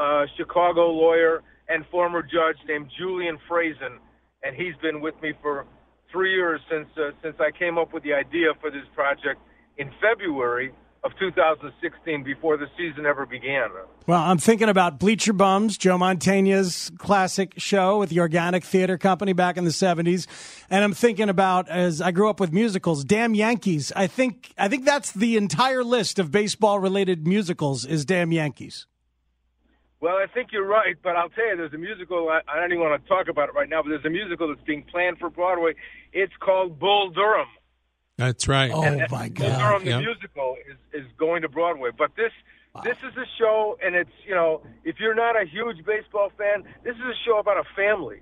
uh, 0.00 0.26
Chicago 0.36 0.90
lawyer 0.90 1.42
and 1.68 1.84
former 1.90 2.22
judge 2.22 2.56
named 2.66 2.90
Julian 2.98 3.38
Frazen, 3.50 3.98
and 4.42 4.56
he's 4.56 4.74
been 4.80 5.00
with 5.00 5.14
me 5.22 5.32
for 5.42 5.66
three 6.12 6.34
years 6.34 6.60
since 6.70 6.88
uh, 6.96 7.10
since 7.22 7.36
I 7.40 7.50
came 7.56 7.78
up 7.78 7.92
with 7.92 8.02
the 8.02 8.14
idea 8.14 8.48
for 8.60 8.70
this 8.70 8.86
project 8.94 9.40
in 9.76 9.90
February 10.00 10.72
of 11.04 11.12
2016 11.18 12.24
before 12.24 12.56
the 12.56 12.66
season 12.76 13.06
ever 13.06 13.24
began. 13.24 13.68
Well, 14.06 14.20
I'm 14.20 14.38
thinking 14.38 14.68
about 14.68 14.98
Bleacher 14.98 15.32
Bums, 15.32 15.78
Joe 15.78 15.96
Mantegna's 15.96 16.90
classic 16.98 17.54
show 17.56 17.98
with 17.98 18.10
the 18.10 18.20
Organic 18.20 18.64
Theater 18.64 18.98
Company 18.98 19.32
back 19.32 19.56
in 19.56 19.64
the 19.64 19.70
70s, 19.70 20.26
and 20.70 20.82
I'm 20.82 20.94
thinking 20.94 21.28
about 21.28 21.68
as 21.68 22.00
I 22.00 22.10
grew 22.10 22.28
up 22.28 22.40
with 22.40 22.52
musicals, 22.52 23.04
Damn 23.04 23.34
Yankees. 23.34 23.92
I 23.94 24.06
think 24.06 24.52
I 24.58 24.68
think 24.68 24.84
that's 24.84 25.12
the 25.12 25.36
entire 25.36 25.84
list 25.84 26.18
of 26.18 26.32
baseball 26.32 26.78
related 26.80 27.26
musicals 27.26 27.84
is 27.84 28.04
Damn 28.04 28.32
Yankees. 28.32 28.86
Well, 30.00 30.14
I 30.16 30.26
think 30.32 30.52
you're 30.52 30.66
right, 30.66 30.94
but 31.02 31.16
I'll 31.16 31.28
tell 31.30 31.48
you, 31.48 31.56
there's 31.56 31.74
a 31.74 31.78
musical. 31.78 32.28
I, 32.28 32.40
I 32.48 32.60
don't 32.60 32.70
even 32.70 32.84
want 32.84 33.02
to 33.02 33.08
talk 33.08 33.26
about 33.28 33.48
it 33.48 33.54
right 33.54 33.68
now, 33.68 33.82
but 33.82 33.88
there's 33.90 34.04
a 34.04 34.10
musical 34.10 34.48
that's 34.48 34.64
being 34.64 34.84
planned 34.84 35.18
for 35.18 35.28
Broadway. 35.28 35.74
It's 36.12 36.32
called 36.40 36.78
Bull 36.78 37.10
Durham 37.10 37.48
that's 38.18 38.48
right. 38.48 38.72
Oh 38.72 39.06
my 39.10 39.28
God! 39.28 39.58
Durham, 39.58 39.84
the 39.84 39.90
yep. 39.90 40.00
musical 40.00 40.56
is 40.68 41.04
is 41.04 41.08
going 41.16 41.42
to 41.42 41.48
Broadway, 41.48 41.90
but 41.96 42.10
this 42.16 42.32
wow. 42.74 42.82
this 42.82 42.96
is 42.98 43.16
a 43.16 43.24
show, 43.38 43.78
and 43.82 43.94
it's 43.94 44.10
you 44.26 44.34
know 44.34 44.60
if 44.84 44.96
you're 44.98 45.14
not 45.14 45.40
a 45.40 45.46
huge 45.46 45.84
baseball 45.86 46.32
fan, 46.36 46.64
this 46.82 46.96
is 46.96 47.02
a 47.02 47.14
show 47.24 47.38
about 47.38 47.58
a 47.58 47.64
family, 47.76 48.20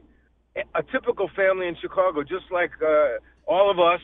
a 0.75 0.83
typical 0.83 1.31
family 1.35 1.67
in 1.67 1.77
Chicago, 1.81 2.23
just 2.23 2.45
like 2.53 2.73
uh, 2.83 3.17
all 3.47 3.71
of 3.71 3.81
us 3.81 4.03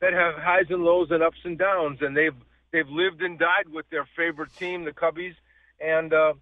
that 0.00 0.14
have 0.14 0.34
highs 0.36 0.64
and 0.70 0.82
lows 0.82 1.08
and 1.10 1.22
ups 1.22 1.36
and 1.44 1.58
downs, 1.58 1.98
and 2.00 2.16
they've 2.16 2.36
they've 2.72 2.88
lived 2.88 3.20
and 3.20 3.38
died 3.38 3.68
with 3.70 3.84
their 3.90 4.08
favorite 4.16 4.50
team, 4.56 4.84
the 4.84 4.92
Cubbies, 4.92 5.34
and 5.78 6.14
uh, 6.14 6.32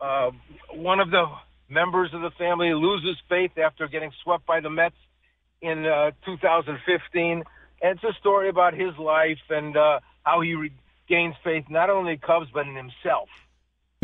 uh, 0.00 0.30
one 0.72 0.98
of 0.98 1.10
the 1.10 1.26
members 1.68 2.14
of 2.14 2.22
the 2.22 2.30
family 2.38 2.72
loses 2.72 3.18
faith 3.28 3.52
after 3.58 3.86
getting 3.86 4.12
swept 4.22 4.46
by 4.46 4.60
the 4.60 4.70
Mets 4.70 4.96
in 5.60 5.84
uh, 5.84 6.12
2015 6.24 7.44
and 7.82 7.96
it's 7.96 8.04
a 8.04 8.18
story 8.18 8.48
about 8.48 8.74
his 8.74 8.96
life 8.98 9.38
and 9.50 9.76
uh, 9.76 10.00
how 10.22 10.40
he 10.40 10.54
regains 10.54 11.34
faith 11.42 11.64
not 11.68 11.90
only 11.90 12.12
in 12.12 12.18
Cubs 12.18 12.48
but 12.52 12.66
in 12.66 12.74
himself. 12.74 13.28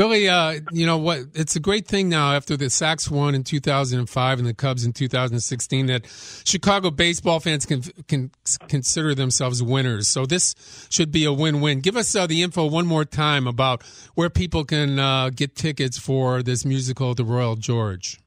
Billy, 0.01 0.31
uh, 0.31 0.57
you 0.73 0.87
know 0.87 0.97
what? 0.97 1.19
It's 1.35 1.57
a 1.57 1.61
great 1.61 1.87
thing 1.87 2.09
now 2.09 2.33
after 2.33 2.57
the 2.57 2.71
Sox 2.71 3.11
won 3.11 3.35
in 3.35 3.45
2005 3.45 4.39
and 4.39 4.49
the 4.49 4.55
Cubs 4.55 4.83
in 4.83 4.95
2016 4.95 5.89
that 5.89 6.07
Chicago 6.47 6.91
baseball 6.91 7.39
fans 7.39 7.67
can 7.67 7.83
can 8.09 8.31
consider 8.67 9.15
themselves 9.15 9.63
winners. 9.63 10.09
So 10.09 10.25
this 10.25 10.55
should 10.89 11.13
be 11.13 11.27
a 11.27 11.35
win-win. 11.35 11.81
Give 11.81 11.99
us 11.99 12.17
uh, 12.17 12.27
the 12.27 12.41
info 12.41 12.65
one 12.65 12.87
more 12.87 13.05
time 13.05 13.47
about 13.47 13.83
where 14.15 14.31
people 14.31 14.65
can 14.65 14.99
uh, 14.99 15.29
get 15.29 15.55
tickets 15.55 15.99
for 15.99 16.43
this 16.43 16.65
musical, 16.65 17.15
The 17.15 17.25
Royal 17.25 17.57
George. 17.57 18.19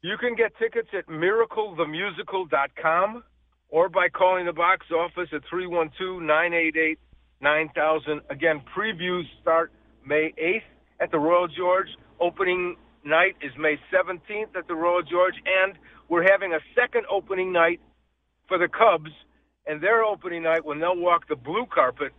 You 0.00 0.16
can 0.18 0.34
get 0.34 0.58
tickets 0.58 0.88
at 0.92 1.06
miraclethemusical.com 1.06 3.22
or 3.72 3.88
by 3.88 4.08
calling 4.08 4.46
the 4.46 4.52
box 4.52 4.86
office 4.92 5.30
at 5.32 5.42
312-988-9000. 5.52 8.20
Again, 8.30 8.62
previews 8.76 9.24
start 9.40 9.72
May 10.06 10.32
8th 10.40 10.62
at 11.00 11.10
the 11.10 11.18
Royal 11.18 11.48
George. 11.48 11.88
Opening 12.20 12.76
night 13.04 13.34
is 13.40 13.50
May 13.58 13.78
17th 13.92 14.54
at 14.56 14.68
the 14.68 14.74
Royal 14.74 15.02
George, 15.02 15.34
and 15.46 15.74
we're 16.08 16.30
having 16.30 16.52
a 16.52 16.60
second 16.76 17.06
opening 17.10 17.52
night 17.52 17.80
for 18.46 18.58
the 18.58 18.68
Cubs, 18.68 19.10
and 19.66 19.82
their 19.82 20.04
opening 20.04 20.42
night 20.42 20.64
when 20.64 20.78
they'll 20.78 20.96
walk 20.96 21.28
the 21.28 21.36
blue 21.36 21.66
carpet 21.72 22.12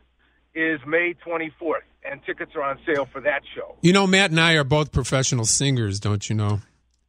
is 0.56 0.80
May 0.88 1.14
24th, 1.26 1.84
and 2.04 2.20
tickets 2.26 2.52
are 2.56 2.64
on 2.64 2.80
sale 2.86 3.08
for 3.12 3.22
that 3.22 3.42
show. 3.56 3.76
You 3.82 3.94
know, 3.94 4.08
Matt 4.08 4.32
and 4.32 4.40
I 4.40 4.54
are 4.54 4.64
both 4.64 4.92
professional 4.92 5.46
singers, 5.46 6.00
don't 6.00 6.28
you 6.28 6.36
know? 6.36 6.62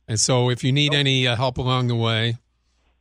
And 0.06 0.20
so 0.20 0.50
if 0.50 0.62
you 0.62 0.70
need 0.70 0.92
any 0.92 1.26
uh, 1.26 1.34
help 1.34 1.56
along 1.56 1.88
the 1.88 1.96
way, 1.96 2.36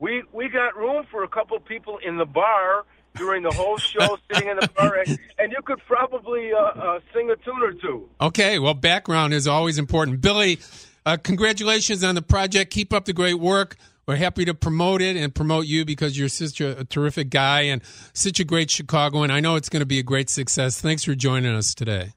we 0.03 0.21
we 0.33 0.49
got 0.49 0.75
room 0.75 1.05
for 1.09 1.23
a 1.23 1.29
couple 1.29 1.57
people 1.61 1.97
in 1.99 2.17
the 2.17 2.25
bar 2.25 2.83
during 3.15 3.41
the 3.41 3.51
whole 3.51 3.77
show, 3.77 4.17
sitting 4.31 4.49
in 4.49 4.57
the 4.57 4.69
bar, 4.75 4.97
and, 4.97 5.17
and 5.39 5.51
you 5.53 5.59
could 5.63 5.79
probably 5.87 6.51
uh, 6.51 6.59
uh, 6.59 6.99
sing 7.13 7.29
a 7.31 7.37
tune 7.37 7.63
or 7.63 7.71
two. 7.71 8.09
Okay, 8.19 8.59
well, 8.59 8.73
background 8.73 9.33
is 9.33 9.47
always 9.47 9.77
important. 9.79 10.19
Billy, 10.19 10.59
uh, 11.05 11.15
congratulations 11.15 12.03
on 12.03 12.15
the 12.15 12.21
project. 12.21 12.71
Keep 12.71 12.91
up 12.91 13.05
the 13.05 13.13
great 13.13 13.39
work. 13.39 13.77
We're 14.05 14.17
happy 14.17 14.43
to 14.43 14.53
promote 14.53 15.01
it 15.01 15.15
and 15.15 15.33
promote 15.33 15.67
you 15.67 15.85
because 15.85 16.19
you're 16.19 16.27
such 16.27 16.59
a, 16.59 16.79
a 16.79 16.83
terrific 16.83 17.29
guy 17.29 17.61
and 17.61 17.81
such 18.11 18.41
a 18.41 18.43
great 18.43 18.69
Chicagoan. 18.69 19.31
I 19.31 19.39
know 19.39 19.55
it's 19.55 19.69
going 19.69 19.79
to 19.79 19.85
be 19.85 19.99
a 19.99 20.03
great 20.03 20.29
success. 20.29 20.81
Thanks 20.81 21.05
for 21.05 21.15
joining 21.15 21.55
us 21.55 21.73
today. 21.73 22.11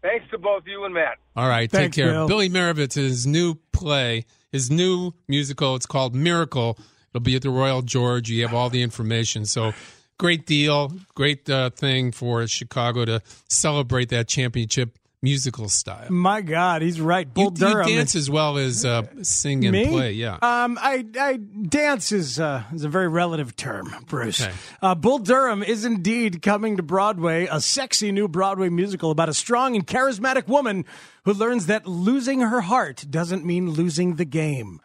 Thanks 0.00 0.24
to 0.30 0.38
both 0.38 0.62
you 0.66 0.84
and 0.84 0.94
Matt. 0.94 1.18
All 1.36 1.46
right, 1.46 1.70
Thanks, 1.70 1.94
take 1.94 2.04
care. 2.04 2.12
Bill. 2.12 2.28
Billy 2.28 2.48
Marovitz, 2.48 2.94
his 2.94 3.26
new 3.26 3.56
play, 3.72 4.24
his 4.50 4.70
new 4.70 5.12
musical. 5.28 5.76
It's 5.76 5.84
called 5.84 6.14
Miracle. 6.14 6.78
It'll 7.14 7.22
be 7.22 7.36
at 7.36 7.42
the 7.42 7.50
Royal 7.50 7.82
George. 7.82 8.30
You 8.30 8.42
have 8.42 8.54
all 8.54 8.70
the 8.70 8.82
information. 8.82 9.44
So 9.44 9.72
great 10.18 10.46
deal, 10.46 10.92
great 11.14 11.48
uh, 11.50 11.70
thing 11.70 12.12
for 12.12 12.46
Chicago 12.46 13.04
to 13.04 13.22
celebrate 13.48 14.08
that 14.10 14.28
championship 14.28 14.98
musical 15.24 15.68
style. 15.68 16.10
My 16.10 16.40
God, 16.40 16.82
he's 16.82 17.00
right. 17.00 17.32
Bull 17.32 17.52
You, 17.56 17.66
you 17.68 17.72
Durham. 17.74 17.88
dance 17.88 18.16
as 18.16 18.28
well 18.28 18.58
as 18.58 18.84
uh, 18.84 19.02
sing 19.22 19.64
and 19.64 19.70
Me? 19.72 19.86
play. 19.86 20.12
Yeah. 20.14 20.38
Um, 20.42 20.76
I, 20.80 21.04
I 21.16 21.36
dance 21.36 22.10
is 22.10 22.40
uh, 22.40 22.64
is 22.74 22.82
a 22.82 22.88
very 22.88 23.06
relative 23.06 23.54
term, 23.54 23.94
Bruce. 24.08 24.42
Okay. 24.42 24.52
Uh, 24.80 24.96
Bull 24.96 25.18
Durham 25.18 25.62
is 25.62 25.84
indeed 25.84 26.42
coming 26.42 26.76
to 26.76 26.82
Broadway, 26.82 27.46
a 27.48 27.60
sexy 27.60 28.10
new 28.10 28.26
Broadway 28.26 28.68
musical 28.68 29.12
about 29.12 29.28
a 29.28 29.34
strong 29.34 29.76
and 29.76 29.86
charismatic 29.86 30.48
woman 30.48 30.84
who 31.24 31.32
learns 31.34 31.66
that 31.66 31.86
losing 31.86 32.40
her 32.40 32.62
heart 32.62 33.04
doesn't 33.08 33.44
mean 33.44 33.70
losing 33.70 34.16
the 34.16 34.24
game. 34.24 34.80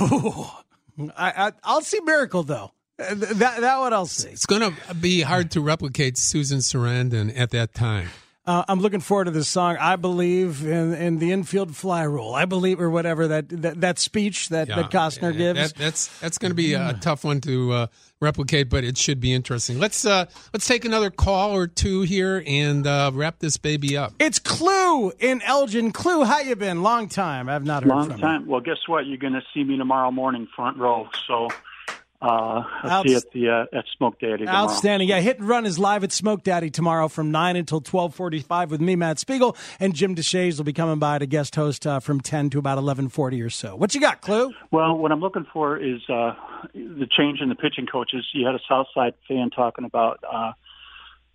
Ooh. 0.00 0.46
I, 1.16 1.46
I, 1.48 1.52
I'll 1.62 1.80
see 1.82 2.00
Miracle 2.00 2.42
though. 2.42 2.72
Uh, 2.98 3.14
That 3.14 3.60
that 3.60 3.78
what 3.78 3.92
I'll 3.92 4.06
see. 4.06 4.30
It's 4.30 4.46
going 4.46 4.62
to 4.62 4.94
be 4.94 5.22
hard 5.22 5.50
to 5.52 5.60
replicate 5.60 6.16
Susan 6.16 6.58
Sarandon 6.58 7.32
at 7.36 7.50
that 7.50 7.74
time. 7.74 8.08
Uh, 8.46 8.62
I'm 8.68 8.80
looking 8.80 9.00
forward 9.00 9.24
to 9.24 9.30
this 9.30 9.48
song. 9.48 9.78
I 9.80 9.96
believe 9.96 10.66
in, 10.66 10.92
in 10.92 11.18
the 11.18 11.32
infield 11.32 11.74
fly 11.74 12.02
rule. 12.02 12.34
I 12.34 12.44
believe, 12.44 12.78
or 12.78 12.90
whatever 12.90 13.28
that 13.28 13.48
that, 13.48 13.80
that 13.80 13.98
speech 13.98 14.50
that, 14.50 14.68
that 14.68 14.90
Costner 14.90 15.32
Yeah, 15.32 15.38
gives. 15.38 15.72
That, 15.72 15.78
that's 15.78 16.20
that's 16.20 16.36
going 16.36 16.50
to 16.50 16.54
be 16.54 16.74
a 16.74 16.92
tough 17.00 17.24
one 17.24 17.40
to 17.42 17.72
uh, 17.72 17.86
replicate, 18.20 18.68
but 18.68 18.84
it 18.84 18.98
should 18.98 19.18
be 19.18 19.32
interesting. 19.32 19.78
Let's 19.78 20.04
uh, 20.04 20.26
let's 20.52 20.66
take 20.66 20.84
another 20.84 21.10
call 21.10 21.56
or 21.56 21.66
two 21.66 22.02
here 22.02 22.42
and 22.46 22.86
uh, 22.86 23.12
wrap 23.14 23.38
this 23.38 23.56
baby 23.56 23.96
up. 23.96 24.12
It's 24.18 24.38
Clue 24.38 25.10
in 25.18 25.40
Elgin. 25.40 25.92
Clue, 25.92 26.24
how 26.24 26.40
you 26.40 26.54
been? 26.54 26.82
Long 26.82 27.08
time. 27.08 27.48
I've 27.48 27.64
not 27.64 27.82
heard 27.82 27.88
Long 27.88 28.10
from 28.10 28.20
time. 28.20 28.46
Well, 28.46 28.60
guess 28.60 28.86
what? 28.86 29.06
You're 29.06 29.16
going 29.16 29.32
to 29.32 29.42
see 29.54 29.64
me 29.64 29.78
tomorrow 29.78 30.10
morning, 30.10 30.48
front 30.54 30.76
row. 30.76 31.08
So 31.26 31.48
uh, 32.22 32.62
I'll 32.82 33.02
see 33.02 33.10
you 33.10 33.16
at 33.16 33.30
the 33.32 33.48
uh, 33.50 33.78
at 33.78 33.84
Smoke 33.96 34.18
Daddy 34.18 34.46
tomorrow. 34.46 34.64
Outstanding. 34.64 35.08
Yeah, 35.08 35.20
Hit 35.20 35.40
and 35.40 35.48
Run 35.48 35.66
is 35.66 35.78
live 35.78 36.04
at 36.04 36.12
Smoke 36.12 36.42
Daddy 36.42 36.70
tomorrow 36.70 37.08
from 37.08 37.30
9 37.30 37.56
until 37.56 37.78
1245 37.78 38.70
with 38.70 38.80
me, 38.80 38.96
Matt 38.96 39.18
Spiegel, 39.18 39.56
and 39.78 39.94
Jim 39.94 40.14
Deshaies 40.14 40.56
will 40.56 40.64
be 40.64 40.72
coming 40.72 40.98
by 40.98 41.18
to 41.18 41.26
guest 41.26 41.54
host 41.54 41.86
uh, 41.86 42.00
from 42.00 42.20
10 42.20 42.50
to 42.50 42.58
about 42.58 42.76
1140 42.76 43.42
or 43.42 43.50
so. 43.50 43.76
What 43.76 43.94
you 43.94 44.00
got, 44.00 44.22
Clue? 44.22 44.52
Well, 44.70 44.96
what 44.96 45.12
I'm 45.12 45.20
looking 45.20 45.46
for 45.52 45.76
is 45.76 46.00
uh, 46.08 46.34
the 46.72 47.06
change 47.10 47.40
in 47.40 47.50
the 47.50 47.54
pitching 47.54 47.86
coaches. 47.86 48.26
You 48.32 48.46
had 48.46 48.54
a 48.54 48.60
Southside 48.68 49.14
fan 49.28 49.50
talking 49.50 49.84
about 49.84 50.22
uh, 50.24 50.52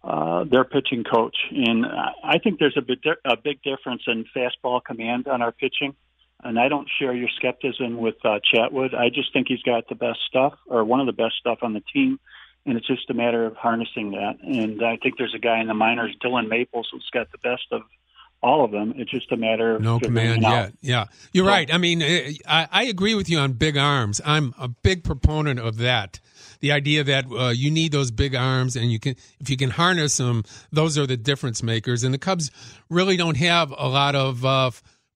uh, 0.04 0.44
their 0.46 0.64
pitching 0.64 1.04
coach, 1.04 1.36
and 1.52 1.86
I 1.86 2.14
I 2.24 2.38
think 2.40 2.60
there's 2.60 2.78
a 2.78 2.82
big, 2.82 3.00
a 3.26 3.38
big 3.38 3.62
difference 3.64 4.04
in 4.08 4.26
fastball 4.36 4.84
command 4.84 5.28
on 5.28 5.42
our 5.42 5.52
pitching. 5.52 5.96
And 6.42 6.58
I 6.60 6.70
don't 6.70 6.88
share 7.00 7.14
your 7.14 7.30
skepticism 7.36 7.98
with 7.98 8.16
uh, 8.24 8.40
Chatwood. 8.54 8.94
I 8.96 9.10
just 9.10 9.34
think 9.34 9.48
he's 9.50 9.62
got 9.62 9.90
the 9.90 9.96
best 9.96 10.20
stuff, 10.28 10.54
or 10.68 10.84
one 10.84 11.00
of 11.00 11.06
the 11.06 11.14
best 11.14 11.36
stuff 11.40 11.60
on 11.62 11.74
the 11.74 11.84
team, 11.94 12.20
and 12.66 12.78
it's 12.78 12.88
just 12.88 13.10
a 13.10 13.14
matter 13.14 13.46
of 13.46 13.56
harnessing 13.56 14.12
that. 14.12 14.38
And 14.42 14.84
I 14.84 14.98
think 14.98 15.18
there's 15.18 15.36
a 15.36 15.40
guy 15.40 15.60
in 15.60 15.68
the 15.68 15.74
minors, 15.74 16.16
Dylan 16.24 16.48
Maples, 16.48 16.88
who's 16.92 17.10
got 17.12 17.32
the 17.32 17.40
best 17.40 17.66
of 17.72 17.82
all 18.42 18.64
of 18.64 18.72
them. 18.72 18.94
It's 18.96 19.12
just 19.12 19.32
a 19.32 19.38
matter 19.38 19.76
of 19.76 19.82
No 19.82 20.00
command 20.00 20.42
yet. 20.44 20.74
Yeah, 20.82 21.06
you're 21.34 21.46
right. 21.46 21.72
I 21.74 21.78
mean, 21.78 22.02
eh, 22.02 22.34
I, 22.48 22.68
I 22.72 22.84
agree 22.86 23.16
with 23.16 23.30
you 23.30 23.38
on 23.40 23.54
big 23.54 23.78
arms. 23.78 24.22
I'm 24.26 24.54
a 24.58 24.68
big 24.68 25.04
proponent 25.04 25.60
of 25.60 25.78
that. 25.78 26.20
The 26.62 26.72
idea 26.72 27.04
that 27.06 27.26
uh, 27.32 27.50
you 27.50 27.72
need 27.72 27.92
those 27.92 28.12
big 28.12 28.36
arms, 28.36 28.76
and 28.76 28.92
you 28.92 29.00
can, 29.00 29.16
if 29.40 29.50
you 29.50 29.58
can 29.58 29.72
harness 29.72 30.18
them, 30.18 30.44
those 30.72 30.98
are 30.98 31.08
the 31.08 31.18
difference 31.18 31.64
makers. 31.64 32.04
And 32.04 32.14
the 32.14 32.18
Cubs 32.18 32.52
really 32.90 33.18
don't 33.18 33.38
have 33.38 33.74
a 33.78 33.88
lot 33.88 34.16
of 34.16 34.46
uh, 34.46 34.72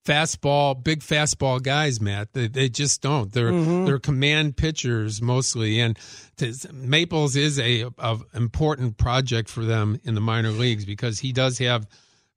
fastball, 0.06 0.82
big 0.82 0.99
fastball 0.99 1.62
guys, 1.62 2.01
Matt. 2.01 2.34
They, 2.34 2.47
they 2.47 2.70
just 2.70 3.01
don't. 3.01 3.32
They're 3.32 3.51
Mhm. 3.51 3.86
they're 3.86 3.99
command 3.99 4.58
pitchers 4.58 5.22
mostly, 5.22 5.80
and 5.80 5.97
to, 6.38 6.54
Maples 6.74 7.36
is 7.36 7.60
a, 7.60 7.86
a 7.97 8.20
important 8.34 8.97
project 8.97 9.49
for 9.49 9.64
them 9.64 9.99
in 10.04 10.16
the 10.16 10.22
minor 10.22 10.51
leagues 10.51 10.86
because 10.86 11.20
he 11.20 11.32
does 11.32 11.58
have 11.60 11.88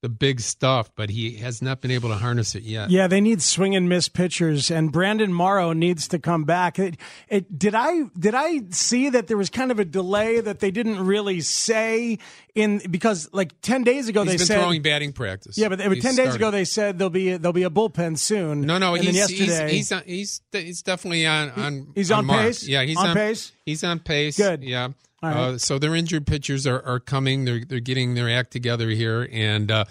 the 0.06 0.10
big 0.10 0.38
stuff, 0.40 0.88
but 0.94 1.10
he 1.10 1.32
has 1.38 1.60
not 1.60 1.80
been 1.80 1.90
able 1.90 2.08
to 2.10 2.14
harness 2.14 2.54
it 2.54 2.62
yet. 2.62 2.90
Yeah, 2.90 3.08
they 3.08 3.20
need 3.20 3.42
swing 3.42 3.74
and 3.74 3.88
miss 3.88 4.08
pitchers, 4.08 4.70
and 4.70 4.92
Brandon 4.92 5.32
Morrow 5.32 5.72
needs 5.72 6.06
to 6.08 6.20
come 6.20 6.44
back. 6.44 6.78
It, 6.78 6.96
it, 7.28 7.58
did 7.58 7.74
I 7.74 8.04
did 8.16 8.32
I 8.32 8.60
see 8.70 9.08
that 9.08 9.26
there 9.26 9.36
was 9.36 9.50
kind 9.50 9.72
of 9.72 9.80
a 9.80 9.84
delay 9.84 10.38
that 10.40 10.60
they 10.60 10.70
didn't 10.70 11.04
really 11.04 11.40
say 11.40 12.20
in 12.54 12.80
because 12.88 13.28
like 13.32 13.60
ten 13.62 13.82
days 13.82 14.08
ago 14.08 14.22
He's 14.22 14.30
they 14.30 14.36
been 14.36 14.46
said 14.46 14.60
throwing 14.60 14.80
batting 14.82 15.12
practice. 15.12 15.58
yeah, 15.58 15.68
but, 15.68 15.78
but 15.80 16.00
ten 16.00 16.14
days 16.14 16.36
ago 16.36 16.52
they 16.52 16.64
said 16.64 16.98
there'll 16.98 17.10
be 17.10 17.36
there'll 17.36 17.52
be 17.52 17.64
a 17.64 17.70
bullpen 17.70 18.16
soon. 18.16 18.60
No, 18.60 18.78
no, 18.78 18.94
and 18.94 19.02
he's, 19.02 19.16
yesterday 19.16 19.72
he's 19.72 19.88
he's 19.88 20.02
he's 20.06 20.40
he's 20.52 20.82
definitely 20.82 21.26
on 21.26 21.50
on 21.50 21.88
He's 21.96 22.12
on 22.12 22.26
mark. 22.26 22.42
pace? 22.42 22.68
Yeah, 22.68 22.82
he's 22.84 22.96
On 22.96 23.08
on, 23.08 23.16
pace? 23.16 23.50
He's 23.64 23.82
on 23.82 23.98
pace. 23.98 24.36
Good. 24.36 24.62
Yeah. 24.62 24.90
Right. 25.22 25.36
Uh, 25.36 25.58
so 25.58 25.78
their 25.78 25.94
injured 25.94 26.26
pitchers 26.26 26.66
are, 26.66 26.82
are 26.84 27.00
coming. 27.00 27.44
They're 27.44 27.64
they're 27.64 27.80
getting 27.80 28.14
their 28.14 28.30
act 28.30 28.50
together 28.50 28.88
here. 28.90 29.28
And 29.32 29.70
uh, 29.70 29.84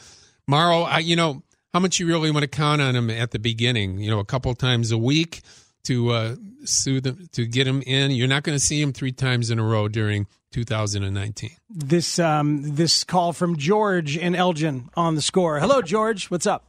Morrow, 0.48 0.82
I, 0.82 1.00
you 1.00 1.16
know, 1.16 1.44
how 1.74 1.80
much 1.80 2.00
you 2.00 2.08
really 2.08 2.32
want 2.32 2.44
to 2.44 2.48
count 2.48 2.82
on 2.82 2.96
him 2.96 3.10
at 3.10 3.32
the 3.32 3.40
beginning? 3.40 3.98
You 3.98 4.12
know, 4.12 4.20
a 4.20 4.26
couple 4.26 4.54
times 4.56 4.92
a 4.92 4.98
week 4.98 5.42
to 5.86 6.12
uh, 6.12 6.36
soothe 6.64 7.08
him, 7.08 7.28
to 7.34 7.46
get 7.46 7.68
him 7.68 7.82
in. 7.86 8.12
You're 8.12 8.28
not 8.28 8.44
going 8.44 8.58
to 8.58 8.64
see 8.64 8.82
him 8.82 8.94
three 8.94 9.12
times 9.12 9.50
in 9.50 9.60
a 9.60 9.64
row 9.64 9.88
during 9.88 10.28
2019. 10.52 11.52
this 11.70 12.18
um 12.18 12.76
this 12.76 13.04
call 13.04 13.34
from 13.34 13.58
George 13.58 14.16
in 14.16 14.36
Elgin 14.36 14.90
on 14.96 15.16
the 15.16 15.22
score. 15.22 15.60
Hello, 15.60 15.82
George. 15.82 16.32
What's 16.32 16.48
up? 16.48 16.68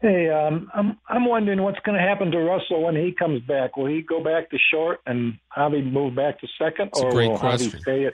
Hey, 0.00 0.28
um, 0.28 0.70
I'm 0.74 0.98
I'm 1.08 1.24
wondering 1.24 1.62
what's 1.62 1.78
going 1.80 1.98
to 1.98 2.06
happen 2.06 2.30
to 2.30 2.38
Russell 2.38 2.82
when 2.82 2.96
he 2.96 3.12
comes 3.12 3.40
back. 3.42 3.76
Will 3.76 3.86
he 3.86 4.02
go 4.02 4.22
back 4.22 4.50
to 4.50 4.58
short 4.70 5.00
and 5.06 5.38
Javi 5.56 5.90
move 5.90 6.14
back 6.14 6.38
to 6.40 6.48
second, 6.58 6.88
It's 6.88 7.00
a 7.00 7.06
or 7.06 7.10
great 7.12 7.30
will 7.30 7.38
question. 7.38 7.70
Javi 7.70 7.80
stay 7.80 8.06
at 8.06 8.12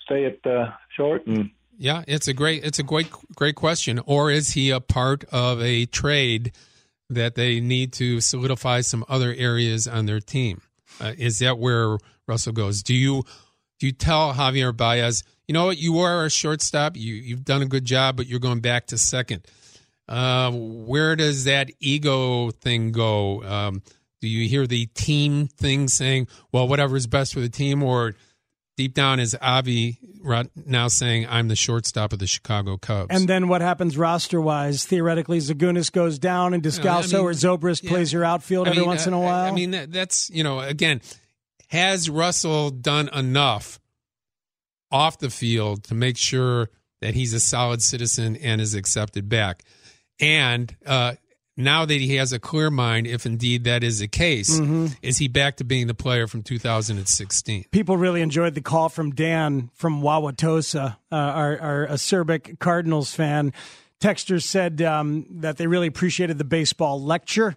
stay 0.00 0.24
at 0.24 0.46
uh, 0.46 0.72
short? 0.96 1.26
And 1.26 1.50
Yeah, 1.78 2.02
it's 2.08 2.26
a 2.26 2.34
great 2.34 2.64
it's 2.64 2.80
a 2.80 2.82
great 2.82 3.08
great 3.36 3.54
question. 3.54 4.00
Or 4.04 4.32
is 4.32 4.50
he 4.50 4.70
a 4.70 4.80
part 4.80 5.24
of 5.30 5.62
a 5.62 5.86
trade 5.86 6.52
that 7.08 7.36
they 7.36 7.60
need 7.60 7.92
to 7.94 8.20
solidify 8.20 8.80
some 8.80 9.04
other 9.08 9.32
areas 9.32 9.86
on 9.86 10.06
their 10.06 10.20
team? 10.20 10.60
Uh, 11.00 11.12
is 11.16 11.38
that 11.38 11.58
where 11.58 11.98
Russell 12.26 12.52
goes? 12.52 12.82
Do 12.82 12.94
you 12.94 13.22
do 13.78 13.86
you 13.86 13.92
tell 13.92 14.34
Javier 14.34 14.76
Baez, 14.76 15.22
you 15.46 15.52
know 15.52 15.66
what, 15.66 15.78
you 15.78 16.00
are 16.00 16.24
a 16.24 16.30
shortstop, 16.30 16.96
you 16.96 17.14
you've 17.14 17.44
done 17.44 17.62
a 17.62 17.66
good 17.66 17.84
job, 17.84 18.16
but 18.16 18.26
you're 18.26 18.40
going 18.40 18.60
back 18.60 18.86
to 18.88 18.98
second. 18.98 19.46
Uh, 20.08 20.50
where 20.52 21.16
does 21.16 21.44
that 21.44 21.70
ego 21.80 22.50
thing 22.50 22.92
go? 22.92 23.42
Um, 23.42 23.82
do 24.20 24.28
you 24.28 24.48
hear 24.48 24.66
the 24.66 24.86
team 24.86 25.46
thing 25.48 25.88
saying, 25.88 26.28
well, 26.52 26.68
whatever 26.68 26.96
is 26.96 27.06
best 27.06 27.34
for 27.34 27.40
the 27.40 27.48
team, 27.48 27.82
or 27.82 28.14
deep 28.76 28.94
down 28.94 29.20
is 29.20 29.36
Avi 29.40 29.98
right 30.20 30.48
now 30.66 30.88
saying, 30.88 31.26
I'm 31.28 31.48
the 31.48 31.56
shortstop 31.56 32.12
of 32.12 32.18
the 32.18 32.26
Chicago 32.26 32.76
Cubs. 32.76 33.08
And 33.10 33.28
then 33.28 33.48
what 33.48 33.60
happens 33.60 33.96
roster 33.96 34.40
wise? 34.40 34.84
Theoretically, 34.84 35.38
Zagunis 35.38 35.92
goes 35.92 36.18
down 36.18 36.54
and 36.54 36.62
Descalso 36.62 37.14
I 37.14 37.18
mean, 37.18 37.26
or 37.26 37.30
Zobrist 37.32 37.82
yeah. 37.82 37.90
plays 37.90 38.12
your 38.12 38.24
outfield 38.24 38.66
I 38.66 38.70
every 38.70 38.80
mean, 38.80 38.88
once 38.88 39.06
in 39.06 39.12
a 39.12 39.20
while. 39.20 39.44
I 39.44 39.52
mean, 39.52 39.72
that, 39.72 39.92
that's, 39.92 40.30
you 40.30 40.42
know, 40.42 40.60
again, 40.60 41.00
has 41.68 42.08
Russell 42.08 42.70
done 42.70 43.08
enough 43.14 43.78
off 44.90 45.18
the 45.18 45.30
field 45.30 45.84
to 45.84 45.94
make 45.94 46.16
sure 46.16 46.70
that 47.00 47.14
he's 47.14 47.34
a 47.34 47.40
solid 47.40 47.82
citizen 47.82 48.36
and 48.36 48.60
is 48.60 48.74
accepted 48.74 49.28
back? 49.28 49.64
And 50.20 50.74
uh, 50.86 51.14
now 51.56 51.84
that 51.84 52.00
he 52.00 52.16
has 52.16 52.32
a 52.32 52.38
clear 52.38 52.70
mind, 52.70 53.06
if 53.06 53.26
indeed 53.26 53.64
that 53.64 53.82
is 53.84 53.98
the 54.00 54.08
case, 54.08 54.58
Mhm. 54.58 54.96
is 55.02 55.18
he 55.18 55.28
back 55.28 55.56
to 55.56 55.64
being 55.64 55.86
the 55.86 55.94
player 55.94 56.26
from 56.26 56.42
2016? 56.42 57.64
People 57.70 57.96
really 57.96 58.22
enjoyed 58.22 58.54
the 58.54 58.60
call 58.60 58.88
from 58.88 59.10
Dan 59.12 59.70
from 59.74 60.02
Wauwatosa, 60.02 60.96
uh, 61.10 61.14
our, 61.14 61.60
our 61.60 61.86
acerbic 61.88 62.58
Cardinals 62.58 63.14
fan. 63.14 63.52
Texters 64.00 64.42
said 64.42 64.82
um, 64.82 65.24
that 65.30 65.56
they 65.56 65.66
really 65.66 65.86
appreciated 65.86 66.36
the 66.36 66.44
baseball 66.44 67.00
lecture. 67.02 67.56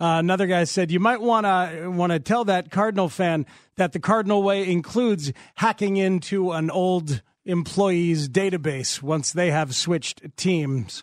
Uh, 0.00 0.16
another 0.20 0.46
guy 0.46 0.62
said 0.64 0.92
you 0.92 1.00
might 1.00 1.20
want 1.20 1.44
to 1.44 1.88
want 1.90 2.12
to 2.12 2.20
tell 2.20 2.44
that 2.44 2.70
Cardinal 2.70 3.08
fan 3.08 3.46
that 3.76 3.92
the 3.92 3.98
Cardinal 3.98 4.42
way 4.44 4.70
includes 4.70 5.32
hacking 5.56 5.96
into 5.96 6.52
an 6.52 6.70
old 6.70 7.22
employee's 7.44 8.28
database 8.28 9.02
once 9.02 9.32
they 9.32 9.50
have 9.50 9.74
switched 9.74 10.22
teams. 10.36 11.02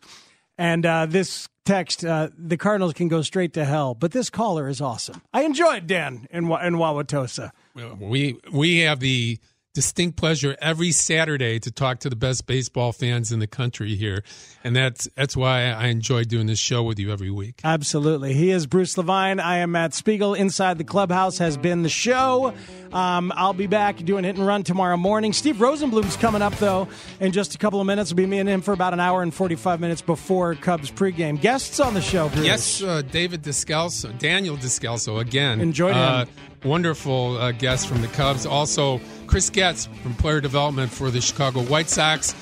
And 0.57 0.85
uh, 0.85 1.05
this 1.05 1.47
text, 1.65 2.05
uh, 2.05 2.29
the 2.37 2.57
Cardinals 2.57 2.93
can 2.93 3.07
go 3.07 3.21
straight 3.21 3.53
to 3.53 3.65
hell, 3.65 3.93
but 3.93 4.11
this 4.11 4.29
caller 4.29 4.69
is 4.69 4.79
awesome. 4.79 5.21
I 5.33 5.43
enjoyed 5.43 5.87
Dan 5.87 6.27
in, 6.31 6.45
in 6.45 6.75
Wauwatosa. 6.75 7.51
We 7.99 8.39
we 8.51 8.79
have 8.79 8.99
the 8.99 9.39
distinct 9.75 10.17
pleasure 10.17 10.55
every 10.59 10.91
Saturday 10.91 11.59
to 11.59 11.69
talk 11.69 11.99
to 11.99 12.09
the 12.09 12.15
best 12.15 12.47
baseball 12.47 12.93
fans 12.93 13.31
in 13.31 13.39
the 13.39 13.45
country 13.45 13.95
here, 13.95 14.23
and 14.63 14.75
that's 14.75 15.07
that's 15.15 15.37
why 15.37 15.65
I 15.65 15.87
enjoy 15.87 16.23
doing 16.23 16.47
this 16.47 16.57
show 16.57 16.81
with 16.81 16.97
you 16.97 17.11
every 17.11 17.29
week. 17.29 17.61
Absolutely. 17.63 18.33
He 18.33 18.49
is 18.49 18.65
Bruce 18.65 18.97
Levine. 18.97 19.39
I 19.39 19.57
am 19.57 19.73
Matt 19.73 19.93
Spiegel. 19.93 20.33
Inside 20.33 20.79
the 20.79 20.83
Clubhouse 20.83 21.37
has 21.37 21.57
been 21.57 21.83
the 21.83 21.89
show. 21.89 22.53
Um, 22.91 23.33
I'll 23.35 23.53
be 23.53 23.67
back 23.67 23.97
doing 23.97 24.23
hit 24.23 24.37
and 24.37 24.47
run 24.47 24.63
tomorrow 24.63 24.97
morning. 24.97 25.33
Steve 25.33 25.57
Rosenbloom's 25.57 26.15
coming 26.15 26.41
up, 26.41 26.55
though, 26.55 26.87
in 27.19 27.33
just 27.33 27.53
a 27.53 27.57
couple 27.57 27.81
of 27.81 27.85
minutes. 27.85 28.11
It'll 28.11 28.17
be 28.17 28.25
me 28.25 28.39
and 28.39 28.47
him 28.47 28.61
for 28.61 28.73
about 28.73 28.93
an 28.93 29.01
hour 29.01 29.21
and 29.21 29.33
45 29.33 29.81
minutes 29.81 30.01
before 30.01 30.55
Cubs 30.55 30.89
pregame. 30.89 31.39
Guests 31.39 31.81
on 31.81 31.93
the 31.93 32.01
show, 32.01 32.29
Bruce. 32.29 32.45
Yes, 32.45 32.81
uh, 32.81 33.01
David 33.01 33.43
Descalso, 33.43 34.17
Daniel 34.17 34.55
Descalso 34.55 35.19
again. 35.19 35.59
Enjoyed 35.59 35.95
him. 35.95 36.01
Uh, 36.01 36.25
wonderful 36.65 37.37
uh, 37.37 37.51
guest 37.51 37.87
from 37.87 38.01
the 38.01 38.07
Cubs. 38.09 38.45
Also, 38.45 38.99
Chris 39.27 39.49
Getz 39.49 39.87
from 40.01 40.13
player 40.15 40.41
development 40.41 40.91
for 40.91 41.11
the 41.11 41.21
Chicago 41.21 41.61
White 41.61 41.89
Sox. 41.89 42.35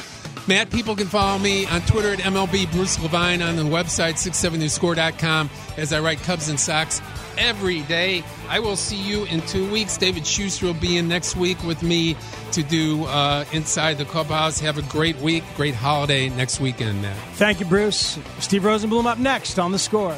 Matt, 0.46 0.72
people 0.72 0.96
can 0.96 1.08
follow 1.08 1.40
me 1.40 1.66
on 1.68 1.80
Twitter 1.82 2.12
at 2.12 2.20
MLB 2.20 2.70
Bruce 2.74 3.02
Levine 3.02 3.42
on 3.42 3.56
the 3.56 3.64
website 3.64 4.16
670score.com 4.16 5.50
as 5.78 5.94
I 5.94 6.02
write 6.02 6.22
Cubs 6.24 6.50
and 6.50 6.60
Sox 6.60 7.02
every 7.38 7.82
day. 7.84 8.24
I 8.50 8.60
will 8.60 8.76
see 8.76 9.02
you 9.02 9.24
in 9.26 9.40
two 9.42 9.70
weeks. 9.72 9.98
David 9.98 10.28
Schuster 10.28 10.66
will 10.66 10.74
be 10.74 10.98
in 10.98 11.08
next 11.08 11.38
week 11.38 11.64
with 11.64 11.82
me 11.82 12.18
to 12.52 12.62
do 12.62 13.06
uh, 13.06 13.46
Inside 13.54 13.98
the 13.98 14.06
Clubhouse. 14.06 14.60
Have 14.60 14.78
a 14.78 14.82
great 14.84 15.16
week, 15.18 15.44
great 15.56 15.76
holiday 15.76 16.28
next 16.30 16.60
weekend, 16.60 17.02
Matt. 17.02 17.18
Thank 17.36 17.62
you, 17.62 17.66
Bruce. 17.66 18.20
Steve 18.40 18.64
Rosenbloom 18.64 19.06
up 19.06 19.20
next 19.20 19.60
on 19.60 19.72
the 19.72 19.80
score. 19.80 20.18